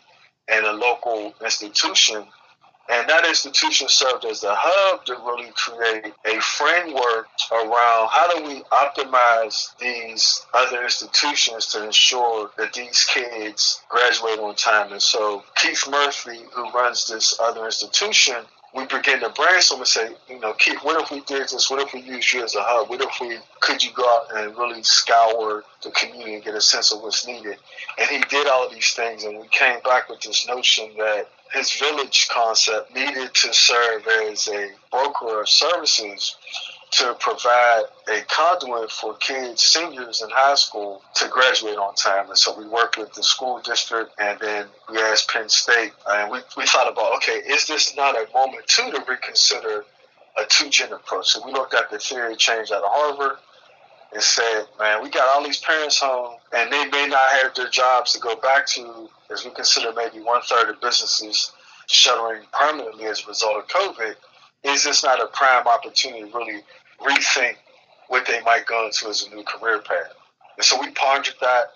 and 0.49 0.65
a 0.65 0.73
local 0.73 1.33
institution 1.43 2.25
and 2.89 3.09
that 3.09 3.27
institution 3.27 3.89
served 3.89 4.23
as 4.25 4.41
the 4.41 4.53
hub 4.53 5.03
to 5.05 5.13
really 5.15 5.51
create 5.55 6.13
a 6.25 6.39
framework 6.39 7.27
around 7.51 8.07
how 8.09 8.33
do 8.33 8.43
we 8.45 8.61
optimize 8.71 9.77
these 9.77 10.45
other 10.53 10.83
institutions 10.83 11.67
to 11.67 11.83
ensure 11.83 12.49
that 12.57 12.73
these 12.73 13.05
kids 13.05 13.81
graduate 13.89 14.39
on 14.39 14.55
time. 14.55 14.93
And 14.93 15.01
so 15.01 15.43
Keith 15.55 15.83
Murphy, 15.89 16.39
who 16.53 16.69
runs 16.71 17.07
this 17.07 17.37
other 17.41 17.65
institution, 17.65 18.37
we 18.73 18.85
begin 18.85 19.19
to 19.21 19.29
brainstorm 19.29 19.81
and 19.81 19.87
say, 19.87 20.15
you 20.29 20.39
know, 20.39 20.53
Keith, 20.53 20.79
what 20.83 21.01
if 21.01 21.09
we 21.09 21.21
did 21.21 21.43
this? 21.43 21.69
What 21.69 21.81
if 21.81 21.93
we 21.93 22.01
use 22.01 22.33
you 22.33 22.43
as 22.43 22.55
a 22.55 22.61
hub? 22.61 22.89
What 22.89 23.01
if 23.01 23.09
we 23.19 23.37
could 23.59 23.83
you 23.83 23.91
go 23.93 24.03
out 24.03 24.37
and 24.37 24.57
really 24.57 24.83
scour 24.83 25.63
the 25.83 25.91
community 25.91 26.35
and 26.35 26.43
get 26.43 26.53
a 26.53 26.61
sense 26.61 26.91
of 26.91 27.01
what's 27.01 27.25
needed? 27.25 27.57
And 27.97 28.09
he 28.09 28.19
did 28.29 28.47
all 28.47 28.65
of 28.65 28.73
these 28.73 28.91
things, 28.91 29.23
and 29.23 29.39
we 29.39 29.47
came 29.47 29.79
back 29.81 30.09
with 30.09 30.21
this 30.21 30.47
notion 30.47 30.91
that 30.97 31.27
his 31.53 31.71
village 31.73 32.27
concept 32.29 32.93
needed 32.93 33.33
to 33.33 33.53
serve 33.53 34.05
as 34.07 34.47
a 34.47 34.69
broker 34.91 35.41
of 35.41 35.49
services 35.49 36.35
to 36.91 37.15
provide 37.19 37.83
a 38.07 38.21
conduit 38.29 38.91
for 38.91 39.15
kids, 39.17 39.63
seniors 39.63 40.21
in 40.21 40.29
high 40.29 40.55
school 40.55 41.01
to 41.15 41.27
graduate 41.27 41.77
on 41.77 41.93
time. 41.95 42.29
And 42.29 42.37
so 42.37 42.57
we 42.57 42.65
worked 42.67 42.97
with 42.97 43.13
the 43.13 43.23
school 43.23 43.59
district 43.59 44.11
and 44.19 44.39
then 44.39 44.67
we 44.89 44.97
asked 44.97 45.29
Penn 45.29 45.49
State 45.49 45.91
and 46.09 46.31
we, 46.31 46.39
we 46.55 46.65
thought 46.65 46.91
about, 46.91 47.15
okay, 47.17 47.39
is 47.39 47.67
this 47.67 47.95
not 47.95 48.15
a 48.15 48.27
moment 48.33 48.67
too 48.67 48.89
to 48.91 49.03
reconsider 49.07 49.83
a 50.37 50.45
two-gen 50.45 50.93
approach? 50.93 51.27
So 51.27 51.45
we 51.45 51.51
looked 51.51 51.73
at 51.73 51.89
the 51.91 51.99
theory 51.99 52.35
change 52.35 52.71
out 52.71 52.83
of 52.83 52.89
Harvard 52.91 53.37
and 54.13 54.21
said, 54.21 54.65
man, 54.79 55.03
we 55.03 55.09
got 55.09 55.27
all 55.27 55.43
these 55.43 55.59
parents 55.59 55.99
home 55.99 56.35
and 56.55 56.71
they 56.71 56.85
may 56.87 57.07
not 57.07 57.29
have 57.31 57.53
their 57.55 57.69
jobs 57.69 58.13
to 58.13 58.19
go 58.19 58.35
back 58.37 58.65
to 58.65 59.09
as 59.31 59.43
we 59.43 59.51
consider 59.51 59.91
maybe 59.93 60.19
one 60.19 60.41
third 60.43 60.69
of 60.69 60.81
businesses 60.81 61.51
shuttering 61.87 62.43
permanently 62.53 63.05
as 63.05 63.23
a 63.23 63.27
result 63.27 63.57
of 63.57 63.67
COVID. 63.67 64.15
Is 64.63 64.83
this 64.83 65.03
not 65.03 65.21
a 65.21 65.27
prime 65.27 65.67
opportunity 65.67 66.29
to 66.29 66.37
really 66.37 66.61
rethink 67.01 67.55
what 68.07 68.25
they 68.25 68.41
might 68.41 68.65
go 68.65 68.85
into 68.85 69.07
as 69.07 69.25
a 69.25 69.35
new 69.35 69.43
career 69.43 69.79
path? 69.79 70.13
And 70.57 70.65
so 70.65 70.79
we 70.79 70.91
pondered 70.91 71.35
that. 71.41 71.67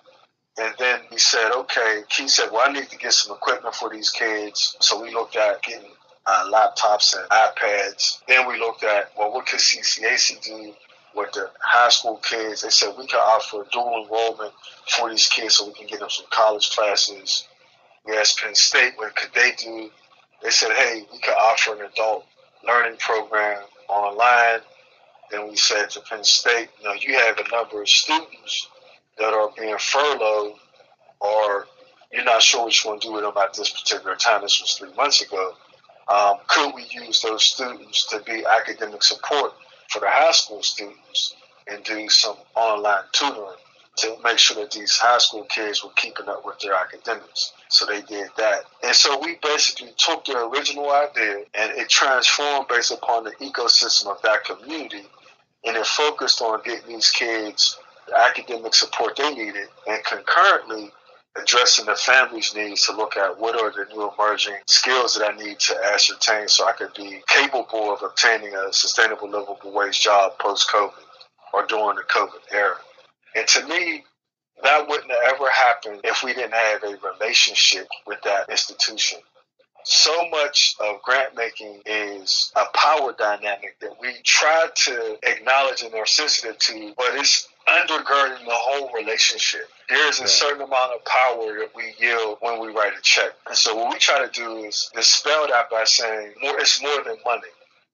And 0.58 0.74
then 0.78 1.00
we 1.10 1.16
said, 1.16 1.50
okay, 1.52 2.02
Keith 2.10 2.28
said, 2.28 2.50
well, 2.52 2.68
I 2.68 2.72
need 2.72 2.88
to 2.90 2.98
get 2.98 3.14
some 3.14 3.34
equipment 3.34 3.74
for 3.74 3.88
these 3.88 4.10
kids. 4.10 4.76
So 4.80 5.00
we 5.00 5.10
looked 5.12 5.36
at 5.36 5.62
getting 5.62 5.88
uh, 6.26 6.50
laptops 6.52 7.16
and 7.16 7.26
iPads. 7.30 8.20
Then 8.28 8.46
we 8.46 8.58
looked 8.58 8.84
at, 8.84 9.12
well, 9.16 9.32
what 9.32 9.46
could 9.46 9.60
CCAC 9.60 10.42
do 10.42 10.74
with 11.14 11.32
the 11.32 11.50
high 11.60 11.88
school 11.88 12.16
kids. 12.18 12.62
They 12.62 12.70
said 12.70 12.94
we 12.98 13.06
can 13.06 13.20
offer 13.20 13.66
dual 13.72 14.04
enrollment 14.04 14.52
for 14.88 15.10
these 15.10 15.28
kids 15.28 15.56
so 15.56 15.66
we 15.66 15.74
can 15.74 15.86
get 15.86 16.00
them 16.00 16.10
some 16.10 16.26
college 16.30 16.70
classes. 16.70 17.46
We 18.06 18.16
asked 18.16 18.40
Penn 18.40 18.54
State, 18.54 18.94
what 18.96 19.14
could 19.14 19.32
they 19.34 19.52
do? 19.52 19.90
They 20.42 20.50
said, 20.50 20.72
hey, 20.72 21.06
we 21.12 21.18
can 21.18 21.34
offer 21.34 21.74
an 21.74 21.88
adult 21.92 22.26
learning 22.66 22.98
program 22.98 23.62
online. 23.88 24.60
Then 25.30 25.48
we 25.48 25.56
said 25.56 25.90
to 25.90 26.00
Penn 26.00 26.24
State, 26.24 26.68
you 26.80 26.88
know, 26.88 26.94
you 26.94 27.14
have 27.18 27.38
a 27.38 27.48
number 27.50 27.82
of 27.82 27.88
students 27.88 28.68
that 29.18 29.32
are 29.32 29.50
being 29.56 29.76
furloughed 29.78 30.54
or 31.20 31.66
you're 32.12 32.24
not 32.24 32.42
sure 32.42 32.64
what 32.64 32.84
you 32.84 32.90
want 32.90 33.02
to 33.02 33.08
do 33.08 33.14
with 33.14 33.24
them 33.24 33.32
at 33.40 33.54
this 33.54 33.70
particular 33.70 34.16
time. 34.16 34.42
This 34.42 34.60
was 34.60 34.74
three 34.74 34.92
months 34.94 35.22
ago. 35.22 35.54
Um, 36.08 36.38
could 36.48 36.74
we 36.74 36.86
use 36.90 37.22
those 37.22 37.44
students 37.44 38.06
to 38.08 38.20
be 38.20 38.44
academic 38.44 39.02
support 39.02 39.52
for 39.90 40.00
the 40.00 40.08
high 40.08 40.32
school 40.32 40.62
students 40.62 41.34
and 41.66 41.82
doing 41.84 42.08
some 42.08 42.36
online 42.54 43.04
tutoring 43.12 43.56
to 43.96 44.16
make 44.24 44.38
sure 44.38 44.56
that 44.56 44.70
these 44.70 44.96
high 44.96 45.18
school 45.18 45.44
kids 45.44 45.84
were 45.84 45.90
keeping 45.96 46.28
up 46.28 46.44
with 46.46 46.58
their 46.60 46.74
academics. 46.74 47.52
So 47.68 47.84
they 47.84 48.00
did 48.02 48.28
that. 48.38 48.62
And 48.82 48.94
so 48.94 49.18
we 49.20 49.38
basically 49.42 49.92
took 49.98 50.24
their 50.24 50.46
original 50.46 50.90
idea 50.90 51.44
and 51.54 51.72
it 51.78 51.88
transformed 51.88 52.68
based 52.68 52.90
upon 52.90 53.24
the 53.24 53.32
ecosystem 53.32 54.06
of 54.06 54.22
that 54.22 54.44
community. 54.44 55.04
And 55.64 55.76
it 55.76 55.86
focused 55.86 56.40
on 56.40 56.62
getting 56.64 56.88
these 56.88 57.10
kids 57.10 57.78
the 58.08 58.18
academic 58.18 58.74
support 58.74 59.16
they 59.16 59.32
needed 59.32 59.68
and 59.86 60.04
concurrently 60.04 60.90
addressing 61.36 61.86
the 61.86 61.94
family's 61.94 62.54
needs 62.54 62.86
to 62.86 62.92
look 62.92 63.16
at 63.16 63.38
what 63.38 63.60
are 63.60 63.70
the 63.70 63.92
new 63.94 64.10
emerging 64.10 64.56
skills 64.66 65.14
that 65.14 65.32
I 65.32 65.36
need 65.36 65.58
to 65.60 65.76
ascertain 65.92 66.48
so 66.48 66.66
I 66.66 66.72
could 66.72 66.92
be 66.94 67.22
capable 67.26 67.92
of 67.92 68.02
obtaining 68.02 68.54
a 68.54 68.72
sustainable 68.72 69.30
livable 69.30 69.72
wage 69.72 70.00
job 70.00 70.38
post 70.38 70.68
COVID 70.70 70.92
or 71.52 71.66
during 71.66 71.96
the 71.96 72.02
COVID 72.02 72.52
era. 72.52 72.76
And 73.34 73.46
to 73.48 73.66
me, 73.66 74.04
that 74.62 74.88
wouldn't 74.88 75.10
have 75.10 75.34
ever 75.34 75.50
happened 75.50 76.00
if 76.04 76.22
we 76.22 76.34
didn't 76.34 76.52
have 76.52 76.82
a 76.84 76.96
relationship 77.14 77.88
with 78.06 78.20
that 78.22 78.48
institution. 78.50 79.18
So 79.84 80.28
much 80.28 80.76
of 80.80 81.02
grant 81.02 81.34
making 81.34 81.82
is 81.86 82.52
a 82.54 82.66
power 82.72 83.12
dynamic 83.18 83.76
that 83.80 84.00
we 84.00 84.14
try 84.22 84.68
to 84.72 85.18
acknowledge 85.24 85.82
and 85.82 85.92
are 85.94 86.06
sensitive 86.06 86.58
to, 86.58 86.94
but 86.96 87.16
it's 87.16 87.48
undergirding 87.68 88.44
the 88.44 88.50
whole 88.52 88.90
relationship. 88.92 89.68
There 89.88 90.08
is 90.08 90.20
a 90.20 90.28
certain 90.28 90.62
amount 90.62 90.92
of 90.94 91.04
power 91.04 91.58
that 91.58 91.70
we 91.74 91.94
yield 91.98 92.38
when 92.40 92.60
we 92.60 92.68
write 92.68 92.92
a 92.98 93.02
check. 93.02 93.32
And 93.46 93.56
so 93.56 93.76
what 93.76 93.92
we 93.92 93.98
try 93.98 94.24
to 94.24 94.30
do 94.32 94.64
is 94.64 94.90
dispel 94.94 95.46
that 95.48 95.70
by 95.70 95.84
saying 95.84 96.34
more 96.42 96.58
it's 96.58 96.82
more 96.82 97.02
than 97.04 97.16
money. 97.24 97.48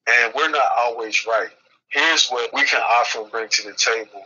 And 0.08 0.32
we're 0.34 0.50
not 0.50 0.68
always 0.76 1.26
right. 1.26 1.50
Here's 1.90 2.28
what 2.28 2.52
we 2.52 2.64
can 2.64 2.80
offer 2.80 3.22
and 3.22 3.30
bring 3.30 3.48
to 3.48 3.62
the 3.62 3.74
table. 3.74 4.24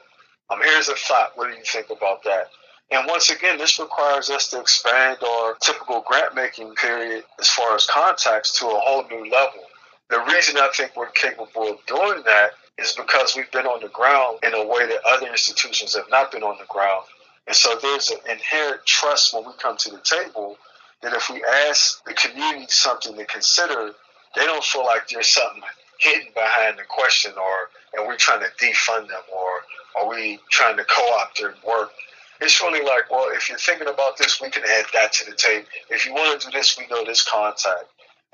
Um, 0.51 0.61
here's 0.63 0.89
a 0.89 0.95
thought. 0.95 1.33
What 1.37 1.51
do 1.51 1.57
you 1.57 1.65
think 1.65 1.91
about 1.91 2.23
that? 2.25 2.49
And 2.91 3.07
once 3.09 3.31
again, 3.31 3.57
this 3.57 3.79
requires 3.79 4.29
us 4.29 4.49
to 4.51 4.61
expand 4.61 5.19
our 5.27 5.55
typical 5.63 6.05
grant 6.07 6.35
making 6.35 6.75
period 6.75 7.25
as 7.41 7.49
far 7.49 7.75
as 7.75 7.87
contacts 7.87 8.59
to 8.59 8.67
a 8.67 8.81
whole 8.81 9.05
new 9.09 9.31
level. 9.31 9.63
The 10.11 10.21
reason 10.21 10.59
I 10.59 10.69
think 10.75 10.95
we're 10.95 11.11
capable 11.11 11.71
of 11.71 11.87
doing 11.87 12.23
that 12.27 12.51
is 12.79 12.93
because 12.93 13.37
we've 13.37 13.51
been 13.53 13.67
on 13.67 13.83
the 13.83 13.89
ground 13.89 14.39
in 14.43 14.55
a 14.55 14.67
way 14.67 14.87
that 14.87 15.01
other 15.07 15.27
institutions 15.29 15.95
have 15.95 16.09
not 16.11 16.33
been 16.33 16.43
on 16.43 16.57
the 16.59 16.67
ground. 16.67 17.05
And 17.47 17.57
so 17.57 17.79
there's 17.81 18.11
an 18.11 18.19
inherent 18.31 18.85
trust 18.87 19.35
when 19.35 19.45
we 19.45 19.53
come 19.61 19.77
to 19.79 19.91
the 19.91 20.01
table 20.01 20.57
that 21.03 21.13
if 21.13 21.29
we 21.29 21.45
ask 21.69 22.05
the 22.05 22.15
community 22.15 22.67
something 22.69 23.17
to 23.17 23.25
consider, 23.27 23.93
they 24.37 24.47
don't 24.47 24.65
feel 24.65 24.85
like 24.85 25.09
there's 25.09 25.29
something 25.29 25.63
hidden 25.99 26.29
behind 26.35 26.79
the 26.79 26.85
question 26.89 27.33
or 27.37 27.71
and 27.95 28.07
we're 28.07 28.17
trying 28.17 28.41
to 28.41 28.49
defund 28.65 29.09
them 29.09 29.23
or 29.33 30.03
are 30.03 30.09
we 30.09 30.41
trying 30.51 30.77
to 30.77 30.85
co-opt 30.85 31.39
their 31.39 31.55
work 31.67 31.91
it's 32.43 32.61
really 32.61 32.85
like, 32.85 33.11
well, 33.11 33.29
if 33.33 33.49
you're 33.49 33.59
thinking 33.59 33.89
about 33.89 34.19
this, 34.19 34.41
we 34.41 34.51
can 34.51 34.65
add 34.65 34.87
that 34.93 35.13
to 35.13 35.31
the 35.31 35.37
table. 35.37 35.67
If 35.91 36.07
you 36.07 36.13
want 36.13 36.41
to 36.41 36.51
do 36.51 36.59
this, 36.59 36.77
we 36.77 36.87
know 36.89 37.05
this 37.05 37.23
contact. 37.23 37.85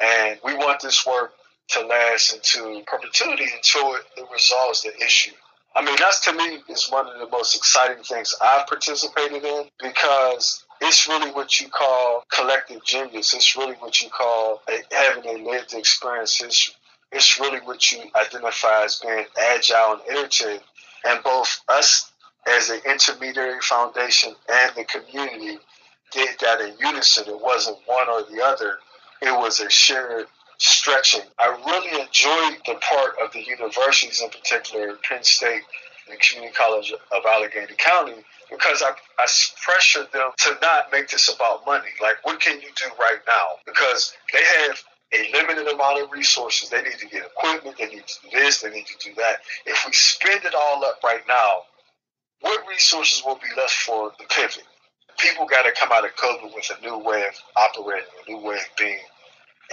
And 0.01 0.39
we 0.43 0.55
want 0.55 0.81
this 0.81 1.07
work 1.07 1.35
to 1.69 1.87
last 1.87 2.35
into 2.35 2.83
perpetuity 2.87 3.47
until 3.55 3.95
it, 3.95 4.03
resolves 4.33 4.83
the 4.83 4.95
issue. 5.05 5.33
I 5.75 5.85
mean, 5.85 5.97
that's 5.99 6.21
to 6.25 6.33
me 6.33 6.61
is 6.69 6.89
one 6.91 7.07
of 7.07 7.19
the 7.19 7.29
most 7.29 7.55
exciting 7.55 8.03
things 8.03 8.35
I've 8.43 8.67
participated 8.67 9.45
in 9.45 9.65
because 9.81 10.65
it's 10.81 11.09
really 11.09 11.31
what 11.31 11.61
you 11.61 11.69
call 11.69 12.25
collective 12.33 12.85
genius. 12.85 13.35
It's 13.35 13.57
really 13.57 13.75
what 13.75 14.01
you 14.01 14.09
call 14.11 14.63
having 14.91 15.27
a 15.27 15.45
lived 15.51 15.75
experience. 15.75 16.41
It's, 16.41 16.75
it's 17.13 17.39
really 17.39 17.61
what 17.61 17.93
you 17.93 18.03
identify 18.17 18.85
as 18.85 18.97
being 18.97 19.25
agile 19.41 20.01
and 20.09 20.17
iterative. 20.17 20.63
And 21.05 21.23
both 21.23 21.61
us 21.69 22.11
as 22.49 22.71
an 22.71 22.81
intermediary 22.89 23.61
foundation 23.61 24.35
and 24.49 24.73
the 24.75 24.85
community 24.85 25.59
did 26.13 26.31
that 26.41 26.61
in 26.61 26.75
unison. 26.79 27.29
It 27.29 27.41
wasn't 27.41 27.79
one 27.87 28.09
or 28.09 28.23
the 28.23 28.43
other. 28.43 28.79
It 29.21 29.33
was 29.33 29.61
a 29.61 29.69
shared 29.69 30.27
stretching. 30.59 31.23
I 31.39 31.47
really 31.47 32.01
enjoyed 32.01 32.61
the 32.67 32.81
part 32.81 33.15
of 33.23 33.33
the 33.33 33.43
universities, 33.45 34.21
in 34.23 34.31
particular 34.31 34.97
Penn 35.09 35.23
State 35.23 35.63
and 36.11 36.19
Community 36.21 36.55
College 36.55 36.93
of 36.93 37.25
Allegheny 37.27 37.75
County, 37.79 38.25
because 38.51 38.83
I, 38.83 38.91
I 39.19 39.27
pressured 39.63 40.11
them 40.13 40.31
to 40.39 40.59
not 40.61 40.91
make 40.93 41.09
this 41.09 41.33
about 41.33 41.65
money. 41.67 41.89
Like, 42.03 42.25
what 42.25 42.41
can 42.41 42.61
you 42.61 42.69
do 42.77 42.87
right 42.99 43.21
now? 43.27 43.57
Because 43.67 44.15
they 44.33 44.43
have 44.43 44.79
a 45.13 45.33
limited 45.33 45.67
amount 45.73 46.03
of 46.03 46.11
resources. 46.11 46.69
They 46.69 46.83
need 46.83 46.99
to 46.99 47.07
get 47.07 47.25
equipment, 47.25 47.77
they 47.79 47.87
need 47.87 48.07
to 48.07 48.31
do 48.31 48.39
this, 48.39 48.61
they 48.61 48.71
need 48.71 48.87
to 48.87 49.09
do 49.09 49.15
that. 49.17 49.41
If 49.65 49.85
we 49.87 49.93
spend 49.93 50.45
it 50.45 50.55
all 50.55 50.85
up 50.85 50.99
right 51.03 51.23
now, 51.27 51.63
what 52.41 52.67
resources 52.69 53.23
will 53.25 53.37
be 53.37 53.49
left 53.57 53.73
for 53.73 54.13
the 54.19 54.25
pivot? 54.29 54.65
People 55.19 55.47
got 55.47 55.63
to 55.63 55.73
come 55.73 55.91
out 55.93 56.05
of 56.05 56.15
COVID 56.15 56.55
with 56.55 56.71
a 56.79 56.81
new 56.81 56.99
way 56.99 57.27
of 57.27 57.35
operating, 57.57 58.07
a 58.27 58.31
new 58.31 58.39
way 58.39 58.57
of 58.57 58.77
being. 58.79 58.99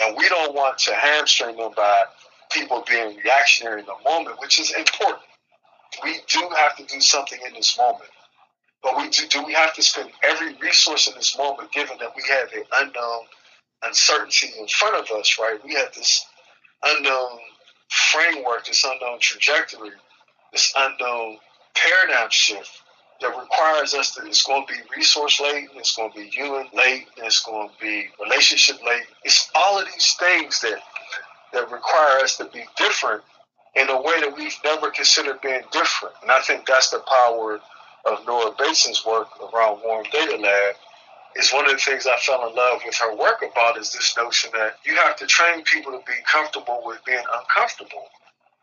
And 0.02 0.16
we 0.18 0.28
don't 0.30 0.54
want 0.54 0.78
to 0.80 0.93
hamstring 0.93 1.58
them 1.58 1.72
by 1.76 2.04
people 2.52 2.84
being 2.88 3.18
reactionary 3.24 3.82
in 3.82 3.86
the 3.86 4.10
moment, 4.10 4.39
which 4.39 4.60
is 4.60 4.72
important. 4.72 5.24
We 6.04 6.20
do 6.28 6.50
have 6.58 6.76
to 6.78 6.86
do 6.86 7.00
something 7.00 7.39
in 7.48 7.54
this 7.54 7.78
moment. 7.78 8.10
But 8.84 8.98
we 8.98 9.10
do, 9.10 9.28
do 9.28 9.43
we 9.43 9.54
have 9.54 9.74
to 9.76 9.82
spend 9.82 10.12
every 10.24 10.56
resource 10.56 11.08
in 11.08 11.16
this 11.16 11.38
moment, 11.38 11.72
given 11.72 11.98
that 12.00 12.16
we 12.16 12.24
have 12.30 12.52
an 12.54 12.64
unknown 12.82 13.22
uncertainty 13.84 14.54
in 14.60 14.68
front 14.68 14.96
of 14.96 15.18
us, 15.18 15.38
right? 15.39 15.60
We 15.64 15.74
have 15.76 15.93
this 15.93 16.26
unknown 16.84 17.39
framework, 17.89 18.66
this 18.66 18.84
unknown 18.84 19.20
trajectory, 19.20 19.91
this 20.52 20.74
unknown 20.76 21.38
paradigm 21.76 22.30
shift 22.30 22.82
that 23.22 23.38
requires 23.38 23.93
us 23.93 24.13
to, 24.16 24.26
it's 24.26 24.43
going 24.43 24.66
to 24.66 24.74
be 24.74 24.80
resource 24.95 25.39
late, 25.39 25.70
it's 25.76 25.95
going 25.95 26.11
to 26.11 26.18
be 26.18 26.28
human 26.28 26.68
late, 26.74 27.07
it's 27.18 27.43
going 27.43 27.70
to 27.70 27.76
be 27.82 28.07
relationship 28.22 28.84
late. 28.84 29.03
It's 29.24 29.49
all 29.55 29.80
of 29.80 29.86
these 29.86 30.16
things 30.20 30.61
that 30.61 30.80
that 31.53 31.72
require 31.72 32.20
us 32.20 32.36
to 32.38 32.45
be 32.45 32.63
different 32.78 33.24
in 33.76 33.89
a 33.89 34.01
way 34.01 34.20
that 34.20 34.36
we've 34.36 34.55
never 34.63 34.91
considered 34.91 35.39
being 35.41 35.61
different. 35.72 36.16
And 36.22 36.32
I 36.32 36.41
think 36.41 36.66
that's 36.66 36.89
the 36.89 36.99
power 36.99 37.59
of 38.05 38.26
Nora 38.26 38.51
Bateson's 38.57 39.05
work 39.05 39.28
around 39.41 39.82
Warm 39.84 40.05
Data 40.11 40.38
Lab. 40.38 40.76
Is 41.38 41.51
one 41.51 41.66
of 41.66 41.72
the 41.72 41.78
things 41.78 42.07
I 42.07 42.16
fell 42.18 42.47
in 42.47 42.55
love 42.55 42.80
with 42.86 42.95
her 42.95 43.13
work 43.13 43.43
about 43.43 43.78
is 43.78 43.91
this 43.91 44.16
notion 44.16 44.51
that 44.53 44.78
you 44.86 44.95
have 44.95 45.18
to 45.18 45.28
train 45.28 45.63
people 45.63 45.91
to 45.91 45.99
be 46.05 46.13
comfortable 46.26 46.82
with 46.86 47.03
being 47.03 47.24
uncomfortable. 47.34 48.07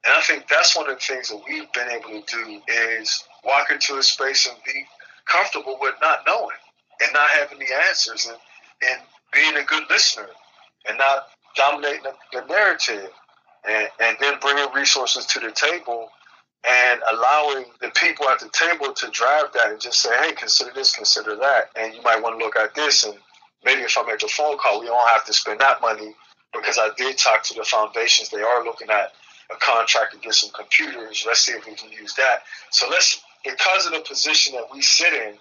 And 0.05 0.14
I 0.14 0.20
think 0.20 0.48
that's 0.48 0.76
one 0.76 0.90
of 0.90 0.96
the 0.96 1.00
things 1.00 1.28
that 1.28 1.40
we've 1.48 1.72
been 1.72 1.88
able 1.88 2.20
to 2.20 2.22
do 2.26 2.61
is 2.68 3.24
walk 3.44 3.70
into 3.70 3.96
a 3.96 4.03
space 4.03 4.46
and 4.46 4.57
be 4.64 4.84
comfortable 5.26 5.78
with 5.80 5.94
not 6.00 6.20
knowing 6.26 6.57
and 7.00 7.12
not 7.12 7.30
having 7.30 7.59
the 7.59 7.74
answers 7.88 8.26
and, 8.26 8.36
and 8.88 9.00
being 9.32 9.57
a 9.57 9.64
good 9.64 9.84
listener 9.88 10.28
and 10.88 10.98
not 10.98 11.28
dominating 11.57 12.03
the, 12.32 12.44
narrative 12.46 13.11
and, 13.68 13.88
and 14.00 14.16
then 14.20 14.34
bringing 14.40 14.72
resources 14.74 15.24
to 15.26 15.40
the 15.40 15.53
table 15.53 16.09
and 16.68 17.00
allowing 17.12 17.64
the 17.80 17.90
people 17.90 18.28
at 18.28 18.40
the 18.40 18.48
table 18.50 18.92
to 18.92 19.09
drive 19.11 19.53
that 19.55 19.70
and 19.70 19.80
just 19.80 20.00
say, 20.00 20.11
hey, 20.18 20.32
consider 20.32 20.70
this, 20.74 20.94
consider 20.94 21.36
that. 21.36 21.70
And 21.76 21.94
you 21.94 22.03
might 22.03 22.22
want 22.22 22.38
to 22.38 22.44
look 22.44 22.57
at 22.57 22.74
this. 22.74 23.05
And 23.05 23.14
maybe 23.64 23.82
if 23.82 23.96
I 23.96 24.03
make 24.05 24.22
a 24.22 24.28
phone 24.28 24.59
call, 24.59 24.80
we 24.80 24.86
don't 24.86 25.09
have 25.11 25.24
to 25.26 25.32
spend 25.32 25.61
that 25.61 25.80
money 25.80 26.14
because 26.53 26.78
I 26.78 26.90
did 26.96 27.18
talk 27.18 27.42
to 27.44 27.55
the 27.55 27.64
foundations. 27.64 28.30
They 28.30 28.42
are 28.42 28.64
looking 28.64 28.90
at 28.90 29.12
a 29.51 29.57
contract 29.57 30.12
to 30.12 30.18
get 30.18 30.34
some 30.34 30.51
computers. 30.51 31.24
Let's 31.26 31.40
see 31.40 31.53
if 31.53 31.66
we 31.66 31.74
can 31.74 31.90
use 31.90 32.14
that. 32.14 32.43
So 32.70 32.88
let's, 32.88 33.20
because 33.45 33.86
of 33.86 33.93
the 33.93 34.01
position 34.01 34.55
that 34.55 34.64
we 34.72 34.82
sit 34.82 35.12
in, 35.12 35.34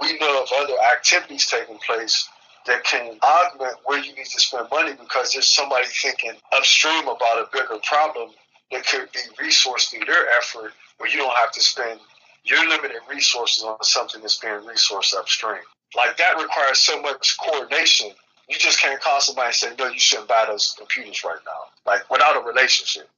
we 0.00 0.18
know 0.18 0.42
of 0.42 0.48
other 0.56 0.74
activities 0.92 1.46
taking 1.46 1.78
place 1.78 2.28
that 2.66 2.84
can 2.84 3.18
augment 3.22 3.74
where 3.84 3.98
you 3.98 4.14
need 4.14 4.26
to 4.26 4.40
spend 4.40 4.68
money 4.70 4.92
because 4.92 5.32
there's 5.32 5.46
somebody 5.46 5.86
thinking 5.86 6.32
upstream 6.52 7.04
about 7.04 7.38
a 7.38 7.48
bigger 7.52 7.78
problem 7.84 8.30
that 8.72 8.86
could 8.86 9.08
be 9.12 9.20
resourced 9.42 9.90
through 9.90 10.04
their 10.04 10.28
effort 10.36 10.72
where 10.98 11.08
you 11.08 11.16
don't 11.16 11.36
have 11.36 11.52
to 11.52 11.60
spend 11.60 12.00
your 12.44 12.68
limited 12.68 13.00
resources 13.08 13.62
on 13.62 13.82
something 13.82 14.20
that's 14.20 14.38
being 14.38 14.54
resourced 14.54 15.14
upstream. 15.14 15.62
Like 15.96 16.16
that 16.16 16.36
requires 16.40 16.78
so 16.78 17.00
much 17.00 17.36
coordination. 17.38 18.10
You 18.48 18.56
just 18.58 18.80
can't 18.80 19.00
call 19.00 19.20
somebody 19.20 19.46
and 19.46 19.54
say, 19.54 19.74
no, 19.78 19.86
you 19.86 19.98
shouldn't 19.98 20.28
buy 20.28 20.44
those 20.46 20.74
computers 20.78 21.24
right 21.24 21.38
now. 21.44 21.90
Like 21.90 22.08
without 22.10 22.36
a 22.36 22.46
relationship. 22.46 23.08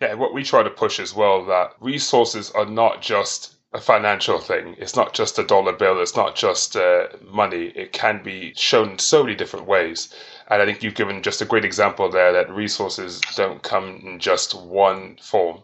Yeah, 0.00 0.14
what 0.14 0.34
we 0.34 0.42
try 0.42 0.62
to 0.62 0.70
push 0.70 0.98
as 0.98 1.14
well 1.14 1.44
that 1.46 1.74
resources 1.80 2.50
are 2.50 2.66
not 2.66 3.00
just 3.00 3.54
a 3.74 3.80
financial 3.80 4.38
thing. 4.38 4.76
It's 4.78 4.94
not 4.94 5.14
just 5.14 5.38
a 5.38 5.44
dollar 5.44 5.72
bill. 5.72 6.00
It's 6.00 6.16
not 6.16 6.36
just 6.36 6.76
uh, 6.76 7.08
money. 7.28 7.72
It 7.74 7.92
can 7.92 8.22
be 8.22 8.54
shown 8.54 8.90
in 8.92 8.98
so 8.98 9.24
many 9.24 9.34
different 9.34 9.66
ways. 9.66 10.14
And 10.48 10.62
I 10.62 10.64
think 10.64 10.82
you've 10.82 10.94
given 10.94 11.22
just 11.22 11.42
a 11.42 11.44
great 11.44 11.64
example 11.64 12.08
there 12.08 12.32
that 12.32 12.50
resources 12.50 13.20
don't 13.34 13.62
come 13.62 14.00
in 14.04 14.20
just 14.20 14.54
one 14.54 15.16
form. 15.20 15.62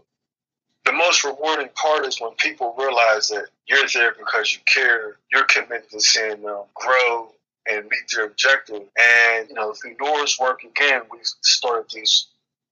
The 0.85 0.93
most 0.93 1.22
rewarding 1.22 1.68
part 1.74 2.05
is 2.05 2.20
when 2.20 2.33
people 2.39 2.74
realize 2.76 3.28
that 3.28 3.47
you're 3.66 3.87
there 3.95 4.14
because 4.18 4.53
you 4.55 4.61
care, 4.66 5.18
you're 5.31 5.45
committed 5.45 5.91
to 5.91 6.01
seeing 6.01 6.43
them 6.43 6.64
grow 6.74 7.33
and 7.66 7.85
meet 7.85 8.11
their 8.12 8.26
objective. 8.26 8.83
And, 8.99 9.49
you 9.49 9.55
know, 9.55 9.72
through 9.72 9.97
Nora's 10.01 10.37
work 10.41 10.64
again, 10.64 11.03
we 11.12 11.18
started 11.22 11.91
these 11.95 12.26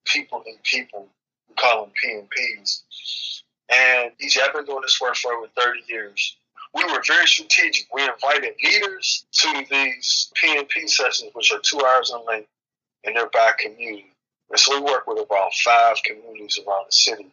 people 0.05 0.43
and 0.47 0.61
people 0.65 1.09
call 1.59 1.85
them 1.85 1.93
PMPs. 2.05 2.83
And 3.71 4.13
EJ, 4.23 4.39
I've 4.43 4.55
been 4.55 4.65
doing 4.65 4.83
this 4.83 5.01
work 5.01 5.17
for 5.17 5.33
over 5.33 5.47
30 5.57 5.81
years. 5.89 6.37
We 6.75 6.85
were 6.85 7.03
very 7.07 7.27
strategic. 7.27 7.87
We 7.93 8.03
invited 8.03 8.55
leaders 8.63 9.27
to 9.33 9.65
these 9.71 10.31
PMP 10.43 10.89
sessions, 10.89 11.31
which 11.35 11.53
are 11.53 11.61
two 11.61 11.81
hours 11.81 12.11
in 12.11 12.25
length, 12.27 12.49
and 13.05 13.17
they're 13.17 13.29
back 13.31 13.59
community. 13.59 14.13
And 14.51 14.59
so 14.59 14.77
we 14.77 14.85
work 14.91 15.07
with 15.07 15.19
about 15.19 15.53
five 15.65 15.97
communities 16.05 16.59
around 16.67 16.87
the 16.89 16.93
city. 16.93 17.27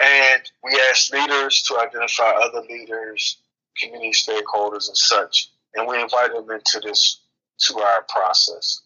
And 0.00 0.42
we 0.62 0.78
asked 0.90 1.12
leaders 1.12 1.62
to 1.62 1.78
identify 1.78 2.30
other 2.30 2.62
leaders, 2.62 3.38
community 3.78 4.12
stakeholders, 4.12 4.88
and 4.88 4.96
such. 4.96 5.50
and 5.74 5.86
we 5.86 6.00
invite 6.00 6.32
them 6.32 6.50
into 6.50 6.80
this 6.82 7.20
two-hour 7.58 8.06
process. 8.08 8.80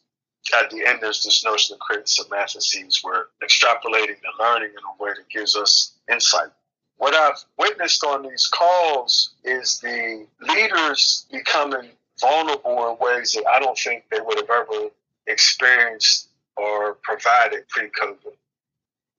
At 0.58 0.70
the 0.70 0.84
end, 0.86 0.98
there's 1.00 1.22
this 1.22 1.44
notion 1.44 1.74
of 1.74 1.80
creating 1.80 2.06
some 2.06 2.26
matrices 2.30 3.00
where 3.02 3.26
extrapolating 3.42 4.16
and 4.16 4.38
learning 4.38 4.70
in 4.70 4.78
a 4.78 5.02
way 5.02 5.10
that 5.10 5.28
gives 5.28 5.54
us 5.54 5.92
insight. 6.10 6.48
What 6.96 7.14
I've 7.14 7.42
witnessed 7.56 8.04
on 8.04 8.22
these 8.22 8.46
calls 8.46 9.30
is 9.44 9.80
the 9.80 10.26
leaders 10.40 11.26
becoming 11.30 11.90
vulnerable 12.20 12.90
in 12.90 12.98
ways 12.98 13.32
that 13.32 13.44
I 13.50 13.60
don't 13.60 13.78
think 13.78 14.04
they 14.10 14.20
would 14.20 14.38
have 14.38 14.50
ever 14.50 14.88
experienced 15.26 16.28
or 16.56 16.94
provided 17.02 17.68
pre-COVID. 17.68 18.34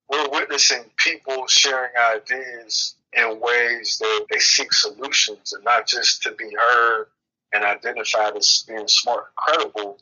We're 0.09 0.29
witnessing 0.29 0.83
people 0.97 1.47
sharing 1.47 1.91
ideas 1.97 2.95
in 3.13 3.39
ways 3.39 3.97
that 3.99 4.25
they 4.29 4.39
seek 4.39 4.73
solutions 4.73 5.53
and 5.53 5.63
not 5.63 5.87
just 5.87 6.21
to 6.23 6.31
be 6.33 6.53
heard 6.53 7.07
and 7.53 7.63
identified 7.63 8.35
as 8.35 8.63
being 8.67 8.87
smart 8.87 9.25
and 9.27 9.35
credible, 9.35 9.97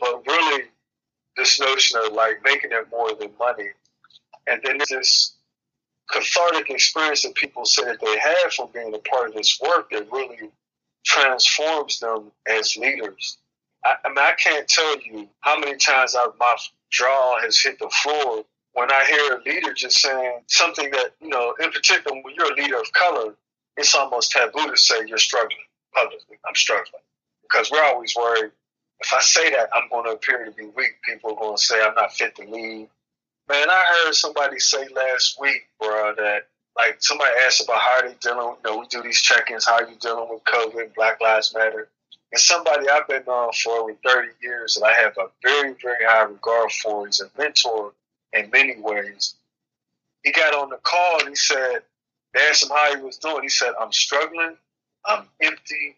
but 0.00 0.26
really 0.26 0.64
this 1.36 1.60
notion 1.60 2.00
of 2.04 2.12
like 2.12 2.40
making 2.44 2.70
it 2.72 2.86
more 2.90 3.14
than 3.14 3.30
money. 3.38 3.70
And 4.46 4.60
then 4.62 4.78
this 4.90 5.34
cathartic 6.10 6.70
experience 6.70 7.22
that 7.22 7.34
people 7.34 7.64
say 7.64 7.84
that 7.84 8.00
they 8.00 8.18
have 8.18 8.52
from 8.52 8.68
being 8.72 8.94
a 8.94 8.98
part 8.98 9.28
of 9.28 9.34
this 9.34 9.58
work 9.60 9.90
that 9.90 10.10
really 10.12 10.50
transforms 11.04 11.98
them 12.00 12.30
as 12.46 12.76
leaders. 12.76 13.38
I, 13.84 13.94
I 14.04 14.08
mean, 14.08 14.18
I 14.18 14.32
can't 14.32 14.68
tell 14.68 15.00
you 15.00 15.28
how 15.40 15.58
many 15.58 15.76
times 15.76 16.14
I've, 16.14 16.38
my 16.38 16.56
jaw 16.90 17.40
has 17.40 17.58
hit 17.58 17.78
the 17.78 17.90
floor 18.02 18.44
when 18.72 18.90
I 18.90 19.04
hear 19.04 19.36
a 19.36 19.42
leader 19.42 19.72
just 19.72 20.00
saying 20.00 20.40
something 20.48 20.90
that, 20.90 21.10
you 21.20 21.28
know, 21.28 21.54
in 21.60 21.70
particular, 21.70 22.20
when 22.22 22.34
you're 22.34 22.52
a 22.52 22.56
leader 22.56 22.78
of 22.78 22.92
color, 22.92 23.34
it's 23.76 23.94
almost 23.94 24.30
taboo 24.32 24.70
to 24.70 24.76
say 24.76 24.96
you're 25.06 25.18
struggling 25.18 25.58
publicly. 25.94 26.36
I'm 26.46 26.54
struggling. 26.54 27.02
Because 27.42 27.70
we're 27.70 27.84
always 27.84 28.14
worried 28.16 28.50
if 29.04 29.12
I 29.12 29.20
say 29.20 29.50
that, 29.50 29.68
I'm 29.74 29.88
going 29.90 30.04
to 30.04 30.12
appear 30.12 30.44
to 30.44 30.50
be 30.50 30.64
weak. 30.64 31.02
People 31.04 31.32
are 31.32 31.36
going 31.36 31.56
to 31.56 31.62
say 31.62 31.80
I'm 31.80 31.94
not 31.94 32.12
fit 32.12 32.34
to 32.36 32.42
lead. 32.42 32.88
Man, 33.48 33.70
I 33.70 34.02
heard 34.04 34.14
somebody 34.14 34.58
say 34.58 34.88
last 34.94 35.38
week, 35.38 35.66
bro, 35.78 36.14
that 36.16 36.46
like 36.76 36.96
somebody 37.00 37.30
asked 37.46 37.62
about 37.62 37.80
how 37.80 38.00
are 38.00 38.08
they 38.08 38.14
dealing. 38.20 38.56
You 38.64 38.70
know, 38.70 38.78
we 38.78 38.86
do 38.86 39.02
these 39.02 39.20
check-ins. 39.20 39.66
How 39.66 39.74
are 39.74 39.88
you 39.88 39.96
dealing 40.00 40.28
with 40.30 40.42
COVID? 40.44 40.94
Black 40.94 41.20
Lives 41.20 41.54
Matter. 41.54 41.88
And 42.32 42.40
somebody 42.40 42.88
I've 42.88 43.06
been 43.06 43.22
on 43.24 43.52
for 43.52 43.72
over 43.78 43.94
30 44.04 44.28
years, 44.42 44.76
and 44.76 44.86
I 44.86 44.92
have 44.94 45.16
a 45.18 45.26
very, 45.42 45.74
very 45.80 46.04
high 46.04 46.24
regard 46.24 46.72
for. 46.72 47.06
He's 47.06 47.20
a 47.20 47.30
mentor 47.38 47.92
in 48.32 48.50
many 48.50 48.80
ways. 48.80 49.34
He 50.24 50.32
got 50.32 50.54
on 50.54 50.70
the 50.70 50.78
call 50.82 51.20
and 51.20 51.28
he 51.28 51.34
said, 51.34 51.80
they 52.32 52.40
asked 52.40 52.64
him 52.64 52.70
how 52.70 52.96
he 52.96 53.02
was 53.02 53.18
doing. 53.18 53.42
He 53.42 53.50
said, 53.50 53.74
I'm 53.78 53.92
struggling. 53.92 54.56
I'm 55.04 55.26
empty. 55.40 55.96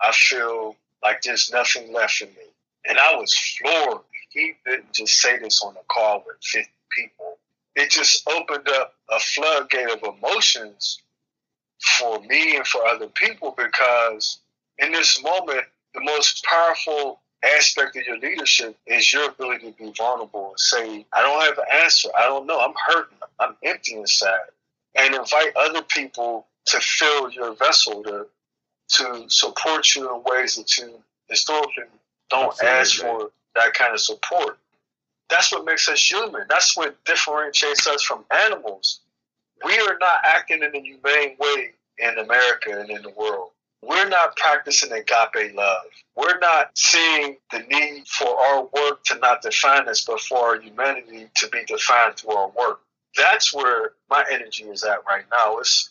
I 0.00 0.12
feel 0.12 0.74
like 1.02 1.22
there's 1.22 1.50
nothing 1.52 1.92
left 1.92 2.20
in 2.20 2.28
me. 2.28 2.48
And 2.86 2.98
I 2.98 3.14
was 3.16 3.34
floored. 3.34 4.02
He 4.30 4.54
didn't 4.66 4.92
just 4.92 5.20
say 5.20 5.38
this 5.38 5.62
on 5.62 5.74
a 5.76 5.84
call 5.92 6.24
with 6.26 6.36
50 6.42 6.70
people. 6.90 7.38
It 7.74 7.90
just 7.90 8.28
opened 8.28 8.68
up 8.68 8.94
a 9.10 9.20
floodgate 9.20 9.90
of 9.90 10.02
emotions 10.02 11.00
for 11.80 12.20
me 12.20 12.56
and 12.56 12.66
for 12.66 12.84
other 12.86 13.06
people 13.08 13.54
because 13.56 14.40
in 14.78 14.92
this 14.92 15.22
moment, 15.22 15.64
the 15.94 16.00
most 16.00 16.44
powerful 16.44 17.20
aspect 17.42 17.96
of 17.96 18.04
your 18.04 18.18
leadership 18.18 18.76
is 18.86 19.12
your 19.12 19.28
ability 19.28 19.72
to 19.72 19.78
be 19.78 19.92
vulnerable 19.96 20.50
and 20.50 20.60
say, 20.60 21.06
I 21.12 21.22
don't 21.22 21.42
have 21.42 21.58
an 21.58 21.82
answer. 21.82 22.08
I 22.16 22.22
don't 22.24 22.46
know. 22.46 22.60
I'm 22.60 22.74
hurting. 22.86 23.18
I'm 23.38 23.56
empty 23.64 23.94
inside. 23.94 24.38
And 24.96 25.14
invite 25.14 25.56
other 25.56 25.82
people 25.82 26.46
to 26.66 26.80
fill 26.80 27.30
your 27.30 27.54
vessel, 27.54 28.02
to 28.04 28.26
to 28.88 29.24
support 29.28 29.94
you 29.94 30.14
in 30.14 30.22
ways 30.24 30.56
that 30.56 30.76
you 30.78 31.02
historically 31.28 31.84
don't 32.30 32.52
Absolutely. 32.62 32.68
ask 32.68 33.00
for 33.00 33.30
that 33.54 33.74
kind 33.74 33.94
of 33.94 34.00
support. 34.00 34.58
That's 35.30 35.52
what 35.52 35.64
makes 35.64 35.88
us 35.88 36.10
human. 36.10 36.44
That's 36.48 36.76
what 36.76 37.02
differentiates 37.04 37.86
us 37.86 38.02
from 38.02 38.24
animals. 38.30 39.00
We 39.64 39.78
are 39.78 39.98
not 40.00 40.20
acting 40.24 40.62
in 40.62 40.74
a 40.74 40.80
humane 40.80 41.36
way 41.38 41.72
in 41.98 42.18
America 42.18 42.80
and 42.80 42.90
in 42.90 43.02
the 43.02 43.10
world. 43.10 43.50
We're 43.82 44.08
not 44.08 44.36
practicing 44.36 44.92
agape 44.92 45.54
love. 45.54 45.84
We're 46.16 46.38
not 46.38 46.70
seeing 46.76 47.36
the 47.52 47.60
need 47.60 48.08
for 48.08 48.28
our 48.28 48.62
work 48.64 49.04
to 49.04 49.18
not 49.18 49.42
define 49.42 49.88
us, 49.88 50.04
but 50.04 50.20
for 50.20 50.38
our 50.38 50.60
humanity 50.60 51.28
to 51.36 51.48
be 51.48 51.64
defined 51.64 52.16
through 52.16 52.32
our 52.32 52.50
work. 52.50 52.80
That's 53.16 53.54
where 53.54 53.92
my 54.10 54.24
energy 54.30 54.64
is 54.64 54.82
at 54.82 55.04
right 55.06 55.24
now. 55.30 55.58
It's 55.58 55.90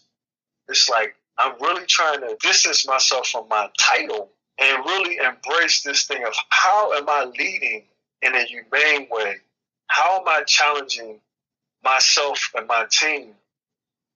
it's 0.68 0.90
like 0.90 1.16
I'm 1.40 1.54
really 1.62 1.86
trying 1.86 2.22
to 2.22 2.36
distance 2.42 2.88
myself 2.88 3.28
from 3.28 3.48
my 3.50 3.70
title 3.78 4.32
and 4.60 4.86
really 4.86 5.18
embrace 5.18 5.84
this 5.84 6.06
thing 6.06 6.24
of 6.26 6.34
how 6.50 6.94
am 6.94 7.08
I 7.08 7.26
leading 7.26 7.84
in 8.22 8.36
a 8.36 8.44
humane 8.44 9.08
way? 9.12 9.36
How 9.88 10.20
am 10.20 10.28
I 10.28 10.44
challenging 10.44 11.20
myself 11.84 12.52
and 12.56 12.68
my 12.68 12.86
team 12.92 13.34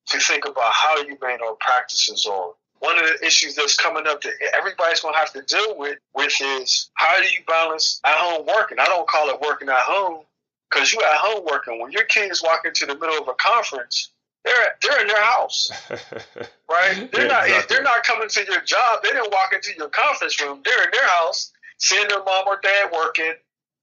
to 0.07 0.19
think 0.19 0.45
about 0.45 0.73
how 0.73 1.03
humane 1.03 1.39
our 1.45 1.55
practices 1.59 2.25
are? 2.25 2.51
One 2.79 2.97
of 2.97 3.05
the 3.05 3.23
issues 3.23 3.55
that's 3.55 3.77
coming 3.77 4.07
up 4.07 4.21
that 4.23 4.33
everybody's 4.57 5.01
going 5.01 5.13
to 5.13 5.19
have 5.19 5.31
to 5.33 5.43
deal 5.43 5.77
with, 5.77 5.99
with 6.15 6.33
is 6.41 6.89
how 6.95 7.21
do 7.21 7.27
you 7.27 7.39
balance 7.47 8.01
at 8.03 8.17
home 8.17 8.47
working? 8.47 8.79
I 8.79 8.85
don't 8.85 9.07
call 9.07 9.29
it 9.29 9.39
working 9.39 9.69
at 9.69 9.77
home 9.77 10.23
because 10.69 10.91
you're 10.91 11.05
at 11.05 11.17
home 11.17 11.45
working. 11.49 11.79
When 11.79 11.91
your 11.91 12.05
kids 12.05 12.41
walk 12.41 12.61
into 12.65 12.87
the 12.87 12.95
middle 12.95 13.19
of 13.19 13.27
a 13.27 13.33
conference, 13.35 14.09
they're 14.43 14.75
they're 14.81 15.01
in 15.01 15.07
their 15.07 15.23
house, 15.23 15.69
right? 16.69 17.11
They're 17.11 17.23
yeah, 17.23 17.27
not 17.27 17.45
exactly. 17.45 17.75
they're 17.75 17.83
not 17.83 18.03
coming 18.03 18.29
to 18.29 18.45
your 18.45 18.61
job. 18.61 18.99
They 19.03 19.09
didn't 19.09 19.31
walk 19.31 19.53
into 19.53 19.71
your 19.77 19.89
conference 19.89 20.41
room. 20.41 20.61
They're 20.65 20.83
in 20.83 20.91
their 20.91 21.07
house, 21.07 21.51
seeing 21.77 22.07
their 22.07 22.23
mom 22.23 22.47
or 22.47 22.59
dad 22.61 22.91
working, 22.91 23.33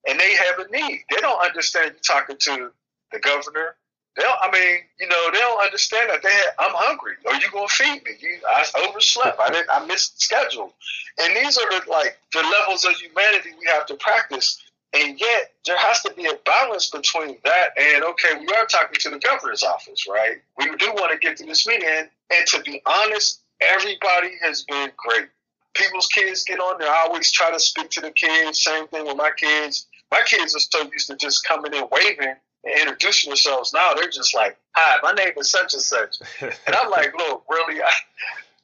and 0.09 0.19
they 0.19 0.35
have 0.35 0.59
a 0.59 0.71
need. 0.71 1.03
They 1.11 1.21
don't 1.21 1.41
understand 1.45 1.93
you 1.95 2.01
talking 2.07 2.37
to 2.39 2.71
the 3.13 3.19
governor. 3.21 3.77
They 4.17 4.25
don't, 4.25 4.39
I 4.43 4.51
mean, 4.51 4.79
you 4.99 5.07
know, 5.07 5.31
they 5.33 5.39
don't 5.39 5.63
understand 5.63 6.11
that 6.11 6.23
they 6.23 6.41
I'm 6.59 6.75
hungry. 6.75 7.15
Are 7.29 7.37
you 7.37 7.51
gonna 7.53 7.69
feed 7.69 8.03
me? 8.05 8.13
You, 8.19 8.39
I 8.49 8.65
overslept. 8.89 9.39
I 9.39 9.51
didn't. 9.51 9.71
I 9.71 9.87
missed 9.87 10.21
schedule. 10.21 10.75
And 11.19 11.37
these 11.37 11.57
are 11.57 11.71
the, 11.71 11.89
like 11.89 12.19
the 12.33 12.43
levels 12.43 12.85
of 12.85 12.95
humanity 12.95 13.51
we 13.59 13.67
have 13.67 13.87
to 13.87 13.95
practice 13.95 14.61
and 14.95 15.21
yet, 15.21 15.53
there 15.67 15.77
has 15.77 16.01
to 16.03 16.13
be 16.15 16.27
a 16.27 16.35
balance 16.47 16.91
between 16.91 17.37
that 17.45 17.79
and 17.79 18.03
okay, 18.05 18.39
we 18.41 18.49
are 18.55 18.65
talking 18.67 18.99
to 19.01 19.11
the 19.11 19.19
governor's 19.19 19.63
office, 19.63 20.07
right? 20.09 20.37
We 20.57 20.65
do 20.77 20.93
want 20.93 21.13
to 21.13 21.19
get 21.19 21.37
to 21.39 21.47
this 21.47 21.67
meeting, 21.67 22.09
and 22.31 22.47
to 22.47 22.63
be 22.63 22.81
honest, 22.87 23.41
everybody 23.61 24.33
has 24.43 24.63
been 24.63 24.91
great. 24.97 25.29
People's 25.75 26.07
kids 26.09 26.43
get 26.45 26.59
on 26.59 26.79
there. 26.79 26.89
I 26.89 27.07
always 27.07 27.31
try 27.31 27.51
to 27.51 27.61
speak 27.61 27.91
to 27.91 28.01
the 28.01 28.11
kids. 28.11 28.63
Same 28.63 28.89
thing 28.89 29.07
with 29.07 29.17
my 29.17 29.31
kids. 29.37 29.87
My 30.11 30.23
kids 30.27 30.57
are 30.57 30.61
so 30.61 30.91
used 30.91 31.09
to 31.09 31.17
just 31.17 31.45
coming 31.45 31.75
in 31.75 31.85
waving 31.93 32.35
and 32.65 32.81
introducing 32.81 33.31
themselves. 33.31 33.75
Now 33.75 33.93
they're 33.93 34.09
just 34.09 34.35
like, 34.35 34.57
"Hi, 34.75 34.99
my 35.03 35.13
name 35.13 35.33
is 35.37 35.51
such 35.51 35.75
and 35.75 35.83
such," 35.83 36.17
and 36.41 36.75
I'm 36.75 36.91
like, 36.91 37.13
"Look, 37.19 37.45
really, 37.51 37.83
I, 37.83 37.93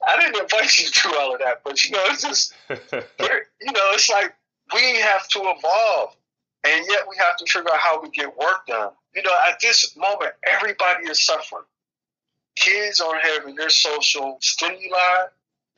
I 0.08 0.20
didn't 0.20 0.40
invite 0.42 0.78
you 0.78 0.88
to 0.88 1.18
all 1.20 1.34
of 1.34 1.40
that, 1.40 1.60
but 1.64 1.84
you 1.84 1.90
know, 1.90 2.02
it's 2.06 2.22
just, 2.22 2.54
you 2.70 3.72
know, 3.72 3.90
it's 3.92 4.08
like 4.08 4.34
we 4.74 4.96
have 5.00 5.28
to 5.28 5.38
evolve, 5.38 6.16
and 6.64 6.84
yet 6.88 7.02
we 7.08 7.16
have 7.16 7.36
to 7.36 7.46
figure 7.46 7.70
out 7.72 7.78
how 7.78 8.02
we 8.02 8.10
get 8.10 8.36
work 8.36 8.66
done. 8.66 8.90
You 9.14 9.22
know, 9.22 9.34
at 9.48 9.60
this 9.60 9.96
moment, 9.96 10.32
everybody 10.46 11.08
is 11.08 11.24
suffering. 11.24 11.64
Kids 12.56 13.00
aren't 13.00 13.24
having 13.24 13.54
their 13.54 13.70
social 13.70 14.38
stimuli. 14.40 15.26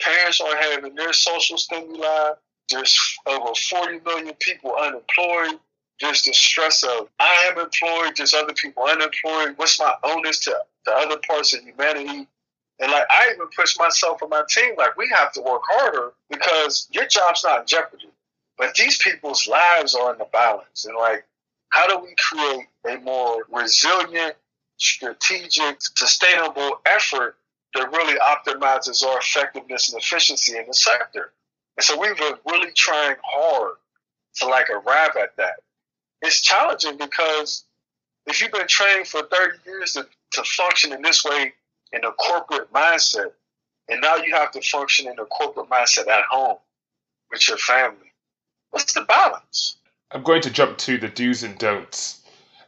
Parents 0.00 0.40
aren't 0.40 0.62
having 0.62 0.94
their 0.94 1.12
social 1.12 1.58
stimuli. 1.58 2.32
There's 2.70 2.98
over 3.26 3.54
40 3.54 4.00
million 4.00 4.34
people 4.40 4.74
unemployed. 4.74 5.58
There's 6.00 6.22
the 6.22 6.34
stress 6.34 6.82
of 6.82 7.08
I 7.18 7.50
am 7.50 7.58
employed, 7.58 8.16
there's 8.16 8.34
other 8.34 8.52
people 8.52 8.84
unemployed. 8.84 9.54
What's 9.56 9.78
my 9.78 9.94
onus 10.02 10.40
to 10.40 10.58
the 10.84 10.92
other 10.92 11.16
parts 11.26 11.54
of 11.54 11.62
humanity? 11.62 12.28
And 12.78 12.92
like 12.92 13.06
I 13.08 13.30
even 13.32 13.48
push 13.56 13.78
myself 13.78 14.20
and 14.20 14.28
my 14.30 14.42
team, 14.50 14.74
like 14.76 14.96
we 14.98 15.08
have 15.16 15.32
to 15.32 15.40
work 15.40 15.62
harder 15.64 16.12
because 16.28 16.88
your 16.90 17.06
job's 17.06 17.42
not 17.44 17.60
in 17.60 17.66
jeopardy. 17.66 18.10
But 18.58 18.74
these 18.74 18.98
people's 18.98 19.46
lives 19.46 19.94
are 19.94 20.12
in 20.12 20.18
the 20.18 20.28
balance. 20.32 20.86
And 20.86 20.96
like, 20.96 21.24
how 21.68 21.86
do 21.86 21.98
we 21.98 22.14
create 22.18 22.66
a 22.86 22.98
more 23.02 23.44
resilient, 23.52 24.34
strategic, 24.78 25.76
sustainable 25.80 26.80
effort 26.86 27.36
that 27.74 27.92
really 27.92 28.18
optimizes 28.18 29.04
our 29.04 29.18
effectiveness 29.18 29.92
and 29.92 30.00
efficiency 30.00 30.56
in 30.56 30.66
the 30.66 30.74
sector? 30.74 31.32
And 31.76 31.84
so 31.84 31.98
we've 32.00 32.16
been 32.16 32.34
really 32.46 32.72
trying 32.72 33.16
hard 33.22 33.74
to 34.36 34.46
like 34.46 34.70
arrive 34.70 35.16
at 35.20 35.36
that. 35.36 35.56
It's 36.22 36.40
challenging 36.40 36.96
because 36.96 37.64
if 38.26 38.40
you've 38.40 38.52
been 38.52 38.66
trained 38.66 39.06
for 39.06 39.22
30 39.22 39.58
years 39.66 39.92
to, 39.94 40.06
to 40.32 40.42
function 40.44 40.92
in 40.94 41.02
this 41.02 41.24
way 41.24 41.52
in 41.92 42.04
a 42.04 42.12
corporate 42.12 42.72
mindset, 42.72 43.32
and 43.88 44.00
now 44.00 44.16
you 44.16 44.34
have 44.34 44.50
to 44.52 44.62
function 44.62 45.08
in 45.08 45.18
a 45.18 45.26
corporate 45.26 45.68
mindset 45.68 46.08
at 46.08 46.24
home 46.24 46.56
with 47.30 47.46
your 47.46 47.58
family 47.58 48.12
What's 48.76 48.92
the 48.92 49.00
balance? 49.00 49.78
I'm 50.10 50.22
going 50.22 50.42
to 50.42 50.50
jump 50.50 50.76
to 50.76 50.98
the 50.98 51.08
do's 51.08 51.42
and 51.42 51.56
don'ts. 51.56 52.20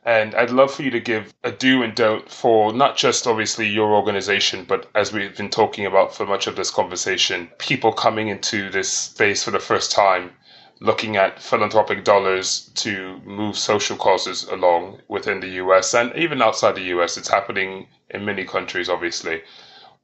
And 0.06 0.34
I'd 0.34 0.48
love 0.48 0.72
for 0.72 0.82
you 0.82 0.90
to 0.92 1.00
give 1.00 1.34
a 1.44 1.52
do 1.52 1.82
and 1.82 1.94
don't 1.94 2.30
for 2.30 2.72
not 2.72 2.96
just 2.96 3.26
obviously 3.26 3.68
your 3.68 3.94
organization, 3.94 4.64
but 4.64 4.86
as 4.94 5.12
we've 5.12 5.36
been 5.36 5.50
talking 5.50 5.84
about 5.84 6.14
for 6.14 6.24
much 6.24 6.46
of 6.46 6.56
this 6.56 6.70
conversation, 6.70 7.50
people 7.58 7.92
coming 7.92 8.28
into 8.28 8.70
this 8.70 8.90
space 8.90 9.44
for 9.44 9.50
the 9.50 9.58
first 9.58 9.92
time, 9.92 10.32
looking 10.80 11.18
at 11.18 11.42
philanthropic 11.42 12.04
dollars 12.04 12.70
to 12.76 13.20
move 13.26 13.58
social 13.58 13.98
causes 13.98 14.44
along 14.44 15.02
within 15.08 15.40
the 15.40 15.60
US 15.62 15.92
and 15.92 16.16
even 16.16 16.40
outside 16.40 16.74
the 16.74 16.88
US. 16.96 17.18
It's 17.18 17.28
happening 17.28 17.86
in 18.08 18.24
many 18.24 18.46
countries, 18.46 18.88
obviously. 18.88 19.42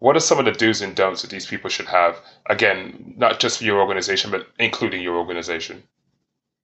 What 0.01 0.17
are 0.17 0.21
some 0.21 0.39
of 0.39 0.45
the 0.45 0.53
do's 0.53 0.83
and 0.83 0.95
don'ts 0.95 1.23
that 1.23 1.31
these 1.31 1.47
people 1.47 1.71
should 1.71 1.87
have? 1.87 2.21
Again, 2.45 3.15
not 3.17 3.41
just 3.41 3.57
for 3.57 3.65
your 3.65 3.81
organization, 3.81 4.31
but 4.31 4.49
including 4.59 5.01
your 5.01 5.17
organization. 5.17 5.83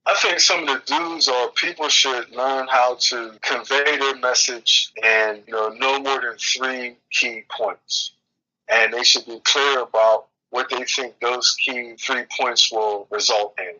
I 0.03 0.15
think 0.15 0.39
some 0.39 0.67
of 0.67 0.67
the 0.67 0.81
do's 0.85 1.27
are 1.27 1.49
people 1.51 1.87
should 1.87 2.31
learn 2.31 2.67
how 2.67 2.95
to 2.95 3.33
convey 3.41 3.97
their 3.97 4.15
message 4.15 4.91
and 5.01 5.43
you 5.45 5.53
know 5.53 5.69
no 5.69 5.99
more 5.99 6.19
than 6.19 6.37
three 6.37 6.97
key 7.11 7.43
points, 7.49 8.13
and 8.67 8.91
they 8.91 9.03
should 9.03 9.27
be 9.27 9.39
clear 9.43 9.81
about 9.81 10.25
what 10.49 10.69
they 10.69 10.83
think 10.85 11.19
those 11.19 11.53
key 11.53 11.95
three 11.95 12.23
points 12.35 12.71
will 12.71 13.07
result 13.11 13.53
in. 13.59 13.75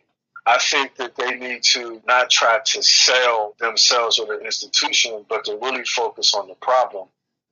I 0.46 0.58
think 0.58 0.96
that 0.96 1.16
they 1.16 1.34
need 1.34 1.64
to 1.74 2.00
not 2.06 2.30
try 2.30 2.60
to 2.64 2.82
sell 2.82 3.54
themselves 3.58 4.18
or 4.18 4.26
their 4.26 4.44
institution, 4.44 5.24
but 5.28 5.44
to 5.46 5.56
really 5.56 5.84
focus 5.84 6.34
on 6.34 6.48
the 6.48 6.54
problem 6.54 7.08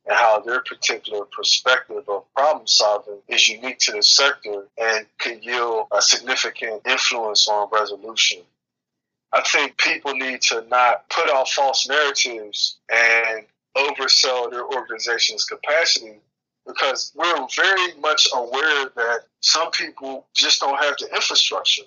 and 0.06 0.16
how 0.16 0.40
their 0.40 0.60
particular 0.60 1.24
perspective 1.26 2.08
of 2.08 2.24
problem 2.34 2.66
solving 2.66 3.18
is 3.28 3.48
unique 3.48 3.78
to 3.80 3.92
the 3.92 4.02
sector 4.02 4.66
and 4.78 5.06
could 5.18 5.44
yield 5.44 5.86
a 5.92 6.00
significant 6.00 6.82
influence 6.86 7.48
on 7.48 7.68
resolution. 7.70 8.40
I 9.32 9.42
think 9.42 9.78
people 9.78 10.14
need 10.14 10.42
to 10.42 10.64
not 10.68 11.08
put 11.08 11.30
out 11.30 11.48
false 11.48 11.88
narratives 11.88 12.78
and 12.90 13.46
oversell 13.76 14.50
their 14.50 14.64
organization's 14.64 15.44
capacity 15.44 16.16
because 16.66 17.12
we're 17.14 17.46
very 17.54 17.94
much 18.00 18.28
aware 18.34 18.90
that 18.96 19.20
some 19.40 19.70
people 19.70 20.26
just 20.34 20.60
don't 20.60 20.82
have 20.82 20.96
the 20.98 21.08
infrastructure. 21.14 21.84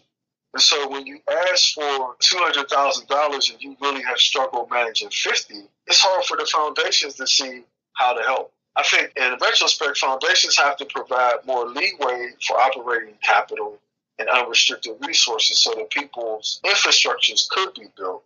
And 0.54 0.62
so 0.62 0.90
when 0.90 1.06
you 1.06 1.20
ask 1.50 1.74
for 1.74 2.16
$200,000 2.24 3.52
and 3.52 3.62
you 3.62 3.76
really 3.82 4.04
have 4.04 4.18
struggled 4.18 4.70
managing 4.70 5.10
50, 5.10 5.56
it's 5.88 6.00
hard 6.00 6.26
for 6.26 6.38
the 6.38 6.46
foundations 6.46 7.16
to 7.16 7.28
see 7.28 7.64
how 7.94 8.14
to 8.14 8.24
help. 8.24 8.54
I 8.76 8.84
think 8.84 9.12
in 9.16 9.38
retrospect, 9.42 9.98
foundations 9.98 10.58
have 10.58 10.78
to 10.78 10.86
provide 10.86 11.46
more 11.46 11.68
leeway 11.68 12.30
for 12.48 12.58
operating 12.58 13.16
capital 13.22 13.80
and 14.20 14.30
unrestricted 14.30 14.96
resources 15.06 15.64
so 15.64 15.74
that 15.74 15.90
people's 15.90 16.60
infrastructures 16.66 17.48
could 17.50 17.74
be 17.74 17.88
built. 17.98 18.24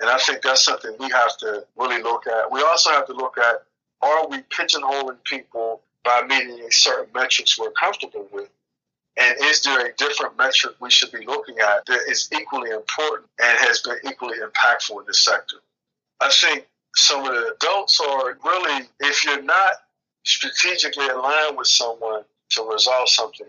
And 0.00 0.10
I 0.10 0.18
think 0.18 0.42
that's 0.42 0.64
something 0.64 0.94
we 0.98 1.10
have 1.10 1.36
to 1.38 1.66
really 1.76 2.02
look 2.02 2.26
at. 2.26 2.50
We 2.50 2.62
also 2.62 2.90
have 2.90 3.06
to 3.06 3.14
look 3.14 3.38
at 3.38 3.64
are 4.02 4.28
we 4.28 4.38
pigeonholing 4.42 5.22
people 5.24 5.82
by 6.04 6.22
meeting 6.28 6.64
certain 6.70 7.10
metrics 7.14 7.58
we're 7.58 7.70
comfortable 7.72 8.28
with? 8.32 8.48
And 9.16 9.34
is 9.44 9.62
there 9.62 9.86
a 9.86 9.94
different 9.94 10.36
metric 10.36 10.74
we 10.80 10.90
should 10.90 11.10
be 11.10 11.24
looking 11.24 11.58
at 11.58 11.86
that 11.86 12.00
is 12.08 12.28
equally 12.38 12.70
important 12.70 13.30
and 13.42 13.58
has 13.58 13.80
been 13.80 13.96
equally 14.04 14.38
impactful 14.38 15.00
in 15.00 15.06
this 15.06 15.24
sector? 15.24 15.56
I 16.20 16.30
think 16.30 16.66
some 16.96 17.24
of 17.24 17.34
the 17.34 17.54
adults 17.54 17.98
are 18.00 18.38
really, 18.44 18.86
if 19.00 19.24
you're 19.24 19.42
not 19.42 19.72
strategically 20.24 21.08
aligned 21.08 21.56
with 21.56 21.68
someone 21.68 22.24
to 22.50 22.62
resolve 22.70 23.08
something, 23.08 23.46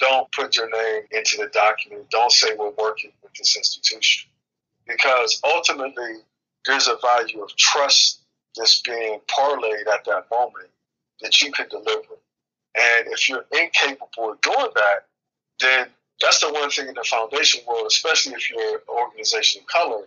don't 0.00 0.30
put 0.32 0.56
your 0.56 0.68
name 0.70 1.02
into 1.12 1.36
the 1.36 1.48
document. 1.52 2.10
Don't 2.10 2.32
say 2.32 2.48
we're 2.58 2.70
working 2.70 3.12
with 3.22 3.32
this 3.34 3.56
institution. 3.56 4.28
Because 4.86 5.40
ultimately, 5.44 6.16
there's 6.66 6.88
a 6.88 6.96
value 7.00 7.42
of 7.42 7.54
trust 7.56 8.20
that's 8.56 8.80
being 8.82 9.20
parlayed 9.28 9.86
at 9.86 10.04
that 10.06 10.24
moment 10.30 10.70
that 11.20 11.40
you 11.40 11.52
can 11.52 11.68
deliver. 11.68 12.14
And 12.74 13.08
if 13.08 13.28
you're 13.28 13.44
incapable 13.52 14.32
of 14.32 14.40
doing 14.40 14.70
that, 14.74 15.06
then 15.60 15.86
that's 16.20 16.40
the 16.40 16.52
one 16.52 16.70
thing 16.70 16.88
in 16.88 16.94
the 16.94 17.04
foundation 17.04 17.62
world, 17.66 17.86
especially 17.86 18.34
if 18.34 18.50
you're 18.50 18.76
an 18.76 18.80
organization 18.88 19.62
of 19.62 19.66
color. 19.66 20.06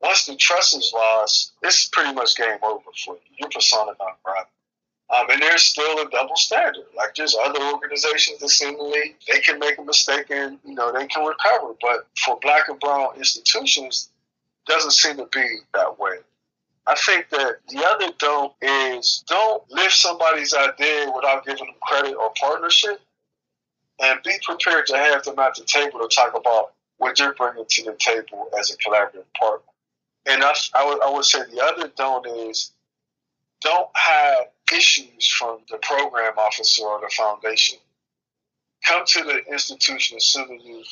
Once 0.00 0.26
the 0.26 0.36
trust 0.36 0.76
is 0.76 0.92
lost, 0.94 1.52
it's 1.62 1.88
pretty 1.88 2.12
much 2.12 2.36
game 2.36 2.58
over 2.62 2.84
for 3.04 3.14
you. 3.14 3.20
You're 3.38 3.48
persona 3.48 3.92
non 3.98 4.12
grata. 4.22 4.48
Um, 5.14 5.30
and 5.30 5.40
there's 5.40 5.62
still 5.62 5.98
a 6.00 6.10
double 6.10 6.36
standard. 6.36 6.86
Like 6.96 7.14
there's 7.14 7.36
other 7.36 7.60
organizations 7.72 8.40
that 8.40 8.48
seemingly 8.48 9.14
they 9.28 9.40
can 9.40 9.58
make 9.58 9.78
a 9.78 9.84
mistake 9.84 10.30
and 10.30 10.58
you 10.64 10.74
know 10.74 10.92
they 10.92 11.06
can 11.06 11.24
recover, 11.24 11.74
but 11.80 12.06
for 12.24 12.38
black 12.42 12.68
and 12.68 12.80
brown 12.80 13.16
institutions, 13.16 14.10
doesn't 14.66 14.92
seem 14.92 15.16
to 15.18 15.26
be 15.26 15.58
that 15.74 15.98
way. 15.98 16.16
I 16.86 16.94
think 16.96 17.28
that 17.30 17.58
the 17.68 17.84
other 17.84 18.12
don't 18.18 18.52
is 18.60 19.24
don't 19.28 19.62
lift 19.70 19.94
somebody's 19.94 20.52
idea 20.52 21.12
without 21.14 21.46
giving 21.46 21.64
them 21.64 21.74
credit 21.82 22.14
or 22.16 22.32
partnership, 22.38 23.00
and 24.00 24.18
be 24.24 24.32
prepared 24.44 24.86
to 24.86 24.96
have 24.96 25.22
them 25.22 25.38
at 25.38 25.54
the 25.54 25.64
table 25.64 26.00
to 26.00 26.08
talk 26.14 26.36
about 26.36 26.72
what 26.98 27.18
you're 27.18 27.34
bringing 27.34 27.64
to 27.68 27.84
the 27.84 27.96
table 27.98 28.48
as 28.58 28.70
a 28.70 28.76
collaborative 28.78 29.24
partner. 29.38 29.66
And 30.26 30.42
I, 30.42 30.54
I, 30.74 30.86
would, 30.86 31.02
I 31.02 31.10
would 31.10 31.24
say 31.24 31.40
the 31.50 31.62
other 31.62 31.90
don't 31.96 32.26
is 32.26 32.72
don't 33.64 33.88
have 33.94 34.46
issues 34.72 35.26
from 35.26 35.58
the 35.70 35.78
program 35.78 36.34
officer 36.38 36.84
or 36.84 37.00
the 37.00 37.12
foundation. 37.16 37.78
Come 38.86 39.04
to 39.06 39.24
the 39.24 39.44
institution 39.50 40.16
as 40.16 40.26
soon 40.26 40.52
as 40.54 40.64
you 40.64 40.84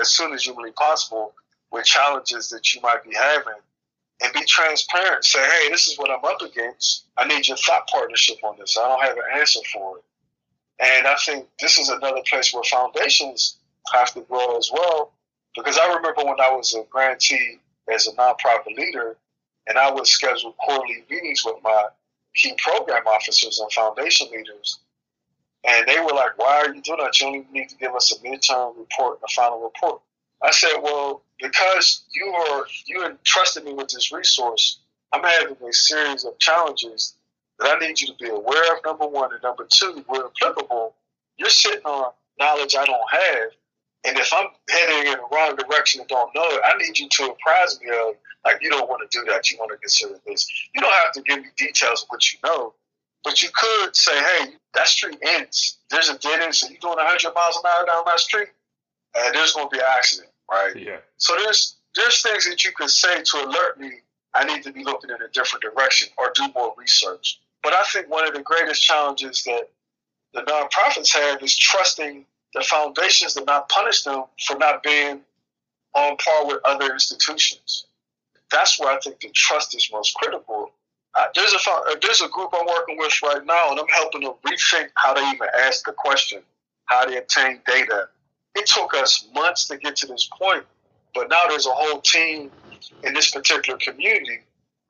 as 0.00 0.08
soon 0.10 0.32
as 0.32 0.44
humanly 0.44 0.72
possible 0.72 1.34
with 1.72 1.84
challenges 1.84 2.48
that 2.50 2.72
you 2.72 2.80
might 2.82 3.02
be 3.02 3.14
having, 3.14 3.60
and 4.22 4.32
be 4.32 4.44
transparent. 4.44 5.24
Say, 5.24 5.42
hey, 5.42 5.68
this 5.70 5.88
is 5.88 5.98
what 5.98 6.10
I'm 6.10 6.24
up 6.24 6.40
against. 6.42 7.06
I 7.16 7.26
need 7.26 7.48
your 7.48 7.56
thought 7.56 7.88
partnership 7.88 8.36
on 8.44 8.56
this. 8.58 8.76
I 8.78 8.86
don't 8.86 9.02
have 9.02 9.16
an 9.16 9.40
answer 9.40 9.60
for 9.72 9.98
it. 9.98 10.04
And 10.80 11.06
I 11.06 11.16
think 11.24 11.48
this 11.60 11.78
is 11.78 11.88
another 11.88 12.22
place 12.28 12.52
where 12.52 12.62
foundations 12.64 13.58
have 13.92 14.12
to 14.14 14.20
grow 14.22 14.56
as 14.58 14.70
well. 14.72 15.12
Because 15.56 15.78
I 15.78 15.86
remember 15.94 16.24
when 16.24 16.40
I 16.40 16.50
was 16.50 16.74
a 16.74 16.84
grantee 16.90 17.58
as 17.92 18.06
a 18.06 18.12
nonprofit 18.12 18.76
leader, 18.76 19.16
and 19.66 19.78
I 19.78 19.90
would 19.90 20.06
schedule 20.06 20.54
quarterly 20.58 21.04
meetings 21.10 21.44
with 21.44 21.56
my 21.62 21.84
key 22.34 22.54
program 22.58 23.06
officers 23.06 23.58
and 23.58 23.70
foundation 23.72 24.28
leaders. 24.30 24.78
And 25.64 25.86
they 25.86 25.98
were 26.00 26.12
like, 26.12 26.36
why 26.38 26.56
are 26.58 26.74
you 26.74 26.82
doing 26.82 26.98
that? 27.02 27.18
You 27.20 27.26
only 27.26 27.46
need 27.52 27.68
to 27.68 27.76
give 27.76 27.94
us 27.94 28.12
a 28.12 28.16
midterm 28.26 28.76
report 28.76 29.20
and 29.20 29.28
a 29.28 29.32
final 29.32 29.62
report. 29.62 30.00
I 30.42 30.50
said, 30.50 30.74
well, 30.82 31.22
because 31.40 32.04
you 32.14 32.26
are 32.26 32.64
you 32.86 33.06
entrusted 33.06 33.64
me 33.64 33.72
with 33.74 33.88
this 33.88 34.12
resource, 34.12 34.80
I'm 35.12 35.22
having 35.22 35.56
a 35.56 35.72
series 35.72 36.24
of 36.24 36.38
challenges 36.38 37.14
that 37.58 37.76
I 37.76 37.78
need 37.78 38.00
you 38.00 38.08
to 38.08 38.14
be 38.14 38.28
aware 38.28 38.74
of, 38.74 38.84
number 38.84 39.06
one. 39.06 39.32
And 39.32 39.42
number 39.42 39.66
two, 39.70 40.02
where 40.08 40.26
applicable, 40.26 40.94
you're 41.36 41.50
sitting 41.50 41.84
on 41.84 42.12
knowledge 42.38 42.74
I 42.74 42.84
don't 42.84 43.10
have. 43.10 43.50
And 44.04 44.18
if 44.18 44.32
I'm 44.32 44.48
heading 44.68 45.12
in 45.12 45.18
the 45.18 45.28
wrong 45.30 45.54
direction 45.54 46.00
and 46.00 46.08
don't 46.08 46.34
know 46.34 46.44
it, 46.44 46.60
I 46.64 46.76
need 46.78 46.98
you 46.98 47.08
to 47.08 47.24
apprise 47.30 47.78
me 47.80 47.90
of 47.90 48.16
like 48.44 48.58
you 48.60 48.70
don't 48.70 48.88
want 48.88 49.08
to 49.08 49.18
do 49.18 49.24
that. 49.30 49.50
You 49.50 49.58
want 49.58 49.70
to 49.72 49.78
consider 49.78 50.14
this. 50.26 50.46
You 50.74 50.80
don't 50.80 50.92
have 50.92 51.12
to 51.12 51.22
give 51.22 51.38
me 51.38 51.48
details 51.56 52.02
of 52.02 52.08
what 52.08 52.32
you 52.32 52.38
know, 52.44 52.74
but 53.24 53.42
you 53.42 53.48
could 53.54 53.94
say, 53.94 54.12
hey, 54.12 54.52
that 54.74 54.88
street 54.88 55.18
ends. 55.22 55.78
There's 55.90 56.08
a 56.08 56.18
dead 56.18 56.40
end, 56.40 56.54
so 56.54 56.68
you're 56.68 56.78
doing 56.80 56.96
100 56.96 57.34
miles 57.34 57.56
an 57.56 57.70
hour 57.70 57.86
down 57.86 58.02
that 58.06 58.20
street, 58.20 58.48
and 59.16 59.34
there's 59.34 59.52
going 59.52 59.68
to 59.68 59.72
be 59.72 59.78
an 59.78 59.84
accident, 59.96 60.30
right? 60.50 60.74
Yeah. 60.76 60.98
So 61.18 61.36
there's 61.36 61.76
there's 61.94 62.22
things 62.22 62.48
that 62.48 62.64
you 62.64 62.72
can 62.72 62.88
say 62.88 63.22
to 63.22 63.36
alert 63.44 63.78
me. 63.78 63.90
I 64.34 64.44
need 64.44 64.62
to 64.62 64.72
be 64.72 64.82
looking 64.82 65.10
in 65.10 65.16
a 65.16 65.28
different 65.28 65.62
direction 65.62 66.08
or 66.16 66.32
do 66.34 66.48
more 66.54 66.74
research. 66.78 67.38
But 67.62 67.74
I 67.74 67.84
think 67.92 68.08
one 68.08 68.26
of 68.26 68.32
the 68.32 68.40
greatest 68.40 68.82
challenges 68.82 69.42
that 69.44 69.68
the 70.32 70.40
nonprofits 70.40 71.12
have 71.12 71.42
is 71.42 71.56
trusting 71.56 72.24
the 72.54 72.62
foundations 72.62 73.34
to 73.34 73.44
not 73.44 73.68
punish 73.68 74.04
them 74.04 74.24
for 74.46 74.56
not 74.56 74.82
being 74.82 75.20
on 75.94 76.16
par 76.16 76.46
with 76.46 76.60
other 76.64 76.94
institutions 76.94 77.84
that's 78.52 78.78
where 78.78 78.92
I 78.92 79.00
think 79.00 79.20
the 79.20 79.30
trust 79.30 79.74
is 79.74 79.88
most 79.92 80.14
critical. 80.14 80.70
Uh, 81.14 81.26
there's 81.34 81.52
a 81.52 81.70
uh, 81.70 81.94
there's 82.00 82.22
a 82.22 82.28
group 82.28 82.50
I'm 82.54 82.66
working 82.66 82.96
with 82.98 83.12
right 83.22 83.44
now, 83.44 83.70
and 83.70 83.80
I'm 83.80 83.88
helping 83.88 84.22
them 84.22 84.34
rethink 84.46 84.88
how 84.94 85.14
they 85.14 85.22
even 85.30 85.48
ask 85.60 85.84
the 85.84 85.92
question, 85.92 86.42
how 86.86 87.04
they 87.06 87.18
obtain 87.18 87.60
data. 87.66 88.08
It 88.54 88.66
took 88.66 88.94
us 88.94 89.26
months 89.34 89.66
to 89.68 89.76
get 89.76 89.96
to 89.96 90.06
this 90.06 90.28
point, 90.38 90.64
but 91.14 91.28
now 91.28 91.42
there's 91.48 91.66
a 91.66 91.72
whole 91.72 92.00
team 92.00 92.50
in 93.02 93.14
this 93.14 93.30
particular 93.30 93.78
community 93.78 94.40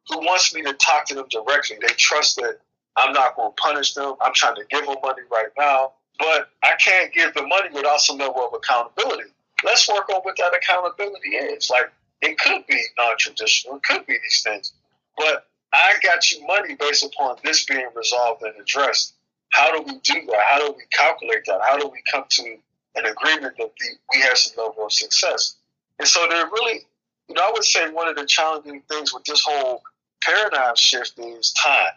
who 0.08 0.18
wants 0.18 0.54
me 0.54 0.62
to 0.62 0.72
talk 0.74 1.06
to 1.06 1.14
them 1.14 1.26
directly. 1.30 1.76
They 1.80 1.94
trust 1.94 2.36
that 2.36 2.58
I'm 2.96 3.12
not 3.12 3.36
going 3.36 3.50
to 3.50 3.62
punish 3.62 3.94
them. 3.94 4.14
I'm 4.20 4.34
trying 4.34 4.56
to 4.56 4.64
give 4.70 4.84
them 4.84 4.96
money 5.02 5.22
right 5.30 5.48
now, 5.58 5.92
but 6.18 6.50
I 6.62 6.74
can't 6.74 7.12
give 7.12 7.34
the 7.34 7.46
money 7.46 7.68
without 7.72 8.00
some 8.00 8.18
level 8.18 8.46
of 8.46 8.52
accountability. 8.54 9.30
Let's 9.64 9.88
work 9.88 10.08
on 10.10 10.20
what 10.22 10.36
that 10.38 10.54
accountability 10.54 11.30
is. 11.30 11.70
Like 11.70 11.92
it 12.23 12.39
could 12.39 12.66
be 12.66 12.81
non-traditional. 12.97 13.77
It 13.77 13.83
could 13.83 14.07
be 14.07 14.14
these 14.14 14.43
things. 14.45 14.73
But 15.16 15.47
I 15.73 15.95
got 16.03 16.31
you 16.31 16.47
money 16.47 16.77
based 16.77 17.05
upon 17.05 17.37
this 17.45 17.64
being 17.64 17.89
resolved 17.95 18.43
and 18.43 18.55
addressed. 18.61 19.14
How 19.51 19.77
do 19.77 19.83
we 19.83 19.99
do 20.01 20.27
that? 20.27 20.43
How 20.49 20.59
do 20.59 20.73
we 20.77 20.85
calculate 20.93 21.45
that? 21.47 21.61
How 21.62 21.77
do 21.77 21.89
we 21.89 22.03
come 22.11 22.25
to 22.29 22.57
an 22.95 23.07
agreement 23.07 23.57
that 23.59 23.70
we 24.12 24.20
have 24.20 24.39
some 24.39 24.64
level 24.64 24.87
of 24.87 24.93
success? 24.93 25.57
And 25.99 26.09
so 26.09 26.27
they're 26.31 26.47
really, 26.47 26.87
you 27.29 27.35
know, 27.35 27.43
I 27.43 27.51
would 27.53 27.64
say 27.64 27.91
one 27.91 28.09
of 28.09 28.16
the 28.16 28.25
challenging 28.25 28.83
things 28.89 29.12
with 29.12 29.25
this 29.25 29.43
whole 29.45 29.83
paradigm 30.23 30.75
shift 30.77 31.18
is 31.18 31.53
time. 31.53 31.93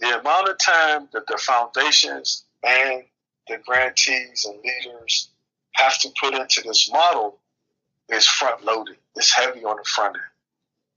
The 0.00 0.20
amount 0.20 0.48
of 0.48 0.58
time 0.58 1.08
that 1.12 1.26
the 1.26 1.38
foundations 1.38 2.44
and 2.62 3.04
the 3.48 3.58
grantees 3.66 4.44
and 4.44 4.58
leaders 4.62 5.28
have 5.74 5.98
to 6.00 6.08
put 6.20 6.34
into 6.34 6.62
this 6.62 6.90
model 6.90 7.39
is 8.12 8.26
front 8.26 8.64
loaded. 8.64 8.96
It's 9.16 9.32
heavy 9.32 9.64
on 9.64 9.76
the 9.76 9.84
front 9.84 10.16
end. 10.16 10.24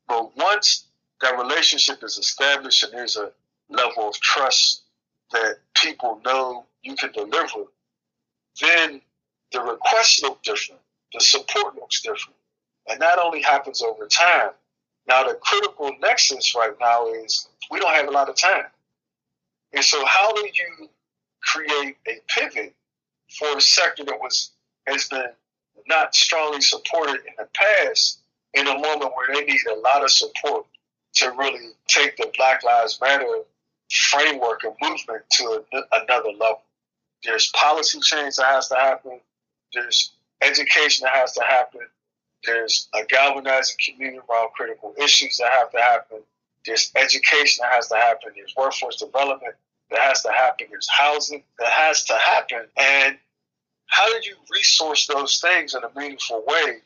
But 0.08 0.36
once 0.38 0.86
that 1.22 1.38
relationship 1.38 2.04
is 2.04 2.18
established 2.18 2.84
and 2.84 2.94
there's 2.94 3.18
a 3.18 3.32
level 3.70 4.10
of 4.10 4.16
trust 4.20 4.84
that 5.32 5.58
people 5.76 6.22
know 6.26 6.66
you 6.82 6.96
can 6.96 7.12
deliver, 7.12 7.66
then 8.62 9.02
the 9.52 9.62
requests 9.62 10.22
look 10.22 10.42
different, 10.44 10.82
the 11.14 11.22
support 11.22 11.76
looks 11.76 12.02
different. 12.02 12.36
And 12.88 13.02
that 13.02 13.18
only 13.18 13.42
happens 13.42 13.82
over 13.82 14.08
time. 14.08 14.50
Now, 15.08 15.24
the 15.24 15.36
critical 15.36 15.92
nexus 16.02 16.56
right 16.56 16.76
now 16.80 17.08
is 17.08 17.48
we 17.72 17.80
don't 17.80 17.94
have 17.94 18.08
a 18.08 18.12
lot 18.12 18.30
of 18.30 18.36
time. 18.36 18.66
And 19.74 19.84
so, 19.84 20.06
how 20.06 20.34
do 20.34 20.42
you 20.42 20.90
create 21.42 21.98
a 22.08 22.20
pivot 22.28 22.74
for 23.38 23.58
a 23.58 23.62
sector 23.62 24.04
that 24.06 24.20
was 24.20 24.52
has 24.88 25.08
been 25.08 25.30
not 25.88 26.16
strongly 26.16 26.62
supported 26.62 27.16
in 27.16 27.34
the 27.38 27.48
past 27.54 28.20
in 28.54 28.68
a 28.68 28.74
moment 28.74 29.12
where 29.16 29.34
they 29.34 29.46
need 29.46 29.60
a 29.72 29.80
lot 29.80 30.04
of 30.04 30.12
support 30.12 30.66
to 31.16 31.32
really 31.32 31.72
take 31.88 32.16
the 32.18 32.32
Black 32.38 32.64
Lives 32.64 33.00
Matter 33.02 33.44
framework 33.92 34.64
and 34.64 34.74
movement 34.82 35.24
to 35.32 35.64
a, 35.74 35.82
another 36.02 36.30
level. 36.32 36.62
There's 37.24 37.52
policy 37.52 38.00
change 38.02 38.36
that 38.36 38.46
has 38.48 38.68
to 38.70 38.76
happen. 38.76 39.20
There's 39.74 40.12
education 40.42 41.06
that 41.06 41.16
has 41.16 41.34
to 41.34 41.44
happen. 41.44 41.82
There's 42.46 42.90
a 42.94 43.06
galvanizing 43.06 43.78
community 43.86 44.20
around 44.30 44.50
critical 44.54 44.94
issues 44.98 45.38
that 45.38 45.52
have 45.52 45.72
to 45.72 45.80
happen. 45.80 46.20
There's 46.66 46.92
education 46.96 47.64
that 47.64 47.74
has 47.74 47.88
to 47.90 47.96
happen. 47.96 48.32
There's 48.36 48.54
workforce 48.58 48.98
development 48.98 49.56
that 49.92 50.00
has 50.00 50.22
to 50.24 50.32
happen. 50.32 50.68
There's 50.70 50.90
housing 50.90 51.44
that 51.60 51.70
has 51.70 52.04
to 52.06 52.14
happen. 52.14 52.66
And 52.78 53.18
how 53.88 54.08
do 54.20 54.28
you 54.28 54.36
resource 54.52 55.08
those 55.08 55.40
things 55.40 55.76
in 55.76 55.84
a 55.84 56.00
meaningful 56.00 56.44
way 56.48 56.78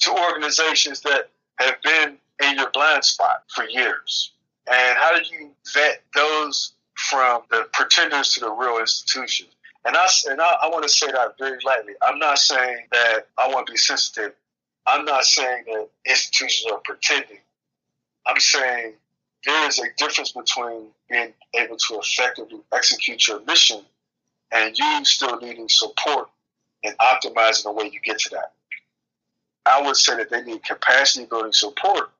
to 0.00 0.12
organizations 0.12 1.00
that 1.00 1.30
have 1.58 1.76
been 1.82 2.16
in 2.42 2.56
your 2.56 2.70
blind 2.70 3.04
spot 3.04 3.44
for 3.54 3.64
years? 3.64 4.32
And 4.70 4.96
how 4.96 5.14
do 5.14 5.22
you 5.34 5.50
vet 5.72 6.02
those 6.14 6.72
from 6.94 7.42
the 7.50 7.68
pretenders 7.72 8.34
to 8.34 8.40
the 8.40 8.50
real 8.50 8.78
institutions? 8.78 9.50
And 9.84 9.96
I 9.96 10.06
and 10.28 10.40
I, 10.40 10.56
I 10.62 10.68
want 10.68 10.84
to 10.84 10.88
say 10.88 11.10
that 11.12 11.36
very 11.38 11.58
lightly. 11.64 11.92
I'm 12.00 12.18
not 12.18 12.38
saying 12.38 12.86
that 12.92 13.26
I 13.36 13.48
want 13.48 13.66
to 13.66 13.72
be 13.72 13.76
sensitive. 13.76 14.32
I'm 14.86 15.04
not 15.04 15.24
saying 15.24 15.64
that 15.66 15.88
institutions 16.06 16.72
are 16.72 16.80
pretending. 16.84 17.38
I'm 18.26 18.40
saying 18.40 18.94
there 19.44 19.68
is 19.68 19.78
a 19.78 19.84
difference 19.98 20.32
between 20.32 20.86
being 21.10 21.32
able 21.54 21.76
to 21.76 22.00
effectively 22.00 22.60
execute 22.72 23.26
your 23.28 23.40
mission 23.40 23.84
and 24.52 24.76
you 24.78 25.04
still 25.04 25.38
needing 25.40 25.68
support 25.68 26.28
and 26.84 26.96
optimizing 26.98 27.64
the 27.64 27.72
way 27.72 27.90
you 27.92 28.00
get 28.00 28.18
to 28.20 28.30
that. 28.30 28.52
I 29.66 29.80
would 29.82 29.96
say 29.96 30.16
that 30.16 30.30
they 30.30 30.42
need 30.42 30.62
capacity 30.62 31.24
building 31.24 31.52
support, 31.52 32.10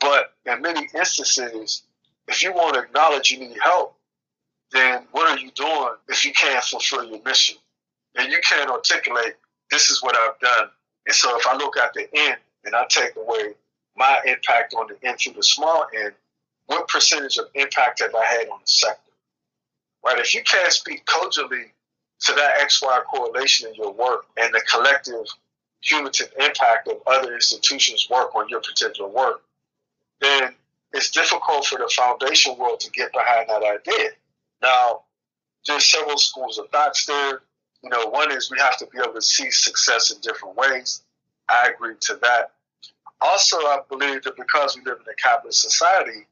but 0.00 0.32
in 0.46 0.62
many 0.62 0.88
instances, 0.94 1.82
if 2.26 2.42
you 2.42 2.52
want 2.52 2.74
to 2.74 2.80
acknowledge 2.80 3.30
you 3.30 3.38
need 3.38 3.58
help, 3.62 3.96
then 4.72 5.06
what 5.12 5.30
are 5.30 5.38
you 5.38 5.50
doing 5.52 5.90
if 6.08 6.24
you 6.24 6.32
can't 6.32 6.64
fulfill 6.64 7.04
your 7.04 7.22
mission? 7.22 7.56
And 8.16 8.32
you 8.32 8.38
can't 8.42 8.70
articulate, 8.70 9.34
this 9.70 9.90
is 9.90 10.02
what 10.02 10.16
I've 10.16 10.38
done. 10.40 10.70
And 11.06 11.14
so 11.14 11.38
if 11.38 11.46
I 11.46 11.56
look 11.56 11.76
at 11.76 11.92
the 11.94 12.08
end 12.14 12.36
and 12.64 12.74
I 12.74 12.84
take 12.88 13.16
away 13.16 13.54
my 13.96 14.20
impact 14.26 14.74
on 14.74 14.88
the 14.88 15.08
end 15.08 15.18
through 15.18 15.34
the 15.34 15.42
small 15.42 15.86
end, 15.98 16.12
what 16.66 16.88
percentage 16.88 17.36
of 17.38 17.46
impact 17.54 18.00
have 18.00 18.14
I 18.14 18.24
had 18.24 18.48
on 18.48 18.60
the 18.60 18.66
sector? 18.66 19.12
Right? 20.04 20.18
If 20.18 20.34
you 20.34 20.42
can't 20.42 20.72
speak 20.72 21.04
cogently 21.06 21.72
to 22.20 22.32
that 22.32 22.58
XY 22.60 23.04
correlation 23.04 23.68
in 23.68 23.74
your 23.74 23.92
work 23.92 24.26
and 24.36 24.52
the 24.52 24.60
collective 24.70 25.26
cumulative 25.82 26.32
impact 26.40 26.88
of 26.88 26.96
other 27.06 27.34
institutions' 27.34 28.08
work 28.10 28.34
on 28.34 28.48
your 28.48 28.60
particular 28.60 29.08
work, 29.08 29.42
then 30.20 30.54
it's 30.92 31.10
difficult 31.10 31.66
for 31.66 31.78
the 31.78 31.90
foundation 31.94 32.56
world 32.58 32.80
to 32.80 32.90
get 32.90 33.12
behind 33.12 33.48
that 33.48 33.62
idea. 33.62 34.10
Now, 34.62 35.02
there's 35.66 35.84
several 35.84 36.18
schools 36.18 36.58
of 36.58 36.68
thoughts 36.70 37.06
there. 37.06 37.42
You 37.82 37.90
know, 37.90 38.06
one 38.06 38.32
is 38.32 38.50
we 38.50 38.58
have 38.58 38.76
to 38.78 38.86
be 38.86 38.98
able 38.98 39.14
to 39.14 39.22
see 39.22 39.50
success 39.50 40.10
in 40.10 40.20
different 40.20 40.56
ways. 40.56 41.02
I 41.48 41.70
agree 41.74 41.94
to 42.00 42.16
that. 42.22 42.52
Also, 43.20 43.56
I 43.58 43.80
believe 43.88 44.22
that 44.24 44.36
because 44.36 44.76
we 44.76 44.82
live 44.84 44.98
in 45.04 45.12
a 45.12 45.14
capitalist 45.16 45.60
society, 45.62 46.26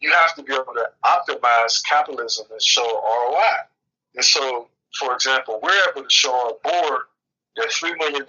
you 0.00 0.12
have 0.12 0.34
to 0.36 0.42
be 0.42 0.52
able 0.52 0.74
to 0.74 0.90
optimize 1.04 1.82
capitalism 1.84 2.46
and 2.50 2.62
show 2.62 2.84
ROI. 2.84 3.66
And 4.14 4.24
so, 4.24 4.68
for 4.98 5.14
example, 5.14 5.60
we're 5.62 5.90
able 5.90 6.02
to 6.02 6.10
show 6.10 6.32
our 6.32 6.70
board 6.70 7.02
that 7.56 7.68
$3 7.70 7.98
million 7.98 8.24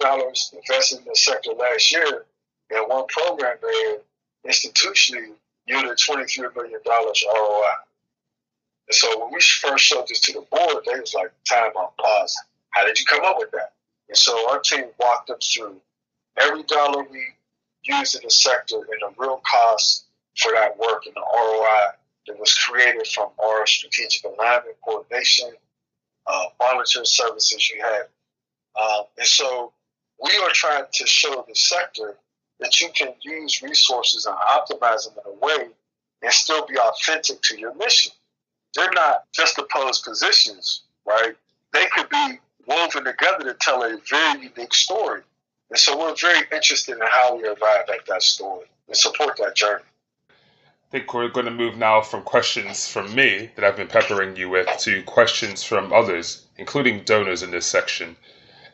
invested 0.52 0.98
in 0.98 1.04
the 1.04 1.14
sector 1.14 1.52
last 1.52 1.92
year 1.92 2.26
in 2.70 2.78
one 2.84 3.06
program 3.08 3.56
there 3.62 3.98
institutionally 4.46 5.32
yielded 5.66 5.98
$23 5.98 6.54
million 6.54 6.80
ROI. 6.86 7.62
And 8.88 8.94
so 8.94 9.20
when 9.20 9.32
we 9.32 9.40
first 9.40 9.84
showed 9.84 10.08
this 10.08 10.20
to 10.20 10.32
the 10.32 10.46
board, 10.50 10.84
they 10.86 10.98
was 10.98 11.14
like, 11.14 11.32
time 11.48 11.72
on 11.76 11.90
pause. 11.98 12.36
How 12.70 12.84
did 12.84 12.98
you 12.98 13.06
come 13.06 13.24
up 13.24 13.36
with 13.38 13.50
that? 13.52 13.72
And 14.08 14.16
so 14.16 14.50
our 14.50 14.60
team 14.60 14.86
walked 14.98 15.28
them 15.28 15.38
through 15.40 15.80
every 16.38 16.64
dollar 16.64 17.04
we 17.04 17.24
used 17.84 18.16
in 18.16 18.22
the 18.24 18.30
sector 18.30 18.76
and 18.76 19.00
the 19.00 19.14
real 19.16 19.40
cost 19.48 20.06
for 20.36 20.52
that 20.52 20.78
work 20.78 21.06
and 21.06 21.14
the 21.14 21.20
ROI 21.20 21.92
that 22.26 22.38
was 22.38 22.54
created 22.54 23.06
from 23.06 23.30
our 23.42 23.66
strategic 23.66 24.24
alignment, 24.24 24.76
coordination, 24.84 25.50
uh, 26.26 26.44
volunteer 26.58 27.04
services 27.04 27.70
you 27.70 27.82
have. 27.82 28.06
Um, 28.80 29.04
and 29.18 29.26
so 29.26 29.72
we 30.22 30.30
are 30.42 30.50
trying 30.52 30.84
to 30.92 31.06
show 31.06 31.44
the 31.46 31.54
sector 31.54 32.16
that 32.60 32.80
you 32.80 32.88
can 32.94 33.14
use 33.22 33.62
resources 33.62 34.26
and 34.26 34.36
optimize 34.36 35.04
them 35.04 35.14
in 35.24 35.32
a 35.32 35.44
way 35.44 35.68
and 36.22 36.32
still 36.32 36.66
be 36.66 36.78
authentic 36.78 37.40
to 37.42 37.58
your 37.58 37.74
mission. 37.74 38.12
They're 38.74 38.90
not 38.92 39.24
just 39.34 39.58
opposed 39.58 40.04
positions, 40.04 40.82
right? 41.06 41.34
They 41.72 41.86
could 41.86 42.08
be 42.08 42.38
woven 42.66 43.04
together 43.04 43.44
to 43.44 43.54
tell 43.60 43.82
a 43.82 43.98
very 44.08 44.42
unique 44.42 44.74
story. 44.74 45.22
And 45.70 45.78
so 45.78 45.98
we're 45.98 46.14
very 46.16 46.44
interested 46.52 46.96
in 46.96 47.06
how 47.06 47.36
we 47.36 47.46
arrive 47.46 47.88
at 47.88 48.06
that 48.08 48.22
story 48.22 48.66
and 48.88 48.96
support 48.96 49.36
that 49.38 49.54
journey. 49.56 49.84
I 50.90 50.98
think 50.98 51.14
we're 51.14 51.28
going 51.28 51.46
to 51.46 51.52
move 51.52 51.76
now 51.76 52.00
from 52.00 52.24
questions 52.24 52.88
from 52.88 53.14
me 53.14 53.52
that 53.54 53.64
I've 53.64 53.76
been 53.76 53.86
peppering 53.86 54.34
you 54.34 54.48
with 54.48 54.66
to 54.78 55.04
questions 55.04 55.62
from 55.62 55.92
others, 55.92 56.48
including 56.56 57.04
donors 57.04 57.44
in 57.44 57.52
this 57.52 57.64
section. 57.66 58.16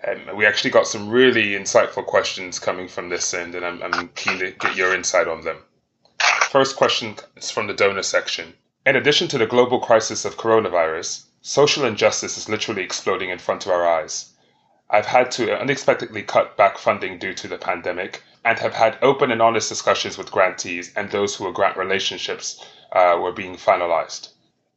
Um, 0.03 0.35
we 0.35 0.47
actually 0.47 0.71
got 0.71 0.87
some 0.87 1.11
really 1.11 1.51
insightful 1.51 2.07
questions 2.07 2.59
coming 2.59 2.89
from 2.89 3.11
this 3.11 3.35
end, 3.35 3.55
and 3.55 3.67
I'm, 3.67 3.83
I'm 3.83 4.09
keen 4.15 4.39
to 4.39 4.51
get 4.53 4.77
your 4.77 4.95
insight 4.95 5.29
on 5.29 5.43
them. 5.43 5.59
First 6.49 6.77
question 6.77 7.17
is 7.37 7.51
from 7.51 7.67
the 7.67 7.75
donor 7.75 8.03
section. 8.03 8.55
In 8.87 8.97
addition 8.97 9.29
to 9.29 9.37
the 9.37 9.47
global 9.47 9.79
crisis 9.79 10.25
of 10.25 10.39
coronavirus, 10.39 11.25
social 11.43 11.85
injustice 11.85 12.39
is 12.39 12.49
literally 12.49 12.83
exploding 12.83 13.29
in 13.29 13.39
front 13.39 13.67
of 13.67 13.73
our 13.73 13.87
eyes. 13.87 14.33
I've 14.89 15.05
had 15.05 15.31
to 15.33 15.55
unexpectedly 15.55 16.23
cut 16.23 16.57
back 16.57 16.79
funding 16.79 17.19
due 17.19 17.35
to 17.35 17.47
the 17.47 17.59
pandemic 17.59 18.23
and 18.47 18.61
have 18.61 18.75
had 18.75 18.97
open 19.03 19.33
and 19.33 19.43
honest 19.43 19.69
discussions 19.69 20.17
with 20.17 20.31
grantees 20.31 20.93
and 20.95 21.11
those 21.11 21.35
who 21.35 21.53
grant 21.53 21.77
relationships 21.77 22.65
uh, 22.93 23.19
were 23.21 23.33
being 23.33 23.57
finalized. 23.57 24.29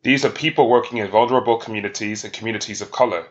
These 0.02 0.26
are 0.26 0.32
people 0.32 0.68
working 0.68 0.98
in 0.98 1.08
vulnerable 1.08 1.58
communities 1.58 2.24
and 2.24 2.34
communities 2.34 2.82
of 2.82 2.92
color. 2.92 3.28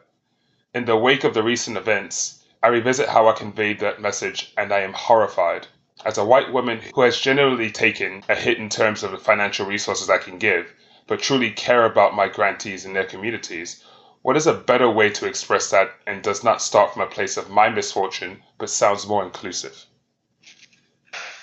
In 0.73 0.85
the 0.85 0.97
wake 0.97 1.25
of 1.25 1.35
the 1.35 1.43
recent 1.43 1.77
events, 1.77 2.45
I 2.63 2.69
revisit 2.69 3.09
how 3.09 3.29
I 3.29 3.33
conveyed 3.33 3.81
that 3.81 4.01
message 4.01 4.53
and 4.57 4.73
I 4.73 4.83
am 4.83 4.93
horrified 4.93 5.67
as 6.05 6.17
a 6.17 6.25
white 6.25 6.53
woman 6.53 6.83
who 6.95 7.01
has 7.01 7.19
generally 7.19 7.73
taken 7.73 8.23
a 8.29 8.37
hit 8.37 8.59
in 8.59 8.69
terms 8.69 9.03
of 9.03 9.11
the 9.11 9.19
financial 9.19 9.67
resources 9.67 10.09
I 10.09 10.19
can 10.19 10.39
give, 10.39 10.73
but 11.09 11.21
truly 11.21 11.51
care 11.51 11.85
about 11.85 12.15
my 12.15 12.29
grantees 12.29 12.85
and 12.85 12.95
their 12.95 13.03
communities, 13.03 13.83
what 14.23 14.37
is 14.37 14.47
a 14.47 14.55
better 14.55 14.89
way 14.89 15.11
to 15.11 15.27
express 15.27 15.71
that 15.71 15.91
and 16.07 16.23
does 16.23 16.45
not 16.45 16.63
start 16.63 16.93
from 16.93 17.03
a 17.03 17.07
place 17.07 17.37
of 17.37 17.51
my 17.51 17.69
misfortune, 17.69 18.45
but 18.57 18.71
sounds 18.71 19.05
more 19.05 19.25
inclusive? 19.25 19.87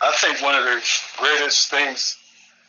I 0.06 0.12
think 0.18 0.41
one 0.41 0.56
of 0.56 0.64
the 0.64 0.82
greatest 1.18 1.70
things 1.70 2.18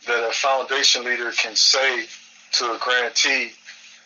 that 0.07 0.29
a 0.29 0.33
foundation 0.33 1.05
leader 1.05 1.31
can 1.33 1.55
say 1.55 2.07
to 2.53 2.65
a 2.73 2.79
grantee 2.81 3.53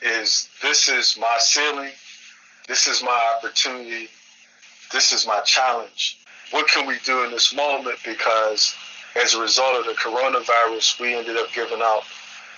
is 0.03 0.49
this 0.62 0.89
is 0.89 1.16
my 1.18 1.37
ceiling, 1.39 1.93
this 2.66 2.87
is 2.87 3.03
my 3.03 3.35
opportunity, 3.37 4.09
this 4.93 5.12
is 5.12 5.26
my 5.26 5.41
challenge 5.41 6.20
what 6.51 6.68
can 6.68 6.87
we 6.87 6.97
do 7.05 7.24
in 7.24 7.31
this 7.31 7.55
moment? 7.55 7.99
Because 8.05 8.74
as 9.16 9.35
a 9.35 9.41
result 9.41 9.76
of 9.76 9.87
the 9.87 10.01
coronavirus, 10.01 11.01
we 11.01 11.14
ended 11.14 11.37
up 11.37 11.53
giving 11.53 11.81
out 11.81 12.03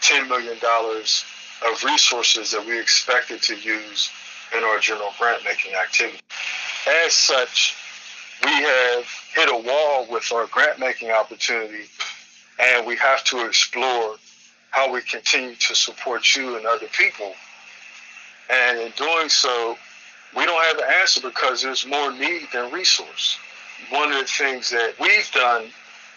$10 0.02 0.28
million 0.28 0.56
of 0.56 1.84
resources 1.84 2.50
that 2.50 2.64
we 2.64 2.78
expected 2.78 3.42
to 3.42 3.56
use 3.56 4.10
in 4.56 4.64
our 4.64 4.78
general 4.78 5.12
grant 5.18 5.44
making 5.44 5.74
activity. 5.74 6.20
As 7.04 7.12
such, 7.12 7.76
we 8.44 8.50
have 8.50 9.04
hit 9.34 9.48
a 9.48 9.56
wall 9.56 10.06
with 10.10 10.30
our 10.32 10.46
grant 10.46 10.78
making 10.78 11.10
opportunity 11.10 11.84
and 12.58 12.86
we 12.86 12.96
have 12.96 13.24
to 13.24 13.46
explore 13.46 14.16
how 14.70 14.92
we 14.92 15.02
continue 15.02 15.54
to 15.54 15.74
support 15.74 16.34
you 16.34 16.56
and 16.56 16.66
other 16.66 16.86
people. 16.88 17.32
And 18.50 18.78
in 18.78 18.92
doing 18.96 19.28
so, 19.28 19.76
we 20.36 20.44
don't 20.44 20.64
have 20.64 20.78
the 20.78 20.88
answer 21.00 21.20
because 21.20 21.62
there's 21.62 21.86
more 21.86 22.12
need 22.12 22.48
than 22.52 22.72
resource. 22.72 23.38
One 23.90 24.12
of 24.12 24.18
the 24.18 24.24
things 24.24 24.70
that 24.70 24.94
we've 24.98 25.30
done, 25.32 25.66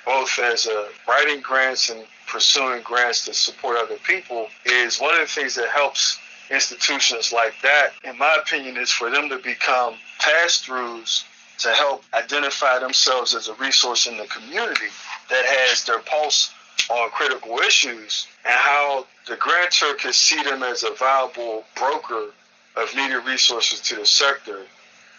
both 0.06 0.40
as 0.40 0.68
a 0.68 0.88
writing 1.08 1.42
grants 1.42 1.90
and 1.90 2.06
pursuing 2.28 2.82
grants 2.82 3.26
to 3.26 3.34
support 3.34 3.78
other 3.78 3.98
people, 4.06 4.48
is 4.66 5.00
one 5.00 5.14
of 5.14 5.22
the 5.22 5.28
things 5.28 5.56
that 5.56 5.70
helps 5.70 6.20
institutions 6.50 7.34
like 7.34 7.54
that, 7.64 7.90
in 8.04 8.18
my 8.18 8.38
opinion, 8.42 8.78
is 8.78 8.92
for 8.92 9.10
them 9.10 9.30
to 9.30 9.38
become 9.40 9.96
pass 10.20 10.64
throughs 10.64 11.24
to 11.60 11.70
help 11.70 12.04
identify 12.14 12.80
themselves 12.80 13.34
as 13.34 13.48
a 13.48 13.54
resource 13.56 14.08
in 14.08 14.18
the 14.18 14.28
community 14.28 14.88
that 15.30 15.46
has 15.46 15.84
their 15.86 16.00
pulse 16.00 16.54
on 16.90 17.10
critical 17.12 17.58
issues 17.60 18.28
and 18.46 18.54
how 18.54 19.06
the 19.28 19.36
grantor 19.38 19.94
can 19.96 20.14
see 20.14 20.42
them 20.44 20.62
as 20.64 20.84
a 20.84 20.94
viable 20.96 21.64
broker 21.76 22.32
of 22.76 22.96
needed 22.96 23.26
resources 23.26 23.80
to 23.80 23.96
the 23.96 24.06
sector 24.06 24.66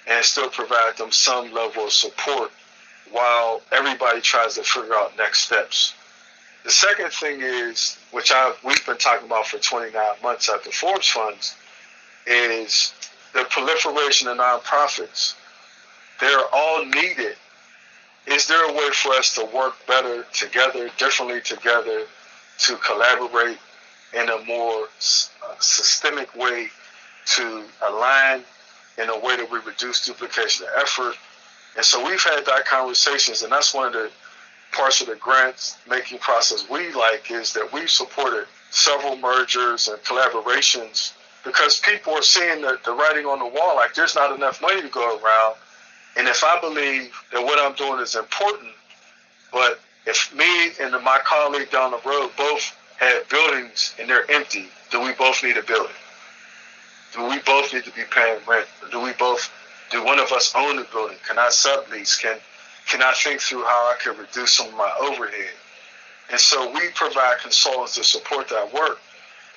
and 0.06 0.24
still 0.24 0.50
provide 0.50 0.96
them 0.96 1.10
some 1.10 1.52
level 1.52 1.86
of 1.86 1.92
support 1.92 2.50
while 3.10 3.62
everybody 3.72 4.20
tries 4.20 4.54
to 4.54 4.62
figure 4.62 4.94
out 4.94 5.16
next 5.16 5.40
steps. 5.40 5.94
The 6.64 6.70
second 6.70 7.12
thing 7.12 7.40
is, 7.40 7.96
which 8.10 8.32
I 8.32 8.52
we've 8.64 8.84
been 8.84 8.98
talking 8.98 9.26
about 9.26 9.46
for 9.46 9.58
29 9.58 9.94
months 10.22 10.48
at 10.48 10.64
the 10.64 10.70
Forbes 10.70 11.08
Funds, 11.08 11.54
is 12.26 12.92
the 13.32 13.44
proliferation 13.44 14.28
of 14.28 14.38
nonprofits. 14.38 15.34
They're 16.20 16.46
all 16.52 16.84
needed. 16.84 17.36
Is 18.26 18.46
there 18.46 18.68
a 18.68 18.72
way 18.72 18.90
for 18.90 19.12
us 19.12 19.34
to 19.36 19.44
work 19.54 19.74
better 19.86 20.24
together, 20.32 20.90
differently 20.98 21.40
together, 21.40 22.04
to 22.58 22.76
collaborate 22.76 23.58
in 24.14 24.28
a 24.28 24.44
more 24.44 24.84
uh, 24.84 25.54
systemic 25.58 26.34
way 26.34 26.68
to 27.26 27.64
align 27.88 28.42
in 28.98 29.08
a 29.10 29.18
way 29.18 29.36
that 29.36 29.50
we 29.50 29.58
reduce 29.60 30.06
duplication 30.06 30.66
of 30.66 30.82
effort. 30.82 31.14
And 31.76 31.84
so 31.84 32.04
we've 32.04 32.22
had 32.22 32.46
that 32.46 32.64
conversations, 32.64 33.42
and 33.42 33.52
that's 33.52 33.74
one 33.74 33.88
of 33.88 33.92
the 33.92 34.10
parts 34.72 35.00
of 35.00 35.08
the 35.08 35.16
grants 35.16 35.78
making 35.88 36.18
process 36.18 36.68
we 36.68 36.92
like 36.92 37.30
is 37.30 37.52
that 37.52 37.72
we've 37.72 37.90
supported 37.90 38.46
several 38.70 39.16
mergers 39.16 39.88
and 39.88 39.98
collaborations 40.02 41.12
because 41.44 41.80
people 41.80 42.12
are 42.12 42.22
seeing 42.22 42.60
the, 42.60 42.78
the 42.84 42.92
writing 42.92 43.26
on 43.26 43.38
the 43.38 43.46
wall 43.46 43.76
like 43.76 43.94
there's 43.94 44.14
not 44.14 44.34
enough 44.34 44.60
money 44.60 44.82
to 44.82 44.88
go 44.88 45.18
around. 45.18 45.56
And 46.16 46.26
if 46.28 46.42
I 46.42 46.58
believe 46.60 47.14
that 47.32 47.42
what 47.42 47.58
I'm 47.58 47.74
doing 47.74 48.00
is 48.00 48.14
important, 48.14 48.72
but 49.52 49.80
if 50.06 50.34
me 50.34 50.70
and 50.80 50.92
my 51.04 51.18
colleague 51.24 51.70
down 51.70 51.90
the 51.90 52.00
road 52.08 52.30
both 52.36 52.76
have 52.98 53.28
buildings 53.28 53.94
and 53.98 54.08
they're 54.08 54.30
empty, 54.30 54.68
do 54.90 55.00
we 55.02 55.12
both 55.12 55.42
need 55.42 55.56
a 55.58 55.62
building? 55.62 55.92
Do 57.12 57.28
we 57.28 57.38
both 57.40 57.72
need 57.72 57.84
to 57.84 57.90
be 57.92 58.02
paying 58.10 58.38
rent? 58.46 58.66
Do 58.90 59.00
we 59.00 59.12
both, 59.12 59.50
do 59.90 60.04
one 60.04 60.18
of 60.18 60.32
us 60.32 60.54
own 60.56 60.76
the 60.76 60.84
building? 60.84 61.16
Can 61.26 61.38
I 61.38 61.48
sublease? 61.48 62.20
Can, 62.20 62.38
can 62.88 63.02
I 63.02 63.12
think 63.12 63.40
through 63.40 63.64
how 63.64 63.92
I 63.92 63.96
could 64.02 64.18
reduce 64.18 64.52
some 64.52 64.68
of 64.68 64.74
my 64.74 64.92
overhead? 65.00 65.54
And 66.30 66.40
so 66.40 66.72
we 66.72 66.88
provide 66.94 67.38
consultants 67.42 67.94
to 67.96 68.04
support 68.04 68.48
that 68.48 68.72
work. 68.72 68.98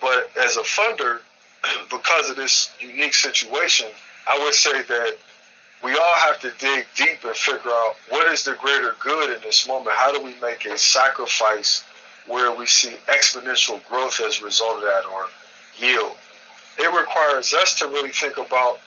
But 0.01 0.31
as 0.37 0.57
a 0.57 0.61
funder, 0.61 1.19
because 1.89 2.29
of 2.29 2.35
this 2.35 2.71
unique 2.79 3.13
situation, 3.13 3.87
I 4.27 4.37
would 4.39 4.53
say 4.53 4.81
that 4.83 5.17
we 5.83 5.93
all 5.93 6.15
have 6.15 6.39
to 6.41 6.51
dig 6.59 6.85
deep 6.95 7.23
and 7.23 7.35
figure 7.35 7.71
out 7.71 7.95
what 8.09 8.31
is 8.31 8.43
the 8.43 8.55
greater 8.55 8.95
good 8.99 9.35
in 9.35 9.41
this 9.41 9.67
moment. 9.67 9.95
How 9.95 10.11
do 10.11 10.21
we 10.21 10.35
make 10.41 10.65
a 10.65 10.77
sacrifice 10.77 11.83
where 12.27 12.53
we 12.53 12.65
see 12.65 12.95
exponential 13.07 13.85
growth 13.87 14.19
as 14.19 14.41
a 14.41 14.45
result 14.45 14.77
of 14.77 14.81
that 14.83 15.05
or 15.05 15.27
yield? 15.77 16.15
it 16.79 16.97
requires 16.97 17.53
us 17.53 17.75
to 17.75 17.87
really 17.87 18.09
think 18.09 18.37
about 18.37 18.79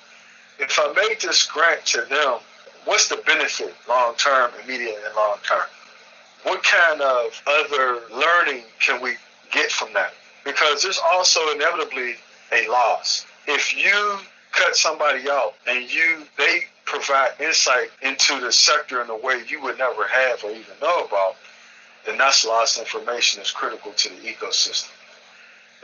if 0.59 0.79
I 0.81 0.93
made 0.95 1.21
this 1.21 1.45
grant 1.45 1.85
to 1.87 2.03
them, 2.03 2.39
what's 2.85 3.09
the 3.09 3.17
benefit 3.27 3.75
long 3.89 4.15
term, 4.17 4.51
immediate, 4.65 4.97
and 5.05 5.15
long 5.15 5.37
term? 5.47 5.67
What 6.45 6.63
kind 6.63 7.01
of 7.01 7.43
other 7.47 8.01
learning 8.11 8.65
can 8.81 9.01
we 9.03 9.17
get 9.53 9.71
from 9.71 9.93
that? 9.95 10.15
Because 10.45 10.83
there's 10.83 11.01
also 11.13 11.41
inevitably 11.53 12.17
a 12.53 12.69
loss. 12.69 13.27
If 13.47 13.77
you 13.77 14.19
cut 14.53 14.77
somebody 14.77 15.29
out 15.29 15.55
and 15.67 15.93
you 15.93 16.25
they 16.39 16.65
provide 16.85 17.33
insight 17.41 17.91
into 18.03 18.39
the 18.41 18.53
sector 18.53 19.03
in 19.03 19.11
a 19.11 19.17
way 19.17 19.43
you 19.49 19.61
would 19.63 19.79
never 19.79 20.07
have 20.07 20.45
or 20.45 20.51
even 20.51 20.75
know 20.81 21.05
about, 21.05 21.37
then 22.05 22.19
that's 22.19 22.45
lost 22.45 22.79
information 22.79 23.39
that's 23.39 23.51
critical 23.51 23.93
to 23.93 24.09
the 24.11 24.29
ecosystem. 24.29 24.91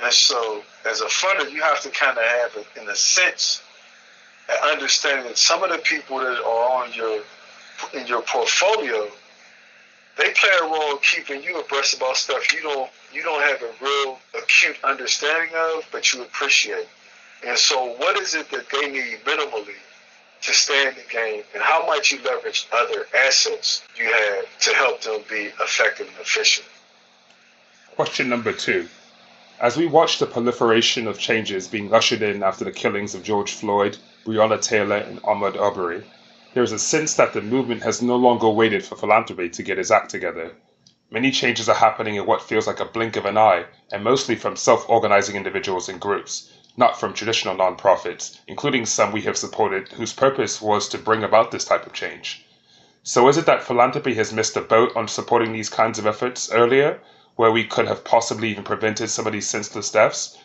And 0.02 0.12
so, 0.12 0.62
as 0.88 1.00
a 1.00 1.06
funder, 1.06 1.50
you 1.50 1.62
have 1.62 1.80
to 1.80 1.90
kind 1.90 2.16
of 2.16 2.24
have, 2.24 2.66
in 2.80 2.88
a 2.88 2.94
sense, 2.94 3.62
an 4.48 4.56
understanding 4.70 5.26
that 5.26 5.38
some 5.38 5.62
of 5.62 5.70
the 5.70 5.78
people 5.78 6.18
that 6.18 6.38
are 6.38 6.84
on 6.84 6.92
your 6.92 7.22
in 7.94 8.06
your 8.06 8.22
portfolio, 8.22 9.08
they 10.16 10.32
play 10.32 10.50
a 10.62 10.64
role 10.64 10.96
keeping 10.98 11.42
you 11.42 11.60
abreast 11.60 11.96
about 11.96 12.16
stuff 12.16 12.52
you 12.52 12.62
don't 12.62 12.90
you 13.12 13.22
don't 13.22 13.42
have 13.42 13.62
a 13.62 13.84
real 13.84 14.18
acute 14.36 14.76
understanding 14.84 15.50
of, 15.56 15.86
but 15.90 16.12
you 16.12 16.22
appreciate. 16.22 16.88
And 17.46 17.58
so, 17.58 17.94
what 17.96 18.18
is 18.18 18.34
it 18.34 18.50
that 18.50 18.68
they 18.70 18.90
need 18.90 19.24
minimally 19.24 19.76
to 20.42 20.52
stay 20.52 20.88
in 20.88 20.94
the 20.94 21.02
game, 21.10 21.42
and 21.54 21.62
how 21.62 21.86
might 21.86 22.10
you 22.10 22.20
leverage 22.22 22.68
other 22.72 23.06
assets 23.16 23.82
you 23.96 24.04
have 24.04 24.58
to 24.60 24.74
help 24.74 25.00
them 25.02 25.22
be 25.28 25.50
effective 25.60 26.06
and 26.08 26.16
efficient? 26.20 26.66
Question 27.96 28.28
number 28.28 28.52
two. 28.52 28.88
As 29.60 29.76
we 29.76 29.86
watch 29.86 30.18
the 30.18 30.26
proliferation 30.26 31.08
of 31.08 31.18
changes 31.18 31.66
being 31.66 31.92
ushered 31.92 32.22
in 32.22 32.44
after 32.44 32.64
the 32.64 32.70
killings 32.70 33.14
of 33.14 33.24
George 33.24 33.52
Floyd, 33.52 33.98
Breonna 34.24 34.62
Taylor, 34.62 34.98
and 34.98 35.20
Ahmaud 35.22 35.60
Arbery, 35.60 36.04
there 36.54 36.62
is 36.62 36.72
a 36.72 36.78
sense 36.78 37.14
that 37.14 37.32
the 37.32 37.40
movement 37.40 37.82
has 37.82 38.00
no 38.00 38.16
longer 38.16 38.48
waited 38.48 38.84
for 38.84 38.94
philanthropy 38.94 39.48
to 39.50 39.62
get 39.62 39.78
its 39.78 39.90
act 39.90 40.10
together. 40.10 40.54
Many 41.10 41.30
changes 41.30 41.68
are 41.68 41.74
happening 41.74 42.14
in 42.14 42.26
what 42.26 42.42
feels 42.42 42.66
like 42.66 42.80
a 42.80 42.84
blink 42.84 43.16
of 43.16 43.24
an 43.24 43.36
eye, 43.36 43.64
and 43.90 44.04
mostly 44.04 44.36
from 44.36 44.56
self 44.56 44.88
organizing 44.88 45.34
individuals 45.34 45.88
and 45.88 46.00
groups, 46.00 46.52
not 46.78 47.00
from 47.00 47.12
traditional 47.12 47.56
nonprofits, 47.56 48.38
including 48.46 48.86
some 48.86 49.10
we 49.10 49.22
have 49.22 49.36
supported 49.36 49.88
whose 49.88 50.12
purpose 50.12 50.62
was 50.62 50.88
to 50.88 50.96
bring 50.96 51.24
about 51.24 51.50
this 51.50 51.64
type 51.64 51.84
of 51.84 51.92
change. 51.92 52.46
So, 53.02 53.26
is 53.26 53.36
it 53.36 53.46
that 53.46 53.64
philanthropy 53.64 54.14
has 54.14 54.32
missed 54.32 54.54
the 54.54 54.60
boat 54.60 54.94
on 54.94 55.08
supporting 55.08 55.52
these 55.52 55.68
kinds 55.68 55.98
of 55.98 56.06
efforts 56.06 56.52
earlier, 56.52 57.00
where 57.34 57.50
we 57.50 57.64
could 57.64 57.88
have 57.88 58.04
possibly 58.04 58.50
even 58.50 58.62
prevented 58.62 59.10
some 59.10 59.26
of 59.26 59.32
these 59.32 59.48
senseless 59.48 59.90
deaths? 59.90 60.38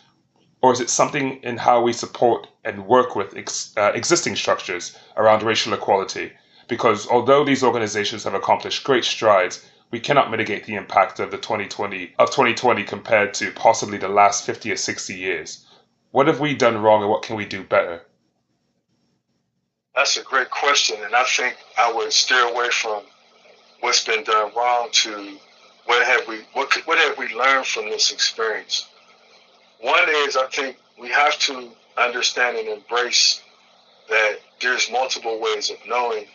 Or 0.60 0.72
is 0.72 0.80
it 0.80 0.90
something 0.90 1.40
in 1.44 1.58
how 1.58 1.80
we 1.80 1.92
support 1.92 2.48
and 2.64 2.88
work 2.88 3.14
with 3.14 3.36
ex- 3.36 3.72
uh, 3.76 3.92
existing 3.94 4.34
structures 4.34 4.98
around 5.16 5.44
racial 5.44 5.72
equality? 5.72 6.32
Because 6.66 7.06
although 7.06 7.44
these 7.44 7.62
organizations 7.62 8.24
have 8.24 8.34
accomplished 8.34 8.82
great 8.82 9.04
strides, 9.04 9.64
we 9.92 10.00
cannot 10.00 10.32
mitigate 10.32 10.64
the 10.64 10.74
impact 10.74 11.20
of 11.20 11.30
the 11.30 11.38
2020 11.38 12.14
of 12.18 12.30
2020 12.32 12.82
compared 12.82 13.34
to 13.34 13.52
possibly 13.52 13.98
the 13.98 14.08
last 14.08 14.44
50 14.44 14.72
or 14.72 14.76
60 14.76 15.14
years. 15.14 15.63
What 16.14 16.28
have 16.28 16.38
we 16.38 16.54
done 16.54 16.80
wrong 16.80 17.02
and 17.02 17.10
what 17.10 17.22
can 17.22 17.34
we 17.34 17.44
do 17.44 17.64
better? 17.64 18.00
That's 19.96 20.16
a 20.16 20.22
great 20.22 20.48
question, 20.48 21.02
and 21.02 21.12
I 21.12 21.24
think 21.24 21.56
I 21.76 21.92
would 21.92 22.12
steer 22.12 22.38
away 22.38 22.70
from 22.70 23.02
what's 23.80 24.04
been 24.04 24.22
done 24.22 24.52
wrong 24.56 24.90
to 24.92 25.36
what 25.86 26.06
have 26.06 26.28
we 26.28 26.42
what 26.52 26.72
what 26.86 26.98
have 26.98 27.18
we 27.18 27.34
learned 27.34 27.66
from 27.66 27.86
this 27.86 28.12
experience? 28.12 28.86
One 29.80 30.08
is 30.08 30.36
I 30.36 30.46
think 30.46 30.76
we 31.00 31.08
have 31.08 31.36
to 31.50 31.72
understand 31.96 32.58
and 32.58 32.68
embrace 32.68 33.42
that 34.08 34.36
there's 34.60 34.88
multiple 34.92 35.40
ways 35.40 35.68
of 35.68 35.78
knowing 35.84 36.26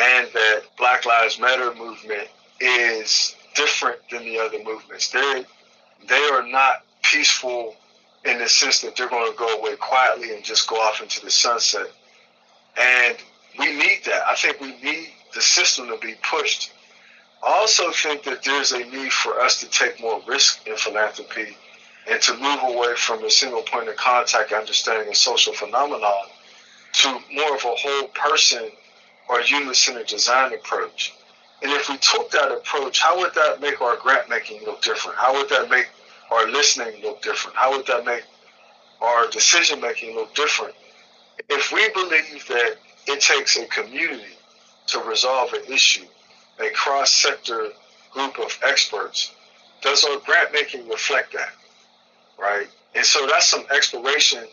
and 0.00 0.26
that 0.34 0.62
Black 0.76 1.06
Lives 1.06 1.38
Matter 1.38 1.72
movement 1.76 2.26
is 2.58 3.36
different 3.54 4.00
than 4.10 4.24
the 4.24 4.40
other 4.40 4.58
movements. 4.64 5.10
They 5.10 5.44
they 6.08 6.28
are 6.32 6.44
not 6.44 6.84
peaceful 7.04 7.76
in 8.24 8.38
the 8.38 8.48
sense 8.48 8.80
that 8.82 8.96
they're 8.96 9.08
going 9.08 9.30
to 9.30 9.38
go 9.38 9.58
away 9.58 9.76
quietly 9.76 10.34
and 10.34 10.44
just 10.44 10.68
go 10.68 10.76
off 10.76 11.00
into 11.00 11.24
the 11.24 11.30
sunset. 11.30 11.90
And 12.78 13.16
we 13.58 13.66
need 13.76 14.00
that. 14.06 14.22
I 14.28 14.34
think 14.34 14.60
we 14.60 14.76
need 14.82 15.08
the 15.34 15.40
system 15.40 15.88
to 15.88 15.96
be 15.98 16.14
pushed 16.22 16.72
I 17.42 17.52
also 17.52 17.90
think 17.90 18.24
that 18.24 18.42
there's 18.42 18.72
a 18.72 18.84
need 18.84 19.12
for 19.12 19.40
us 19.40 19.60
to 19.60 19.70
take 19.70 20.00
more 20.00 20.20
risk 20.26 20.66
in 20.66 20.76
philanthropy 20.76 21.56
and 22.10 22.20
to 22.22 22.36
move 22.36 22.60
away 22.62 22.94
from 22.96 23.24
a 23.24 23.30
single 23.30 23.62
point 23.62 23.88
of 23.88 23.96
contact 23.96 24.52
understanding 24.52 25.10
a 25.10 25.14
social 25.14 25.54
phenomenon 25.54 26.26
to 26.92 27.08
more 27.32 27.54
of 27.54 27.64
a 27.64 27.74
whole 27.76 28.08
person 28.08 28.70
or 29.28 29.40
human 29.40 29.74
centered 29.74 30.06
design 30.06 30.52
approach. 30.52 31.14
And 31.62 31.72
if 31.72 31.88
we 31.88 31.96
took 31.98 32.30
that 32.32 32.52
approach, 32.52 33.00
how 33.00 33.18
would 33.18 33.34
that 33.34 33.60
make 33.60 33.80
our 33.80 33.96
grant 33.96 34.28
making 34.28 34.64
look 34.64 34.82
different? 34.82 35.16
How 35.16 35.32
would 35.34 35.48
that 35.48 35.70
make 35.70 35.88
our 36.30 36.48
listening 36.48 37.02
look 37.02 37.22
different? 37.22 37.56
How 37.56 37.76
would 37.76 37.86
that 37.86 38.04
make 38.04 38.24
our 39.00 39.28
decision 39.28 39.80
making 39.80 40.14
look 40.14 40.34
different? 40.34 40.74
If 41.48 41.72
we 41.72 41.88
believe 41.90 42.46
that 42.48 42.76
it 43.06 43.20
takes 43.20 43.56
a 43.56 43.66
community 43.66 44.36
to 44.88 45.00
resolve 45.00 45.52
an 45.52 45.64
issue, 45.72 46.06
a 46.60 46.70
cross 46.70 47.12
sector 47.12 47.68
group 48.12 48.38
of 48.38 48.58
experts, 48.62 49.32
does 49.82 50.04
our 50.04 50.18
grant 50.20 50.52
making 50.52 50.88
reflect 50.88 51.32
that? 51.32 51.52
Right? 52.38 52.68
And 52.94 53.04
so 53.04 53.26
that's 53.26 53.46
some 53.46 53.64
exploration 53.74 54.44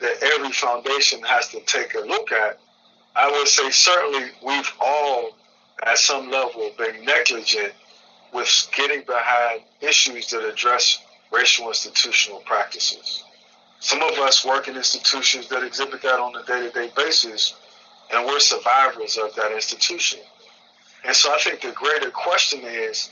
that 0.00 0.22
every 0.22 0.52
foundation 0.52 1.22
has 1.22 1.48
to 1.48 1.60
take 1.60 1.94
a 1.94 2.00
look 2.00 2.32
at. 2.32 2.58
I 3.16 3.30
would 3.30 3.48
say 3.48 3.70
certainly 3.70 4.30
we've 4.44 4.72
all, 4.80 5.36
at 5.82 5.98
some 5.98 6.30
level, 6.30 6.70
been 6.78 7.04
negligent 7.04 7.72
with 8.32 8.68
getting 8.76 9.02
behind 9.02 9.62
issues 9.80 10.30
that 10.30 10.44
address 10.44 11.02
racial 11.32 11.68
institutional 11.68 12.40
practices. 12.40 13.24
Some 13.80 14.02
of 14.02 14.18
us 14.18 14.44
work 14.44 14.68
in 14.68 14.76
institutions 14.76 15.48
that 15.48 15.62
exhibit 15.62 16.02
that 16.02 16.18
on 16.18 16.34
a 16.36 16.44
day 16.44 16.62
to 16.62 16.70
day 16.70 16.90
basis, 16.96 17.54
and 18.12 18.26
we're 18.26 18.40
survivors 18.40 19.16
of 19.16 19.34
that 19.36 19.52
institution. 19.52 20.20
And 21.04 21.14
so 21.14 21.32
I 21.32 21.38
think 21.38 21.60
the 21.60 21.72
greater 21.72 22.10
question 22.10 22.60
is 22.64 23.10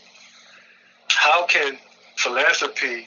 how 1.08 1.46
can 1.46 1.78
philanthropy 2.16 3.06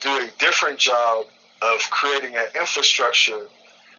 do 0.00 0.10
a 0.10 0.28
different 0.38 0.78
job 0.78 1.26
of 1.62 1.80
creating 1.90 2.36
an 2.36 2.46
infrastructure 2.54 3.48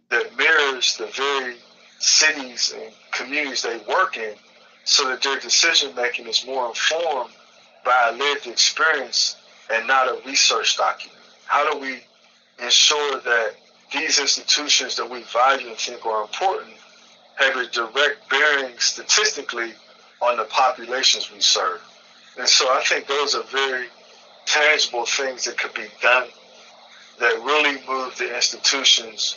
that 0.10 0.36
mirrors 0.38 0.96
the 0.98 1.08
very 1.08 1.56
cities 2.00 2.74
and 2.76 2.94
communities 3.12 3.62
they 3.62 3.78
work 3.90 4.18
in 4.18 4.34
so 4.86 5.08
that 5.10 5.22
their 5.22 5.40
decision 5.40 5.94
making 5.96 6.28
is 6.28 6.46
more 6.46 6.70
informed 6.70 7.32
by 7.84 8.10
a 8.10 8.18
lived 8.18 8.48
experience 8.48 9.36
and 9.70 9.88
not 9.88 10.08
a 10.08 10.22
research 10.26 10.78
document? 10.78 11.20
How 11.46 11.72
do 11.72 11.80
we 11.80 12.04
ensure 12.64 13.20
that 13.20 13.56
these 13.92 14.20
institutions 14.20 14.96
that 14.98 15.10
we 15.10 15.24
value 15.24 15.70
and 15.70 15.78
think 15.78 16.06
are 16.06 16.22
important 16.22 16.74
have 17.36 17.56
a 17.56 17.68
direct 17.68 18.30
bearing 18.30 18.78
statistically 18.80 19.74
on 20.22 20.38
the 20.38 20.44
populations 20.46 21.32
we 21.32 21.40
serve? 21.40 21.82
And 22.38 22.48
so 22.48 22.66
I 22.72 22.84
think 22.84 23.08
those 23.08 23.36
are 23.36 23.44
very 23.44 23.88
tangible 24.46 25.06
things 25.06 25.46
that 25.46 25.58
could 25.58 25.74
be 25.74 25.88
done 26.02 26.28
that 27.20 27.34
really 27.44 27.82
move 27.88 28.18
the 28.18 28.34
institutions 28.34 29.36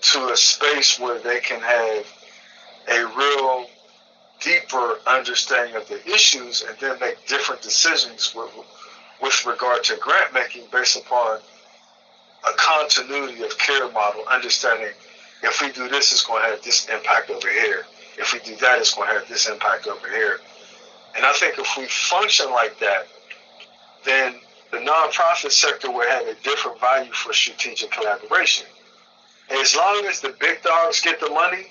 to 0.00 0.28
a 0.30 0.36
space 0.36 0.98
where 0.98 1.18
they 1.18 1.40
can 1.40 1.60
have 1.60 2.06
a 2.88 3.06
real 3.16 3.66
deeper 4.40 4.98
understanding 5.06 5.76
of 5.76 5.86
the 5.88 6.02
issues 6.10 6.62
and 6.62 6.76
then 6.78 6.98
make 6.98 7.26
different 7.26 7.60
decisions 7.60 8.34
with, 8.34 8.50
with 9.22 9.46
regard 9.46 9.84
to 9.84 9.96
grant 9.96 10.32
making 10.32 10.64
based 10.72 10.96
upon 10.96 11.38
a 12.48 12.52
continuity 12.56 13.42
of 13.42 13.56
care 13.58 13.90
model, 13.90 14.24
understanding 14.30 14.92
if 15.42 15.60
we 15.60 15.72
do 15.72 15.88
this, 15.88 16.12
it's 16.12 16.24
going 16.24 16.42
to 16.42 16.50
have 16.50 16.62
this 16.62 16.88
impact 16.88 17.30
over 17.30 17.48
here. 17.48 17.84
If 18.18 18.32
we 18.32 18.40
do 18.40 18.56
that, 18.56 18.78
it's 18.78 18.94
going 18.94 19.08
to 19.08 19.14
have 19.14 19.28
this 19.28 19.48
impact 19.48 19.86
over 19.86 20.08
here. 20.08 20.38
And 21.16 21.24
I 21.24 21.32
think 21.32 21.58
if 21.58 21.76
we 21.78 21.86
function 21.86 22.50
like 22.50 22.78
that, 22.78 23.06
then 24.04 24.34
the 24.70 24.78
nonprofit 24.78 25.50
sector 25.50 25.90
will 25.90 26.08
have 26.08 26.26
a 26.26 26.34
different 26.42 26.78
value 26.80 27.12
for 27.12 27.32
strategic 27.32 27.90
collaboration. 27.90 28.66
As 29.50 29.74
long 29.74 30.04
as 30.06 30.20
the 30.20 30.34
big 30.38 30.62
dogs 30.62 31.00
get 31.00 31.18
the 31.20 31.30
money, 31.30 31.66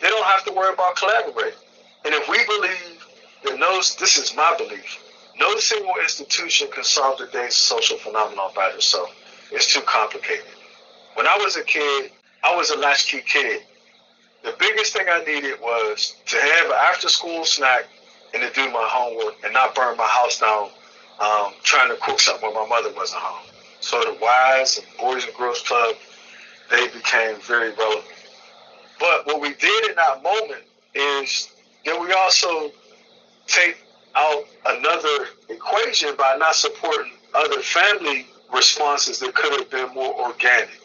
they 0.00 0.08
don't 0.08 0.24
have 0.24 0.44
to 0.44 0.52
worry 0.52 0.72
about 0.72 0.96
collaborating. 0.96 1.58
And 2.04 2.14
if 2.14 2.28
we 2.28 2.38
believe 2.46 3.06
that 3.44 3.58
knows 3.58 3.96
this 3.96 4.16
is 4.16 4.34
my 4.34 4.54
belief, 4.56 5.02
no 5.38 5.56
single 5.58 5.94
institution 6.02 6.68
can 6.70 6.84
solve 6.84 7.18
today's 7.18 7.54
social 7.54 7.96
phenomenon 7.98 8.50
by 8.54 8.70
itself. 8.70 9.14
It's 9.50 9.72
too 9.72 9.80
complicated. 9.82 10.44
When 11.14 11.26
I 11.26 11.36
was 11.38 11.56
a 11.56 11.62
kid, 11.62 12.12
I 12.42 12.54
was 12.54 12.70
a 12.70 12.76
latchkey 12.76 13.20
kid. 13.20 13.62
The 14.44 14.54
biggest 14.58 14.92
thing 14.92 15.06
I 15.10 15.24
needed 15.24 15.60
was 15.60 16.14
to 16.26 16.36
have 16.36 16.66
an 16.66 16.72
after 16.72 17.08
school 17.08 17.44
snack 17.44 17.86
and 18.34 18.42
to 18.42 18.50
do 18.52 18.70
my 18.70 18.86
homework 18.88 19.34
and 19.44 19.52
not 19.52 19.74
burn 19.74 19.96
my 19.96 20.06
house 20.06 20.38
down 20.38 20.70
um, 21.20 21.52
trying 21.62 21.88
to 21.88 21.96
cook 21.96 22.20
something 22.20 22.48
when 22.54 22.54
my 22.54 22.66
mother 22.68 22.92
wasn't 22.94 23.20
home. 23.20 23.46
So 23.80 24.00
the 24.00 24.16
Y's 24.20 24.78
and 24.78 24.86
Boys 24.98 25.24
and 25.24 25.34
Girls 25.34 25.62
Club, 25.62 25.96
they 26.70 26.86
became 26.88 27.36
very 27.40 27.70
relevant. 27.72 28.04
But 29.00 29.26
what 29.26 29.40
we 29.40 29.54
did 29.54 29.90
in 29.90 29.96
that 29.96 30.22
moment 30.22 30.62
is 30.94 31.48
that 31.84 32.00
we 32.00 32.12
also 32.12 32.70
take 33.46 33.76
out 34.14 34.44
another 34.66 35.26
equation 35.48 36.14
by 36.16 36.36
not 36.38 36.54
supporting 36.54 37.12
other 37.34 37.60
family 37.60 38.26
responses 38.52 39.18
that 39.20 39.34
could 39.34 39.52
have 39.52 39.70
been 39.70 39.92
more 39.94 40.14
organic, 40.14 40.80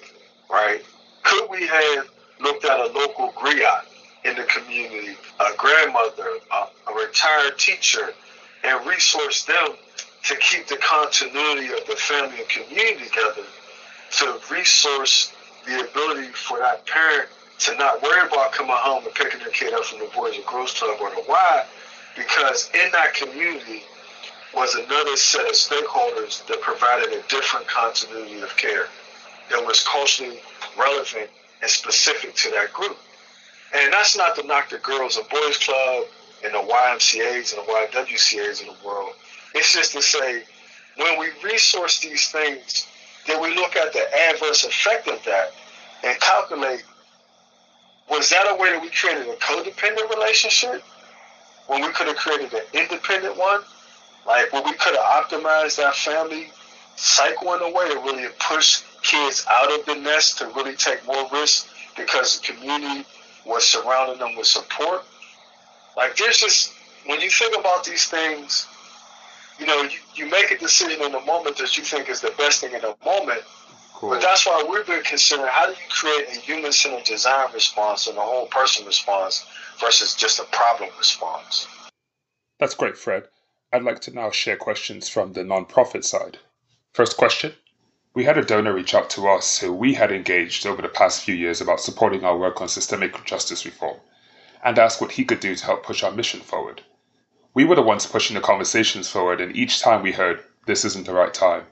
right? 0.49 0.83
Could 1.23 1.49
we 1.49 1.65
have 1.67 2.09
looked 2.39 2.65
at 2.65 2.79
a 2.79 2.87
local 2.87 3.31
griot 3.31 3.85
in 4.25 4.35
the 4.35 4.43
community, 4.43 5.17
a 5.39 5.55
grandmother, 5.57 6.27
a, 6.51 6.91
a 6.91 6.95
retired 6.95 7.57
teacher, 7.57 8.13
and 8.63 8.79
resourced 8.81 9.45
them 9.45 9.75
to 10.23 10.35
keep 10.37 10.67
the 10.67 10.77
continuity 10.77 11.67
of 11.73 11.85
the 11.87 11.95
family 11.95 12.39
and 12.39 12.49
community 12.49 13.05
together, 13.05 13.43
to 14.11 14.39
resource 14.51 15.33
the 15.65 15.89
ability 15.89 16.27
for 16.29 16.59
that 16.59 16.85
parent 16.85 17.29
to 17.59 17.75
not 17.77 18.01
worry 18.01 18.27
about 18.27 18.51
coming 18.51 18.75
home 18.75 19.03
and 19.05 19.13
picking 19.15 19.39
their 19.39 19.49
kid 19.49 19.73
up 19.73 19.83
from 19.85 19.99
the 19.99 20.09
Boys 20.13 20.35
and 20.35 20.45
Girls 20.45 20.73
Club 20.73 20.97
or 20.99 21.09
the 21.11 21.23
Y, 21.27 21.65
because 22.15 22.69
in 22.73 22.91
that 22.91 23.13
community 23.13 23.83
was 24.53 24.75
another 24.75 25.15
set 25.15 25.45
of 25.45 25.53
stakeholders 25.53 26.45
that 26.47 26.61
provided 26.61 27.11
a 27.11 27.21
different 27.27 27.67
continuity 27.67 28.39
of 28.41 28.55
care 28.55 28.87
that 29.49 29.65
was 29.65 29.83
culturally 29.83 30.39
relevant 30.77 31.29
and 31.61 31.69
specific 31.69 32.35
to 32.35 32.51
that 32.51 32.71
group. 32.71 32.97
And 33.75 33.91
that's 33.91 34.15
not 34.15 34.35
to 34.35 34.45
knock 34.45 34.69
the 34.69 34.77
Girls 34.77 35.17
and 35.17 35.27
Boys 35.29 35.57
Club 35.57 36.05
and 36.43 36.53
the 36.53 36.59
YMCAs 36.59 37.57
and 37.57 37.67
the 37.67 37.71
YWCAs 37.71 38.61
in 38.61 38.67
the 38.67 38.75
world. 38.85 39.13
It's 39.55 39.73
just 39.73 39.93
to 39.93 40.01
say, 40.01 40.43
when 40.97 41.19
we 41.19 41.29
resource 41.43 41.99
these 41.99 42.29
things, 42.29 42.87
then 43.25 43.41
we 43.41 43.55
look 43.55 43.75
at 43.75 43.93
the 43.93 44.05
adverse 44.29 44.63
effect 44.65 45.07
of 45.07 45.23
that 45.25 45.53
and 46.03 46.19
calculate 46.19 46.83
was 48.09 48.29
that 48.29 48.45
a 48.49 48.55
way 48.55 48.73
that 48.73 48.81
we 48.81 48.89
created 48.89 49.27
a 49.27 49.35
codependent 49.37 50.09
relationship 50.09 50.83
when 51.67 51.81
we 51.81 51.87
could 51.89 52.07
have 52.07 52.17
created 52.17 52.53
an 52.53 52.61
independent 52.73 53.37
one? 53.37 53.61
Like 54.25 54.51
when 54.53 54.63
we 54.63 54.73
could 54.73 54.95
have 54.95 55.25
optimized 55.25 55.77
that 55.77 55.95
family 55.95 56.47
cycle 56.95 57.53
in 57.55 57.61
a 57.61 57.71
way 57.71 57.89
to 57.89 57.99
really 57.99 58.27
push 58.39 58.83
kids 59.01 59.45
out 59.49 59.71
of 59.71 59.85
the 59.85 59.95
nest 59.95 60.37
to 60.37 60.45
really 60.55 60.75
take 60.75 61.05
more 61.05 61.27
risks 61.31 61.69
because 61.97 62.39
the 62.39 62.53
community 62.53 63.05
was 63.45 63.65
surrounding 63.65 64.19
them 64.19 64.35
with 64.37 64.47
support. 64.47 65.03
Like 65.97 66.15
there's 66.15 66.37
just 66.37 66.73
when 67.05 67.19
you 67.19 67.29
think 67.29 67.57
about 67.57 67.83
these 67.83 68.05
things, 68.05 68.67
you 69.59 69.65
know, 69.65 69.83
you, 69.83 69.99
you 70.15 70.29
make 70.29 70.51
a 70.51 70.57
decision 70.57 71.01
in 71.01 71.11
the 71.11 71.19
moment 71.21 71.57
that 71.57 71.77
you 71.77 71.83
think 71.83 72.09
is 72.09 72.21
the 72.21 72.33
best 72.37 72.61
thing 72.61 72.73
in 72.73 72.81
the 72.81 72.95
moment. 73.05 73.41
Cool. 73.93 74.11
But 74.11 74.21
that's 74.21 74.45
why 74.45 74.65
we've 74.69 74.85
been 74.87 75.03
considering 75.03 75.49
how 75.51 75.67
do 75.67 75.71
you 75.71 75.89
create 75.89 76.27
a 76.29 76.39
human 76.39 76.71
centered 76.71 77.03
design 77.03 77.47
response 77.53 78.07
and 78.07 78.17
a 78.17 78.21
whole 78.21 78.47
person 78.47 78.85
response 78.85 79.45
versus 79.79 80.15
just 80.15 80.39
a 80.39 80.45
problem 80.45 80.89
response. 80.97 81.67
That's 82.59 82.75
great, 82.75 82.97
Fred. 82.97 83.27
I'd 83.71 83.83
like 83.83 84.01
to 84.01 84.11
now 84.11 84.29
share 84.29 84.57
questions 84.57 85.09
from 85.09 85.33
the 85.33 85.41
nonprofit 85.41 86.03
side. 86.03 86.37
First 86.93 87.17
question 87.17 87.55
We 88.13 88.23
had 88.23 88.37
a 88.37 88.45
donor 88.45 88.73
reach 88.73 88.93
out 88.93 89.09
to 89.11 89.27
us 89.27 89.59
who 89.59 89.73
we 89.73 89.95
had 89.95 90.11
engaged 90.11 90.65
over 90.65 90.81
the 90.81 90.89
past 90.89 91.23
few 91.23 91.33
years 91.33 91.59
about 91.59 91.81
supporting 91.81 92.23
our 92.23 92.37
work 92.37 92.61
on 92.61 92.67
systemic 92.67 93.25
justice 93.25 93.65
reform 93.65 93.99
and 94.63 94.79
asked 94.79 95.01
what 95.01 95.13
he 95.13 95.25
could 95.25 95.39
do 95.39 95.55
to 95.55 95.65
help 95.65 95.83
push 95.83 96.03
our 96.03 96.11
mission 96.11 96.39
forward. 96.39 96.83
We 97.53 97.65
were 97.65 97.75
the 97.75 97.81
ones 97.81 98.05
pushing 98.05 98.35
the 98.35 98.41
conversations 98.41 99.09
forward, 99.09 99.41
and 99.41 99.55
each 99.55 99.81
time 99.81 100.01
we 100.01 100.13
heard, 100.13 100.43
this 100.65 100.85
isn't 100.85 101.05
the 101.05 101.13
right 101.13 101.33
time. 101.33 101.65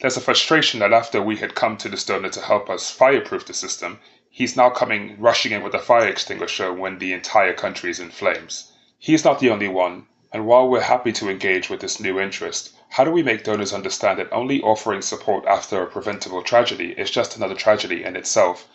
There's 0.00 0.16
a 0.16 0.20
frustration 0.20 0.80
that 0.80 0.92
after 0.92 1.22
we 1.22 1.36
had 1.36 1.54
come 1.54 1.76
to 1.78 1.88
this 1.88 2.04
donor 2.04 2.28
to 2.30 2.40
help 2.40 2.68
us 2.68 2.90
fireproof 2.90 3.46
the 3.46 3.54
system, 3.54 4.00
he's 4.36 4.56
now 4.56 4.68
coming 4.68 5.16
rushing 5.20 5.52
in 5.52 5.62
with 5.62 5.72
a 5.74 5.78
fire 5.78 6.08
extinguisher 6.08 6.72
when 6.72 6.98
the 6.98 7.12
entire 7.12 7.54
country 7.54 7.88
is 7.88 8.00
in 8.00 8.10
flames. 8.10 8.72
He's 8.98 9.24
not 9.24 9.38
the 9.38 9.50
only 9.50 9.68
one, 9.68 10.08
and 10.32 10.44
while 10.44 10.68
we're 10.68 10.80
happy 10.80 11.12
to 11.12 11.30
engage 11.30 11.70
with 11.70 11.78
this 11.78 12.00
new 12.00 12.18
interest, 12.18 12.74
how 12.88 13.04
do 13.04 13.12
we 13.12 13.22
make 13.22 13.44
donors 13.44 13.72
understand 13.72 14.18
that 14.18 14.32
only 14.32 14.60
offering 14.60 15.02
support 15.02 15.46
after 15.46 15.80
a 15.80 15.86
preventable 15.86 16.42
tragedy 16.42 16.90
is 16.98 17.12
just 17.12 17.36
another 17.36 17.54
tragedy 17.54 18.02
in 18.02 18.16
itself 18.16 18.66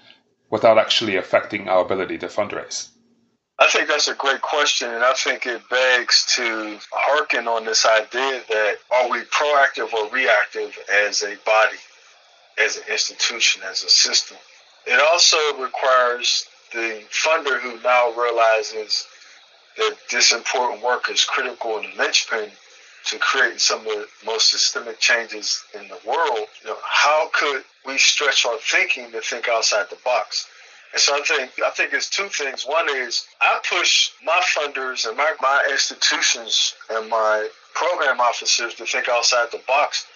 without 0.50 0.78
actually 0.78 1.18
affecting 1.18 1.68
our 1.68 1.82
ability 1.82 2.18
to 2.20 2.28
fundraise? 2.28 2.88
I 3.60 3.68
think 3.68 3.90
that's 3.90 4.08
a 4.08 4.16
great 4.16 4.40
question, 4.40 4.90
and 4.94 5.04
I 5.04 5.12
think 5.12 5.46
it 5.46 5.62
begs 5.70 6.24
to 6.36 6.80
hearken 6.94 7.50
on 7.50 7.66
this 7.66 7.86
idea 7.86 8.42
that 8.48 8.78
are 8.92 9.10
we 9.10 9.20
proactive 9.24 9.92
or 9.92 10.10
reactive 10.10 10.80
as 10.90 11.22
a 11.22 11.36
body, 11.46 11.82
as 12.58 12.78
an 12.78 12.84
institution, 12.90 13.62
as 13.70 13.84
a 13.84 13.90
system? 13.90 14.38
It 14.90 15.00
also 15.00 15.38
requires 15.62 16.48
the 16.74 17.04
funder 17.12 17.60
who 17.60 17.80
now 17.84 18.12
realizes 18.14 19.06
that 19.78 19.96
this 20.10 20.32
important 20.32 20.82
work 20.82 21.12
is 21.12 21.24
critical 21.24 21.78
and 21.78 21.94
the 21.94 21.98
linchpin 21.98 22.50
to 23.06 23.20
create 23.20 23.62
some 23.62 23.82
of 23.82 23.86
the 23.86 24.08
most 24.26 24.50
systemic 24.50 25.00
changes 25.00 25.64
in 25.76 25.88
the 25.90 26.00
world. 26.08 26.48
You 26.64 26.72
know, 26.72 26.78
how 26.84 27.30
could 27.34 27.64
we 27.86 28.00
stretch 28.00 28.48
our 28.48 28.58
thinking 28.58 29.12
to 29.12 29.22
think 29.22 29.48
outside 29.48 29.92
the 29.92 29.98
box? 30.04 30.48
And 30.92 31.00
so 31.00 31.16
I 31.16 31.22
think 31.22 31.52
I 31.64 31.70
think 31.70 31.94
it's 31.94 32.10
two 32.10 32.28
things. 32.30 32.64
One 32.64 32.90
is 32.90 33.28
I 33.40 33.60
push 33.70 34.10
my 34.26 34.42
funders 34.58 35.08
and 35.08 35.16
my, 35.16 35.34
my 35.40 35.68
institutions 35.70 36.74
and 36.90 37.08
my 37.08 37.48
program 37.76 38.20
officers 38.20 38.74
to 38.74 38.88
think 38.88 39.08
outside 39.08 39.52
the 39.52 39.62
box, 39.68 40.08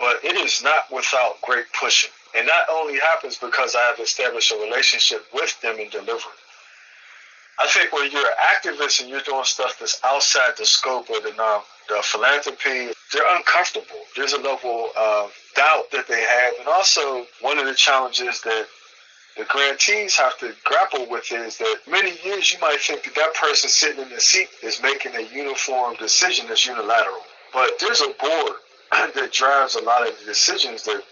but 0.00 0.24
it 0.24 0.36
is 0.36 0.62
not 0.62 0.90
without 0.90 1.42
great 1.42 1.66
pushing. 1.78 2.10
And 2.34 2.48
that 2.48 2.66
only 2.70 2.98
happens 2.98 3.36
because 3.36 3.74
I 3.74 3.82
have 3.82 4.00
established 4.00 4.52
a 4.52 4.56
relationship 4.56 5.24
with 5.32 5.58
them 5.60 5.78
in 5.78 5.90
delivery. 5.90 6.32
I 7.58 7.66
think 7.68 7.92
when 7.92 8.10
you're 8.10 8.26
an 8.26 8.36
activist 8.54 9.00
and 9.00 9.08
you're 9.08 9.22
doing 9.22 9.44
stuff 9.44 9.78
that's 9.78 9.98
outside 10.04 10.52
the 10.58 10.66
scope 10.66 11.08
of 11.08 11.22
the, 11.22 11.32
non, 11.36 11.62
the 11.88 12.02
philanthropy, 12.02 12.92
they're 13.12 13.36
uncomfortable. 13.36 13.96
There's 14.14 14.34
a 14.34 14.40
level 14.40 14.90
of 14.96 15.32
doubt 15.54 15.90
that 15.92 16.06
they 16.06 16.20
have. 16.20 16.54
And 16.58 16.68
also, 16.68 17.26
one 17.40 17.58
of 17.58 17.66
the 17.66 17.74
challenges 17.74 18.42
that 18.42 18.66
the 19.38 19.44
grantees 19.44 20.16
have 20.16 20.36
to 20.38 20.54
grapple 20.64 21.06
with 21.08 21.30
is 21.32 21.56
that 21.58 21.76
many 21.90 22.12
years 22.24 22.52
you 22.52 22.58
might 22.60 22.80
think 22.80 23.04
that 23.04 23.14
that 23.14 23.34
person 23.34 23.70
sitting 23.70 24.02
in 24.02 24.10
the 24.10 24.20
seat 24.20 24.48
is 24.62 24.82
making 24.82 25.14
a 25.14 25.20
uniform 25.20 25.94
decision 25.96 26.46
that's 26.48 26.66
unilateral. 26.66 27.20
But 27.52 27.78
there's 27.80 28.00
a 28.00 28.12
board 28.20 28.56
that 29.14 29.32
drives 29.32 29.76
a 29.76 29.82
lot 29.82 30.06
of 30.06 30.18
the 30.18 30.24
decisions 30.26 30.84
that 30.84 31.02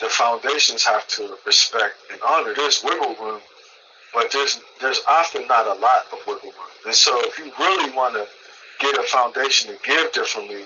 the 0.00 0.08
foundations 0.08 0.84
have 0.84 1.06
to 1.08 1.36
respect 1.46 1.96
and 2.10 2.20
honor. 2.26 2.54
There's 2.54 2.82
wiggle 2.82 3.14
room, 3.20 3.40
but 4.14 4.30
there's 4.32 4.60
there's 4.80 5.00
often 5.08 5.46
not 5.46 5.66
a 5.66 5.80
lot 5.80 6.06
of 6.12 6.18
wiggle 6.26 6.50
room. 6.50 6.70
And 6.86 6.94
so 6.94 7.20
if 7.24 7.38
you 7.38 7.52
really 7.58 7.94
want 7.94 8.14
to 8.14 8.26
get 8.78 8.98
a 8.98 9.02
foundation 9.02 9.72
to 9.72 9.78
give 9.82 10.12
differently, 10.12 10.64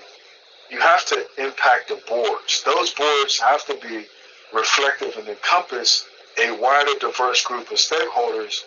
you 0.69 0.79
have 0.79 1.05
to 1.07 1.25
impact 1.37 1.89
the 1.89 2.01
boards. 2.07 2.63
Those 2.63 2.93
boards 2.93 3.39
have 3.39 3.65
to 3.65 3.77
be 3.81 4.05
reflective 4.53 5.15
and 5.17 5.27
encompass 5.27 6.05
a 6.41 6.51
wider, 6.57 6.97
diverse 6.99 7.43
group 7.43 7.69
of 7.71 7.77
stakeholders 7.77 8.61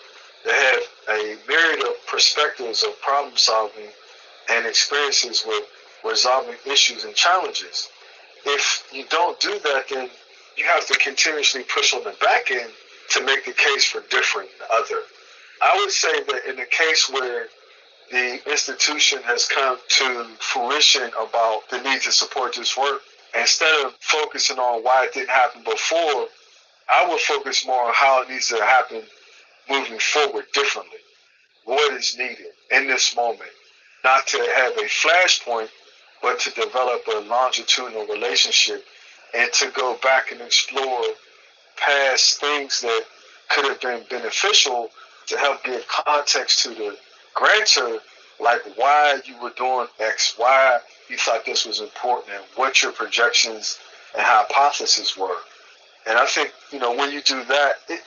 that 0.44 0.54
have 0.54 1.16
a 1.18 1.36
myriad 1.48 1.80
of 1.84 2.06
perspectives 2.06 2.82
of 2.82 3.00
problem 3.00 3.36
solving 3.36 3.88
and 4.50 4.66
experiences 4.66 5.44
with 5.46 5.64
resolving 6.04 6.56
issues 6.66 7.04
and 7.04 7.14
challenges. 7.14 7.88
If 8.44 8.88
you 8.92 9.04
don't 9.10 9.38
do 9.40 9.58
that, 9.58 9.88
then 9.90 10.10
you 10.58 10.64
have 10.64 10.86
to 10.86 10.94
continuously 10.98 11.62
push 11.62 11.94
on 11.94 12.02
the 12.04 12.14
back 12.20 12.50
end 12.50 12.70
to 13.10 13.24
make 13.24 13.44
the 13.44 13.52
case 13.52 13.84
for 13.84 14.02
different 14.10 14.48
other. 14.72 15.00
I 15.62 15.76
would 15.76 15.90
say 15.90 16.22
that 16.24 16.48
in 16.48 16.56
the 16.56 16.66
case 16.66 17.08
where 17.08 17.46
the 18.10 18.50
institution 18.50 19.22
has 19.22 19.46
come 19.46 19.78
to 19.88 20.26
fruition 20.40 21.10
about 21.18 21.68
the 21.70 21.80
need 21.82 22.00
to 22.02 22.12
support 22.12 22.54
this 22.54 22.76
work, 22.76 23.02
instead 23.38 23.86
of 23.86 23.94
focusing 24.00 24.58
on 24.58 24.82
why 24.82 25.04
it 25.04 25.14
didn't 25.14 25.30
happen 25.30 25.62
before, 25.62 26.26
I 26.88 27.06
would 27.08 27.20
focus 27.20 27.66
more 27.66 27.84
on 27.88 27.94
how 27.94 28.22
it 28.22 28.30
needs 28.30 28.48
to 28.48 28.56
happen 28.56 29.02
moving 29.68 29.98
forward 29.98 30.46
differently. 30.54 30.98
What 31.64 31.92
is 31.92 32.16
needed 32.18 32.46
in 32.70 32.86
this 32.86 33.14
moment? 33.14 33.50
Not 34.04 34.26
to 34.28 34.38
have 34.56 34.72
a 34.72 34.88
flashpoint, 34.88 35.68
but 36.22 36.40
to 36.40 36.50
develop 36.50 37.02
a 37.06 37.20
longitudinal 37.20 38.06
relationship 38.06 38.84
and 39.34 39.52
to 39.52 39.70
go 39.74 39.96
back 40.02 40.32
and 40.32 40.40
explore 40.40 41.02
past 41.76 42.40
things 42.40 42.80
that 42.80 43.04
could 43.48 43.64
have 43.64 43.80
been 43.80 44.02
beneficial 44.10 44.90
to 45.26 45.38
help 45.38 45.62
give 45.64 45.86
context 45.88 46.62
to 46.62 46.70
the 46.70 46.96
grantor, 47.34 47.98
like 48.40 48.60
why 48.76 49.20
you 49.24 49.40
were 49.42 49.52
doing 49.56 49.86
X, 50.00 50.34
why 50.36 50.78
you 51.08 51.16
thought 51.16 51.44
this 51.44 51.66
was 51.66 51.80
important, 51.80 52.34
and 52.34 52.44
what 52.56 52.82
your 52.82 52.92
projections 52.92 53.78
and 54.14 54.22
hypotheses 54.22 55.16
were. 55.16 55.36
And 56.06 56.18
I 56.18 56.26
think, 56.26 56.52
you 56.72 56.78
know, 56.78 56.94
when 56.94 57.12
you 57.12 57.20
do 57.22 57.44
that, 57.44 57.76
it, 57.88 58.00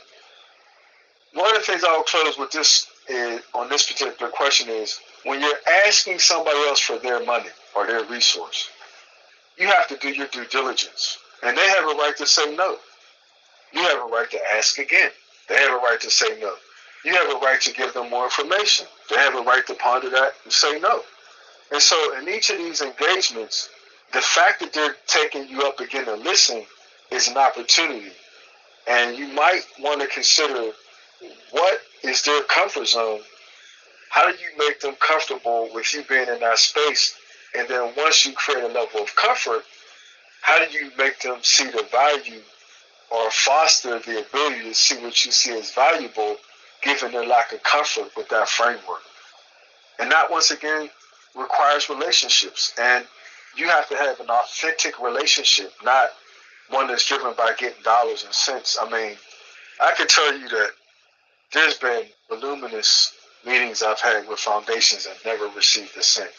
one 1.33 1.47
of 1.55 1.61
the 1.61 1.65
things 1.65 1.83
I'll 1.83 2.03
close 2.03 2.37
with 2.37 2.51
this 2.51 2.87
is, 3.07 3.41
on 3.53 3.69
this 3.69 3.91
particular 3.91 4.31
question 4.31 4.69
is 4.69 4.99
when 5.23 5.39
you're 5.39 5.59
asking 5.85 6.19
somebody 6.19 6.57
else 6.67 6.79
for 6.79 6.97
their 6.97 7.23
money 7.25 7.49
or 7.75 7.87
their 7.87 8.03
resource, 8.05 8.69
you 9.57 9.67
have 9.67 9.87
to 9.87 9.97
do 9.97 10.09
your 10.09 10.27
due 10.27 10.45
diligence. 10.45 11.17
And 11.43 11.57
they 11.57 11.67
have 11.69 11.83
a 11.83 11.95
right 11.95 12.13
to 12.17 12.25
say 12.25 12.55
no. 12.55 12.77
You 13.73 13.81
have 13.81 13.99
a 13.99 14.11
right 14.11 14.29
to 14.29 14.39
ask 14.55 14.77
again. 14.77 15.11
They 15.47 15.55
have 15.55 15.71
a 15.71 15.77
right 15.77 15.99
to 16.01 16.09
say 16.09 16.39
no. 16.39 16.53
You 17.03 17.13
have 17.13 17.29
a 17.29 17.39
right 17.39 17.59
to 17.61 17.73
give 17.73 17.93
them 17.93 18.09
more 18.09 18.25
information. 18.25 18.85
They 19.09 19.17
have 19.17 19.35
a 19.35 19.41
right 19.41 19.65
to 19.67 19.73
ponder 19.75 20.09
that 20.09 20.33
and 20.43 20.53
say 20.53 20.79
no. 20.79 21.01
And 21.71 21.81
so 21.81 22.17
in 22.17 22.27
each 22.27 22.49
of 22.49 22.57
these 22.57 22.81
engagements, 22.81 23.69
the 24.13 24.21
fact 24.21 24.59
that 24.59 24.73
they're 24.73 24.95
taking 25.07 25.47
you 25.47 25.61
up 25.63 25.79
again 25.79 26.05
to 26.05 26.15
listen 26.15 26.63
is 27.11 27.27
an 27.27 27.37
opportunity. 27.37 28.11
And 28.87 29.17
you 29.17 29.27
might 29.29 29.61
want 29.79 30.01
to 30.01 30.07
consider 30.07 30.71
what 31.51 31.79
is 32.03 32.21
their 32.23 32.43
comfort 32.43 32.87
zone? 32.87 33.21
How 34.09 34.29
do 34.29 34.33
you 34.33 34.57
make 34.57 34.81
them 34.81 34.95
comfortable 34.99 35.69
with 35.73 35.93
you 35.93 36.03
being 36.03 36.27
in 36.27 36.39
that 36.41 36.57
space? 36.57 37.15
And 37.57 37.67
then 37.67 37.93
once 37.97 38.25
you 38.25 38.33
create 38.33 38.63
a 38.63 38.67
level 38.67 39.01
of 39.01 39.15
comfort, 39.15 39.63
how 40.41 40.65
do 40.65 40.71
you 40.71 40.91
make 40.97 41.19
them 41.19 41.37
see 41.43 41.65
the 41.65 41.85
value 41.91 42.41
or 43.11 43.29
foster 43.31 43.99
the 43.99 44.21
ability 44.21 44.63
to 44.63 44.73
see 44.73 44.95
what 45.01 45.25
you 45.25 45.31
see 45.31 45.51
as 45.57 45.71
valuable 45.71 46.37
given 46.81 47.11
their 47.11 47.25
lack 47.25 47.51
of 47.51 47.61
comfort 47.63 48.09
with 48.15 48.29
that 48.29 48.47
framework? 48.49 49.01
And 49.99 50.11
that 50.11 50.31
once 50.31 50.51
again 50.51 50.89
requires 51.35 51.89
relationships. 51.89 52.73
And 52.79 53.05
you 53.55 53.67
have 53.67 53.87
to 53.89 53.95
have 53.95 54.19
an 54.19 54.29
authentic 54.29 54.99
relationship, 54.99 55.73
not 55.83 56.09
one 56.69 56.87
that's 56.87 57.05
driven 57.07 57.33
by 57.37 57.53
getting 57.57 57.83
dollars 57.83 58.23
and 58.23 58.33
cents. 58.33 58.77
I 58.81 58.89
mean, 58.89 59.17
I 59.79 59.93
can 59.95 60.07
tell 60.07 60.37
you 60.37 60.47
that 60.49 60.69
there's 61.53 61.77
been 61.77 62.05
voluminous 62.29 63.13
meetings 63.45 63.83
I've 63.83 63.99
had 63.99 64.27
with 64.27 64.39
foundations 64.39 65.05
that 65.05 65.17
never 65.25 65.47
received 65.55 65.97
a 65.97 66.03
cent. 66.03 66.31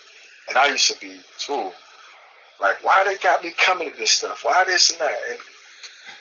And 0.49 0.59
I 0.59 0.69
used 0.69 0.91
to 0.93 1.01
be, 1.01 1.21
too. 1.39 1.71
like, 2.61 2.83
why 2.85 3.05
they 3.05 3.17
got 3.17 3.43
me 3.45 3.53
coming 3.53 3.91
to 3.91 3.97
this 3.97 4.11
stuff? 4.11 4.45
Why 4.45 4.65
this 4.65 4.91
and 4.91 5.01
that? 5.01 5.19
And, 5.31 5.39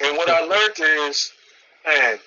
and 0.08 0.18
what 0.18 0.30
I 0.30 0.46
learned 0.48 1.10
is, 1.10 1.32
man, 1.86 2.20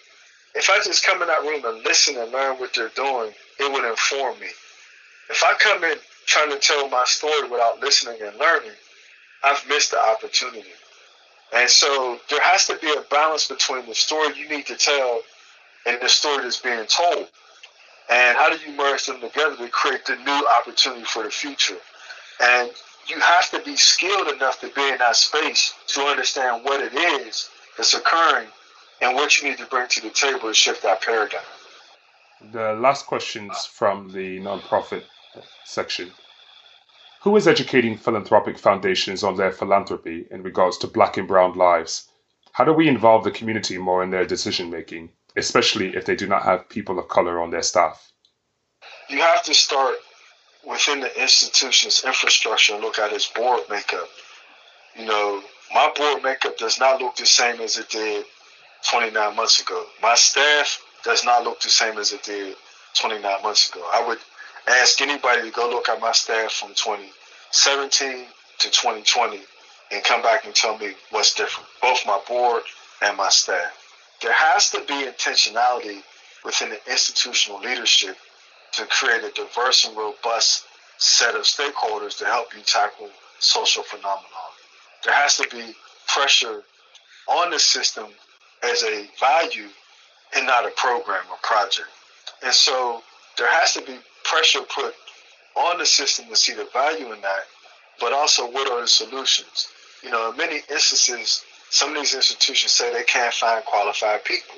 if 0.54 0.70
I 0.70 0.78
just 0.84 1.04
come 1.04 1.22
in 1.22 1.28
that 1.28 1.42
room 1.42 1.64
and 1.64 1.84
listen 1.84 2.16
and 2.16 2.30
learn 2.32 2.56
what 2.56 2.74
they're 2.74 2.90
doing, 2.90 3.32
it 3.58 3.72
would 3.72 3.88
inform 3.88 4.38
me. 4.40 4.48
If 5.30 5.42
I 5.42 5.54
come 5.54 5.82
in 5.84 5.96
trying 6.26 6.50
to 6.50 6.58
tell 6.58 6.88
my 6.88 7.04
story 7.06 7.48
without 7.48 7.80
listening 7.80 8.20
and 8.22 8.36
learning, 8.38 8.72
I've 9.42 9.66
missed 9.68 9.90
the 9.90 9.98
opportunity. 9.98 10.70
And 11.54 11.68
so 11.68 12.18
there 12.30 12.42
has 12.42 12.66
to 12.66 12.76
be 12.80 12.92
a 12.92 13.02
balance 13.10 13.48
between 13.48 13.86
the 13.86 13.94
story 13.94 14.36
you 14.36 14.48
need 14.48 14.66
to 14.66 14.76
tell 14.76 15.20
and 15.86 16.00
the 16.00 16.08
story 16.08 16.42
that's 16.42 16.60
being 16.60 16.86
told. 16.86 17.28
And 18.10 18.36
how 18.36 18.50
do 18.50 18.58
you 18.64 18.76
merge 18.76 19.06
them 19.06 19.20
together 19.20 19.56
to 19.56 19.68
create 19.68 20.04
the 20.04 20.16
new 20.16 20.46
opportunity 20.60 21.04
for 21.04 21.22
the 21.22 21.30
future? 21.30 21.78
And 22.40 22.70
you 23.06 23.18
have 23.20 23.50
to 23.50 23.60
be 23.62 23.76
skilled 23.76 24.28
enough 24.28 24.60
to 24.60 24.68
be 24.68 24.88
in 24.88 24.98
that 24.98 25.16
space 25.16 25.74
to 25.88 26.00
understand 26.02 26.64
what 26.64 26.80
it 26.80 26.94
is 26.94 27.50
that's 27.76 27.94
occurring 27.94 28.48
and 29.00 29.14
what 29.14 29.36
you 29.36 29.48
need 29.48 29.58
to 29.58 29.66
bring 29.66 29.88
to 29.88 30.00
the 30.00 30.10
table 30.10 30.48
to 30.48 30.54
shift 30.54 30.82
that 30.82 31.02
paradigm. 31.02 31.40
The 32.52 32.74
last 32.74 33.06
questions 33.06 33.64
from 33.64 34.10
the 34.10 34.38
nonprofit 34.40 35.04
section. 35.64 36.12
Who 37.22 37.36
is 37.36 37.48
educating 37.48 37.96
philanthropic 37.96 38.58
foundations 38.58 39.24
on 39.24 39.36
their 39.36 39.50
philanthropy 39.50 40.26
in 40.30 40.42
regards 40.42 40.76
to 40.78 40.86
black 40.86 41.16
and 41.16 41.26
brown 41.26 41.54
lives? 41.54 42.08
How 42.52 42.64
do 42.64 42.72
we 42.72 42.86
involve 42.86 43.24
the 43.24 43.30
community 43.30 43.78
more 43.78 44.02
in 44.02 44.10
their 44.10 44.26
decision 44.26 44.70
making, 44.70 45.10
especially 45.36 45.96
if 45.96 46.04
they 46.04 46.16
do 46.16 46.26
not 46.26 46.42
have 46.42 46.68
people 46.68 46.98
of 46.98 47.08
color 47.08 47.40
on 47.40 47.50
their 47.50 47.62
staff? 47.62 48.12
You 49.08 49.18
have 49.20 49.42
to 49.44 49.54
start 49.54 49.96
within 50.66 51.00
the 51.00 51.20
institution's 51.20 52.04
infrastructure 52.04 52.74
and 52.74 52.82
look 52.82 52.98
at 52.98 53.12
its 53.12 53.30
board 53.30 53.62
makeup. 53.68 54.08
You 54.96 55.06
know, 55.06 55.42
my 55.72 55.92
board 55.96 56.22
makeup 56.22 56.56
does 56.56 56.78
not 56.78 57.00
look 57.00 57.16
the 57.16 57.26
same 57.26 57.60
as 57.60 57.78
it 57.78 57.88
did 57.88 58.24
29 58.90 59.36
months 59.36 59.60
ago. 59.60 59.84
My 60.02 60.14
staff 60.14 60.80
does 61.02 61.24
not 61.24 61.44
look 61.44 61.60
the 61.60 61.70
same 61.70 61.98
as 61.98 62.12
it 62.12 62.22
did 62.22 62.56
29 63.00 63.42
months 63.42 63.68
ago. 63.70 63.86
I 63.92 64.06
would 64.06 64.18
ask 64.68 65.00
anybody 65.00 65.42
to 65.42 65.50
go 65.50 65.68
look 65.68 65.88
at 65.88 66.00
my 66.00 66.12
staff 66.12 66.52
from 66.52 66.70
2017 66.70 68.26
to 68.60 68.70
2020 68.70 69.40
and 69.92 70.04
come 70.04 70.22
back 70.22 70.44
and 70.46 70.54
tell 70.54 70.78
me 70.78 70.94
what's 71.10 71.34
different, 71.34 71.68
both 71.82 72.06
my 72.06 72.20
board 72.26 72.62
and 73.02 73.16
my 73.16 73.28
staff. 73.28 73.83
There 74.24 74.32
has 74.32 74.70
to 74.70 74.80
be 74.88 75.04
intentionality 75.04 76.02
within 76.46 76.70
the 76.70 76.80
institutional 76.90 77.60
leadership 77.60 78.16
to 78.72 78.86
create 78.86 79.22
a 79.22 79.30
diverse 79.32 79.84
and 79.84 79.94
robust 79.94 80.64
set 80.96 81.34
of 81.34 81.42
stakeholders 81.42 82.16
to 82.18 82.24
help 82.24 82.56
you 82.56 82.62
tackle 82.62 83.10
social 83.38 83.82
phenomenon. 83.82 84.24
There 85.04 85.12
has 85.12 85.36
to 85.36 85.48
be 85.50 85.74
pressure 86.08 86.62
on 87.28 87.50
the 87.50 87.58
system 87.58 88.06
as 88.62 88.82
a 88.82 89.06
value 89.20 89.68
and 90.34 90.46
not 90.46 90.64
a 90.64 90.70
program 90.70 91.24
or 91.30 91.36
project. 91.42 91.88
And 92.42 92.54
so 92.54 93.02
there 93.36 93.50
has 93.50 93.74
to 93.74 93.82
be 93.82 93.98
pressure 94.24 94.62
put 94.74 94.94
on 95.54 95.76
the 95.76 95.84
system 95.84 96.28
to 96.30 96.36
see 96.36 96.54
the 96.54 96.66
value 96.72 97.12
in 97.12 97.20
that, 97.20 97.44
but 98.00 98.14
also 98.14 98.50
what 98.50 98.70
are 98.70 98.80
the 98.80 98.88
solutions? 98.88 99.68
You 100.02 100.10
know, 100.10 100.30
in 100.30 100.36
many 100.38 100.62
instances, 100.70 101.44
some 101.70 101.90
of 101.90 101.96
these 101.96 102.14
institutions 102.14 102.72
say 102.72 102.92
they 102.92 103.04
can't 103.04 103.34
find 103.34 103.64
qualified 103.64 104.24
people. 104.24 104.56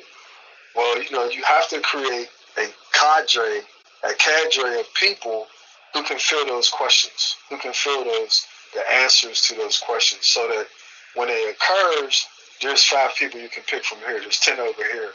Well, 0.75 1.03
you 1.03 1.11
know, 1.11 1.29
you 1.29 1.43
have 1.45 1.69
to 1.71 1.81
create 1.81 2.29
a 2.59 2.67
cadre, 2.93 3.61
a 4.05 4.15
cadre 4.19 4.81
of 4.81 4.93
people 4.95 5.47
who 5.95 6.03
can 6.03 6.19
fill 6.19 6.47
those 6.47 6.69
questions, 6.69 7.37
who 7.49 7.57
can 7.59 7.73
fill 7.73 8.05
those 8.05 8.47
the 8.75 8.83
answers 8.93 9.41
to 9.41 9.55
those 9.55 9.79
questions, 9.79 10.27
so 10.27 10.47
that 10.49 10.67
when 11.15 11.29
it 11.31 11.57
occurs, 11.57 12.27
there's 12.61 12.85
five 12.85 13.15
people 13.17 13.41
you 13.41 13.49
can 13.49 13.63
pick 13.63 13.85
from 13.85 13.99
here. 13.99 14.21
There's 14.21 14.39
ten 14.41 14.59
over 14.61 14.83
here. 14.93 15.11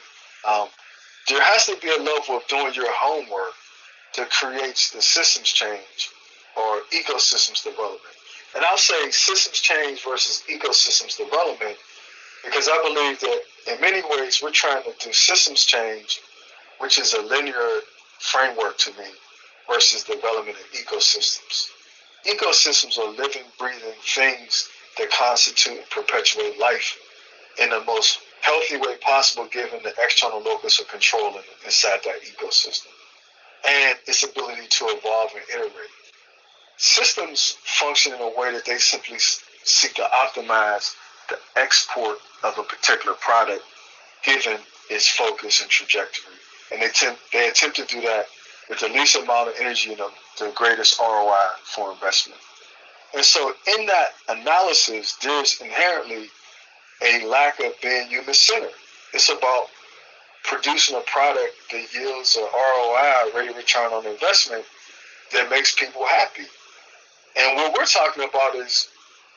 Um, 0.50 0.68
there 1.30 1.42
has 1.42 1.68
to 1.68 1.78
be 1.82 1.90
a 1.90 2.02
level 2.02 2.38
of 2.38 2.48
doing 2.48 2.74
your 2.74 2.92
homework 2.92 3.54
to 4.14 4.26
create 4.26 4.92
the 4.94 5.02
systems 5.02 5.50
change 5.50 6.10
or 6.58 6.82
ecosystems 6.92 7.64
development. 7.64 8.16
And 8.56 8.66
I'll 8.66 8.78
say 8.78 9.12
systems 9.12 9.60
change 9.60 10.04
versus 10.04 10.44
ecosystems 10.50 11.18
development 11.18 11.78
because 12.44 12.68
I 12.68 12.82
believe 12.84 13.20
that 13.20 13.42
in 13.74 13.82
many 13.82 14.02
ways 14.10 14.42
we're 14.42 14.52
trying 14.52 14.84
to 14.84 14.94
do 15.00 15.14
systems 15.14 15.64
change, 15.66 16.20
which 16.80 17.00
is 17.00 17.14
a 17.14 17.22
linear 17.22 17.82
framework 18.20 18.78
to 18.80 18.92
me, 18.92 19.06
versus 19.70 20.04
development 20.04 20.58
of 20.58 20.66
ecosystems. 20.72 21.70
Ecosystems 22.28 22.98
are 22.98 23.12
living, 23.12 23.44
breathing 23.58 23.94
things 24.04 24.70
that 24.98 25.10
constitute 25.12 25.78
and 25.78 25.90
perpetuate 25.90 26.60
life 26.60 26.98
in 27.62 27.70
the 27.70 27.82
most 27.86 28.20
healthy 28.42 28.78
way 28.78 28.98
possible 28.98 29.48
given 29.48 29.82
the 29.84 29.94
external 30.04 30.42
locus 30.42 30.80
of 30.80 30.88
control 30.88 31.40
inside 31.66 32.00
that 32.04 32.22
ecosystem 32.24 32.88
and 33.68 33.98
its 34.08 34.24
ability 34.24 34.68
to 34.70 34.86
evolve 34.86 35.32
and 35.36 35.44
iterate. 35.50 36.01
Systems 36.82 37.58
function 37.64 38.12
in 38.12 38.20
a 38.22 38.34
way 38.36 38.52
that 38.52 38.66
they 38.66 38.80
simply 38.80 39.18
seek 39.20 39.94
to 39.94 40.02
optimize 40.02 40.96
the 41.30 41.38
export 41.56 42.18
of 42.44 42.58
a 42.58 42.64
particular 42.64 43.16
product 43.18 43.62
given 44.24 44.58
its 44.90 45.08
focus 45.08 45.62
and 45.62 45.70
trajectory. 45.70 46.34
And 46.72 46.82
they, 46.82 46.88
tend, 46.88 47.18
they 47.32 47.50
attempt 47.50 47.76
to 47.78 47.86
do 47.86 48.02
that 48.02 48.26
with 48.68 48.80
the 48.80 48.88
least 48.88 49.16
amount 49.16 49.50
of 49.50 49.56
energy 49.60 49.92
and 49.92 50.00
the, 50.00 50.10
the 50.40 50.52
greatest 50.56 51.00
ROI 51.00 51.52
for 51.66 51.92
investment. 51.92 52.42
And 53.14 53.24
so 53.24 53.54
in 53.78 53.86
that 53.86 54.14
analysis, 54.28 55.18
there's 55.22 55.62
inherently 55.62 56.30
a 57.04 57.28
lack 57.28 57.60
of 57.60 57.74
being 57.84 58.08
human 58.08 58.34
centered. 58.34 58.74
It's 59.14 59.30
about 59.30 59.68
producing 60.46 60.98
a 60.98 61.02
product 61.02 61.54
that 61.72 61.94
yields 61.94 62.36
an 62.38 62.48
ROI, 62.52 63.38
rate 63.38 63.52
of 63.52 63.56
return 63.56 63.94
on 63.94 64.08
investment, 64.08 64.66
that 65.32 65.48
makes 65.52 65.76
people 65.76 66.06
happy. 66.08 66.48
And 67.38 67.56
what 67.58 67.74
we're 67.78 67.86
talking 67.86 68.24
about 68.24 68.56
is 68.56 68.90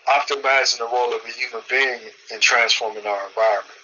optimizing 0.09 0.79
the 0.79 0.85
role 0.85 1.15
of 1.15 1.21
a 1.25 1.33
human 1.33 1.63
being 1.71 2.01
in 2.33 2.41
transforming 2.41 3.07
our 3.07 3.27
environment 3.29 3.79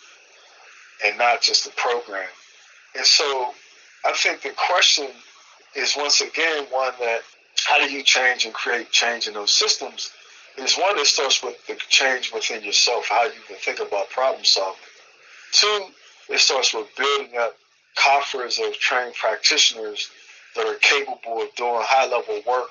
and 1.05 1.17
not 1.19 1.41
just 1.41 1.65
the 1.65 1.71
program. 1.71 2.29
And 2.97 3.07
so 3.07 3.55
I 4.05 4.13
think 4.13 4.43
the 4.43 4.51
question 4.51 5.09
is 5.75 5.95
once 5.97 6.21
again 6.21 6.67
one 6.71 6.93
that 7.01 7.21
how 7.67 7.79
do 7.79 7.93
you 7.93 8.03
change 8.03 8.45
and 8.45 8.55
create 8.55 8.91
change 8.91 9.29
in 9.29 9.35
those 9.35 9.53
systems 9.53 10.11
is 10.59 10.77
one 10.77 10.97
that 10.97 11.07
starts 11.07 11.43
with 11.43 11.65
the 11.67 11.77
change 11.89 12.33
within 12.33 12.63
yourself, 12.63 13.07
how 13.09 13.25
you 13.25 13.41
can 13.47 13.57
think 13.57 13.81
about 13.81 14.11
problem 14.11 14.45
solving. 14.45 14.81
Two, 15.53 15.87
it 16.29 16.39
starts 16.39 16.75
with 16.75 16.89
building 16.97 17.37
up 17.39 17.57
coffers 17.97 18.59
of 18.59 18.73
trained 18.75 19.15
practitioners 19.15 20.11
that 20.57 20.67
are 20.67 20.77
capable 20.77 21.43
of 21.43 21.55
doing 21.55 21.81
high 21.83 22.07
level 22.07 22.41
work 22.47 22.71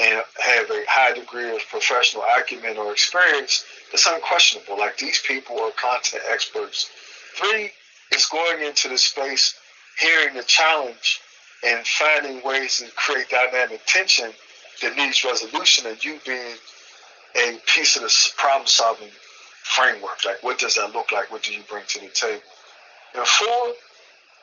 and 0.00 0.22
have 0.40 0.70
a 0.70 0.84
high 0.88 1.12
degree 1.12 1.54
of 1.54 1.60
professional 1.70 2.24
acumen 2.36 2.76
or 2.76 2.92
experience 2.92 3.64
that's 3.90 4.06
unquestionable. 4.06 4.78
Like 4.78 4.98
these 4.98 5.20
people 5.26 5.60
are 5.60 5.70
content 5.72 6.22
experts. 6.28 6.90
Three 7.36 7.70
is 8.12 8.26
going 8.26 8.62
into 8.62 8.88
the 8.88 8.98
space, 8.98 9.54
hearing 9.98 10.34
the 10.34 10.42
challenge, 10.42 11.20
and 11.64 11.86
finding 11.86 12.42
ways 12.42 12.78
to 12.78 12.90
create 12.96 13.28
dynamic 13.28 13.80
tension 13.86 14.30
that 14.82 14.96
needs 14.96 15.24
resolution, 15.24 15.86
and 15.86 16.04
you 16.04 16.18
being 16.26 16.56
a 17.36 17.58
piece 17.66 17.96
of 17.96 18.02
the 18.02 18.30
problem 18.36 18.66
solving 18.66 19.10
framework. 19.62 20.24
Like, 20.24 20.42
what 20.42 20.58
does 20.58 20.74
that 20.74 20.92
look 20.92 21.12
like? 21.12 21.30
What 21.30 21.42
do 21.42 21.52
you 21.52 21.62
bring 21.68 21.84
to 21.88 22.00
the 22.00 22.08
table? 22.08 22.42
And 23.14 23.26
four, 23.26 23.74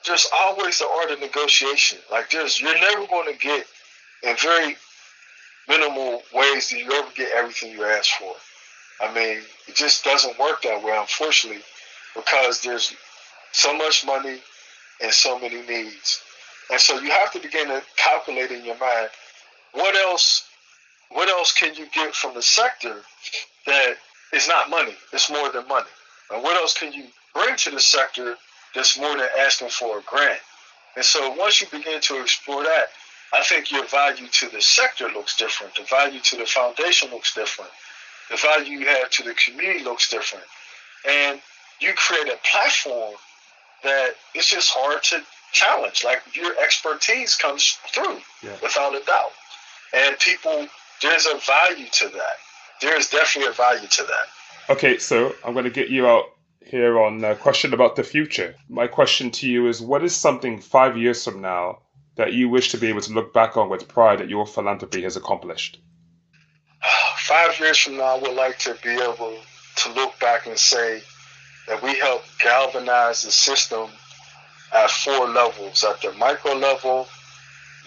there's 0.06 0.28
always 0.40 0.80
the 0.80 0.88
art 0.88 1.12
of 1.12 1.20
negotiation. 1.20 2.00
Like, 2.10 2.32
there's 2.32 2.60
you're 2.60 2.80
never 2.80 3.06
going 3.08 3.32
to 3.32 3.38
get 3.38 3.66
in 4.24 4.36
very 4.38 4.78
minimal 5.72 6.22
ways 6.34 6.70
that 6.70 6.80
you 6.80 6.92
ever 6.92 7.08
get 7.16 7.32
everything 7.32 7.72
you 7.72 7.84
ask 7.86 8.12
for. 8.20 8.34
I 9.00 9.14
mean, 9.14 9.42
it 9.68 9.76
just 9.76 10.04
doesn't 10.04 10.38
work 10.38 10.62
that 10.64 10.84
way, 10.84 10.96
unfortunately, 10.98 11.62
because 12.14 12.62
there's 12.62 12.94
so 13.54 13.76
much 13.78 14.06
money 14.06 14.40
and 15.02 15.12
so 15.12 15.40
many 15.40 15.62
needs. 15.62 16.22
And 16.70 16.80
so 16.80 17.00
you 17.00 17.10
have 17.10 17.32
to 17.32 17.40
begin 17.40 17.68
to 17.68 17.82
calculate 17.96 18.52
in 18.52 18.66
your 18.66 18.78
mind 18.78 19.10
what 19.74 19.96
else 19.96 20.48
what 21.10 21.30
else 21.30 21.52
can 21.54 21.74
you 21.76 21.86
get 21.94 22.16
from 22.16 22.34
the 22.34 22.42
sector 22.42 23.02
that 23.66 23.96
is 24.34 24.48
not 24.48 24.70
money, 24.70 24.96
it's 25.12 25.30
more 25.30 25.52
than 25.52 25.68
money. 25.68 25.90
And 26.32 26.42
what 26.42 26.56
else 26.56 26.78
can 26.78 26.94
you 26.94 27.04
bring 27.34 27.56
to 27.58 27.72
the 27.72 27.82
sector 27.82 28.36
that's 28.74 28.98
more 28.98 29.18
than 29.18 29.28
asking 29.40 29.70
for 29.70 30.00
a 30.00 30.02
grant? 30.04 30.40
And 30.96 31.04
so 31.04 31.32
once 31.32 31.60
you 31.60 31.68
begin 31.68 32.00
to 32.02 32.22
explore 32.22 32.64
that, 32.64 32.88
I 33.34 33.44
think 33.44 33.72
your 33.72 33.86
value 33.88 34.28
to 34.28 34.50
the 34.50 34.62
sector 34.62 35.08
looks 35.10 35.38
different. 35.38 35.76
The 35.76 35.84
value 35.84 36.20
to 36.20 36.38
the 36.38 36.46
foundation 36.46 37.10
looks 37.12 37.34
different. 37.34 37.72
The 38.30 38.38
value 38.38 38.80
you 38.80 38.88
have 38.88 39.10
to 39.12 39.24
the 39.24 39.34
community 39.34 39.84
looks 39.84 40.10
different. 40.10 40.46
And 41.10 41.42
you 41.80 41.94
create 41.96 42.28
a 42.28 42.38
platform 42.50 43.16
that 43.84 44.16
it's 44.36 44.50
just 44.50 44.70
hard 44.72 45.02
to 45.04 45.22
challenge. 45.54 46.04
Like 46.04 46.22
your 46.34 46.54
expertise 46.62 47.36
comes 47.36 47.78
through 47.94 48.20
yeah. 48.44 48.56
without 48.62 48.96
a 48.96 49.04
doubt. 49.06 49.32
And 49.94 50.18
people, 50.20 50.68
there's 51.02 51.26
a 51.26 51.38
value 51.46 51.88
to 51.92 52.10
that. 52.10 52.36
There 52.82 52.98
is 52.98 53.10
definitely 53.10 53.52
a 53.52 53.54
value 53.54 53.88
to 53.88 54.04
that. 54.04 54.74
Okay, 54.74 54.98
so 54.98 55.34
I'm 55.44 55.54
going 55.54 55.66
to 55.66 55.72
get 55.72 55.90
you 55.90 56.08
out 56.08 56.26
here 56.62 57.00
on 57.00 57.24
a 57.24 57.36
question 57.36 57.74
about 57.74 57.96
the 57.96 58.04
future. 58.04 58.56
My 58.70 58.88
question 58.88 59.32
to 59.32 59.50
you 59.50 59.68
is 59.68 59.82
what 59.82 60.04
is 60.04 60.16
something 60.16 60.60
five 60.62 60.98
years 60.98 61.24
from 61.26 61.42
now 61.42 61.80
that 62.16 62.34
you 62.34 62.50
wish 62.50 62.72
to 62.72 62.78
be 62.78 62.88
able 62.88 63.02
to 63.02 63.14
look 63.14 63.34
back 63.34 63.58
on 63.58 63.70
with 63.70 63.88
pride 63.88 64.20
that 64.20 64.30
your 64.30 64.46
philanthropy 64.46 65.02
has 65.04 65.16
accomplished? 65.16 65.80
Five 67.18 67.60
years 67.60 67.78
from 67.78 67.98
now, 67.98 68.16
I 68.16 68.20
would 68.20 68.36
like 68.36 68.60
to 68.60 68.76
be 68.84 68.90
able 68.90 69.38
to 69.78 69.94
look 69.94 70.20
back 70.20 70.48
and 70.48 70.58
say 70.58 71.02
that 71.68 71.82
we 71.82 71.96
helped 71.98 72.28
galvanize 72.40 73.22
the 73.22 73.32
system 73.32 73.90
at 74.74 74.90
four 74.90 75.28
levels 75.28 75.84
at 75.84 76.02
the 76.02 76.12
micro 76.14 76.54
level, 76.54 77.08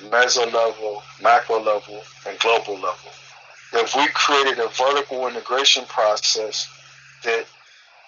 meso 0.04 0.50
level, 0.52 1.02
macro 1.22 1.60
level, 1.60 2.02
and 2.26 2.38
global 2.38 2.74
level. 2.74 3.10
If 3.72 3.94
we 3.96 4.06
created 4.08 4.58
a 4.58 4.68
vertical 4.68 5.26
integration 5.26 5.84
process 5.86 6.68
that 7.24 7.46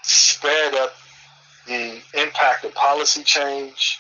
sped 0.03 0.75
up 0.75 0.95
the 1.67 2.01
impact 2.15 2.65
of 2.65 2.75
policy 2.75 3.25
change, 3.25 3.99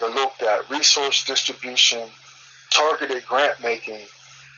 that 0.00 0.14
looked 0.14 0.42
at 0.42 0.68
resource 0.70 1.24
distribution, 1.24 2.08
targeted 2.70 3.24
grant 3.26 3.60
making, 3.62 4.00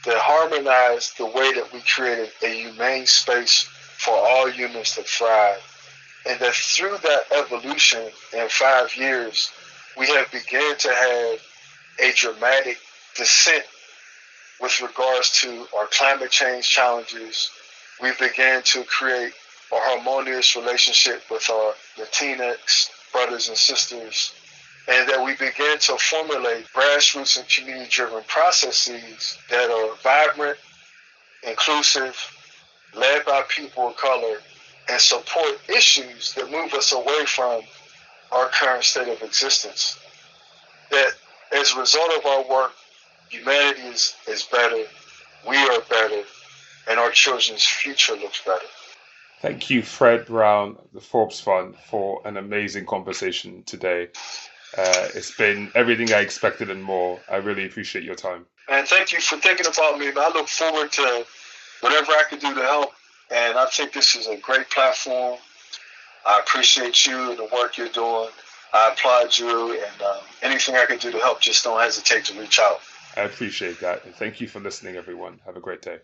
that 0.05 0.19
harmonized 0.19 1.19
the 1.19 1.27
way 1.27 1.53
that 1.55 1.69
we 1.73 1.81
created 1.81 2.31
a 2.43 2.47
humane 2.47 3.07
space 3.07 3.63
for 3.99 4.15
all 4.15 4.49
humans 4.51 4.95
to 4.95 5.03
thrive. 5.03 5.61
And 6.29 6.39
that 6.41 6.55
through 6.55 6.99
that 6.99 7.25
evolution 7.33 8.09
in 8.33 8.49
five 8.49 8.95
years, 8.97 9.51
we 9.99 10.07
have 10.07 10.31
begun 10.31 10.77
to 10.79 10.89
have 10.89 11.41
a 12.01 12.13
dramatic 12.15 12.79
descent 13.17 13.65
with 14.61 14.81
regards 14.81 15.41
to 15.43 15.67
our 15.77 15.87
climate 15.87 16.31
change 16.31 16.69
challenges. 16.69 17.51
We 18.01 18.13
began 18.19 18.63
to 18.63 18.85
create 18.85 19.33
a 19.73 19.77
harmonious 19.77 20.55
relationship 20.55 21.23
with 21.31 21.49
our 21.51 21.75
Latinx 21.99 22.91
brothers 23.13 23.49
and 23.49 23.57
sisters 23.57 24.33
and 24.89 25.09
that 25.09 25.25
we 25.25 25.33
begin 25.35 25.79
to 25.79 25.97
formulate 25.97 26.67
grassroots 26.75 27.39
and 27.39 27.49
community 27.49 27.89
driven 27.89 28.23
processes 28.27 29.39
that 29.51 29.71
are 29.71 29.97
vibrant, 30.03 30.59
inclusive, 31.47 32.17
led 32.95 33.25
by 33.25 33.43
people 33.49 33.89
of 33.89 33.97
color, 33.97 34.39
and 34.89 35.01
support 35.01 35.59
issues 35.69 36.35
that 36.35 36.51
move 36.51 36.75
us 36.75 36.93
away 36.93 37.25
from 37.27 37.63
our 38.33 38.49
current 38.49 38.83
state 38.83 39.09
of 39.09 39.23
existence. 39.23 39.99
That 40.91 41.13
as 41.53 41.73
a 41.73 41.81
result 41.81 42.11
of 42.19 42.27
our 42.27 42.49
work, 42.49 42.73
humanity 43.29 43.83
is, 43.83 44.15
is 44.27 44.43
better, 44.45 44.85
we 45.49 45.57
are 45.57 45.81
better, 45.89 46.23
and 46.89 46.99
our 46.99 47.11
children's 47.11 47.65
future 47.65 48.15
looks 48.17 48.43
better. 48.45 48.67
Thank 49.41 49.71
you, 49.71 49.83
Fred 49.83 50.27
Brown, 50.27 50.77
the 50.93 51.01
Forbes 51.01 51.41
Fund, 51.41 51.75
for 51.91 52.21
an 52.25 52.37
amazing 52.37 52.87
conversation 52.87 53.63
today. 53.65 54.09
Uh, 54.77 55.09
it's 55.15 55.37
been 55.37 55.71
everything 55.75 56.13
I 56.13 56.21
expected 56.21 56.71
and 56.71 56.83
more. 56.83 57.21
I 57.31 57.37
really 57.37 57.67
appreciate 57.67 58.05
your 58.05 58.15
time. 58.15 58.47
And 58.69 58.87
thank 58.87 59.13
you 59.13 59.21
for 59.21 59.37
thinking 59.37 59.67
about 59.67 59.99
me. 59.99 60.09
I 60.09 60.31
look 60.33 60.49
forward 60.49 60.93
to 60.93 61.27
whatever 61.81 62.13
I 62.13 62.25
can 62.29 62.39
do 62.39 62.55
to 62.55 62.63
help. 62.63 62.93
And 63.31 63.59
I 63.59 63.67
think 63.67 63.93
this 63.93 64.15
is 64.15 64.27
a 64.27 64.37
great 64.37 64.71
platform. 64.71 65.39
I 66.27 66.41
appreciate 66.41 67.07
you 67.07 67.31
and 67.31 67.39
the 67.39 67.49
work 67.53 67.77
you're 67.77 67.89
doing. 67.89 68.29
I 68.73 68.93
applaud 68.93 69.37
you, 69.37 69.73
and 69.73 70.03
um, 70.03 70.21
anything 70.41 70.77
I 70.77 70.87
can 70.87 70.97
do 70.97 71.11
to 71.11 71.19
help, 71.19 71.41
just 71.41 71.65
don't 71.65 71.79
hesitate 71.79 72.25
to 72.27 72.41
reach 72.41 72.59
out. 72.59 72.81
I 73.17 73.23
appreciate 73.23 73.81
that. 73.81 74.05
And 74.07 74.15
thank 74.15 74.41
you 74.41 74.49
for 74.49 74.61
listening, 74.61 74.97
everyone. 74.97 75.41
Have 75.45 75.57
a 75.57 75.61
great 75.61 75.83
day. 75.83 75.99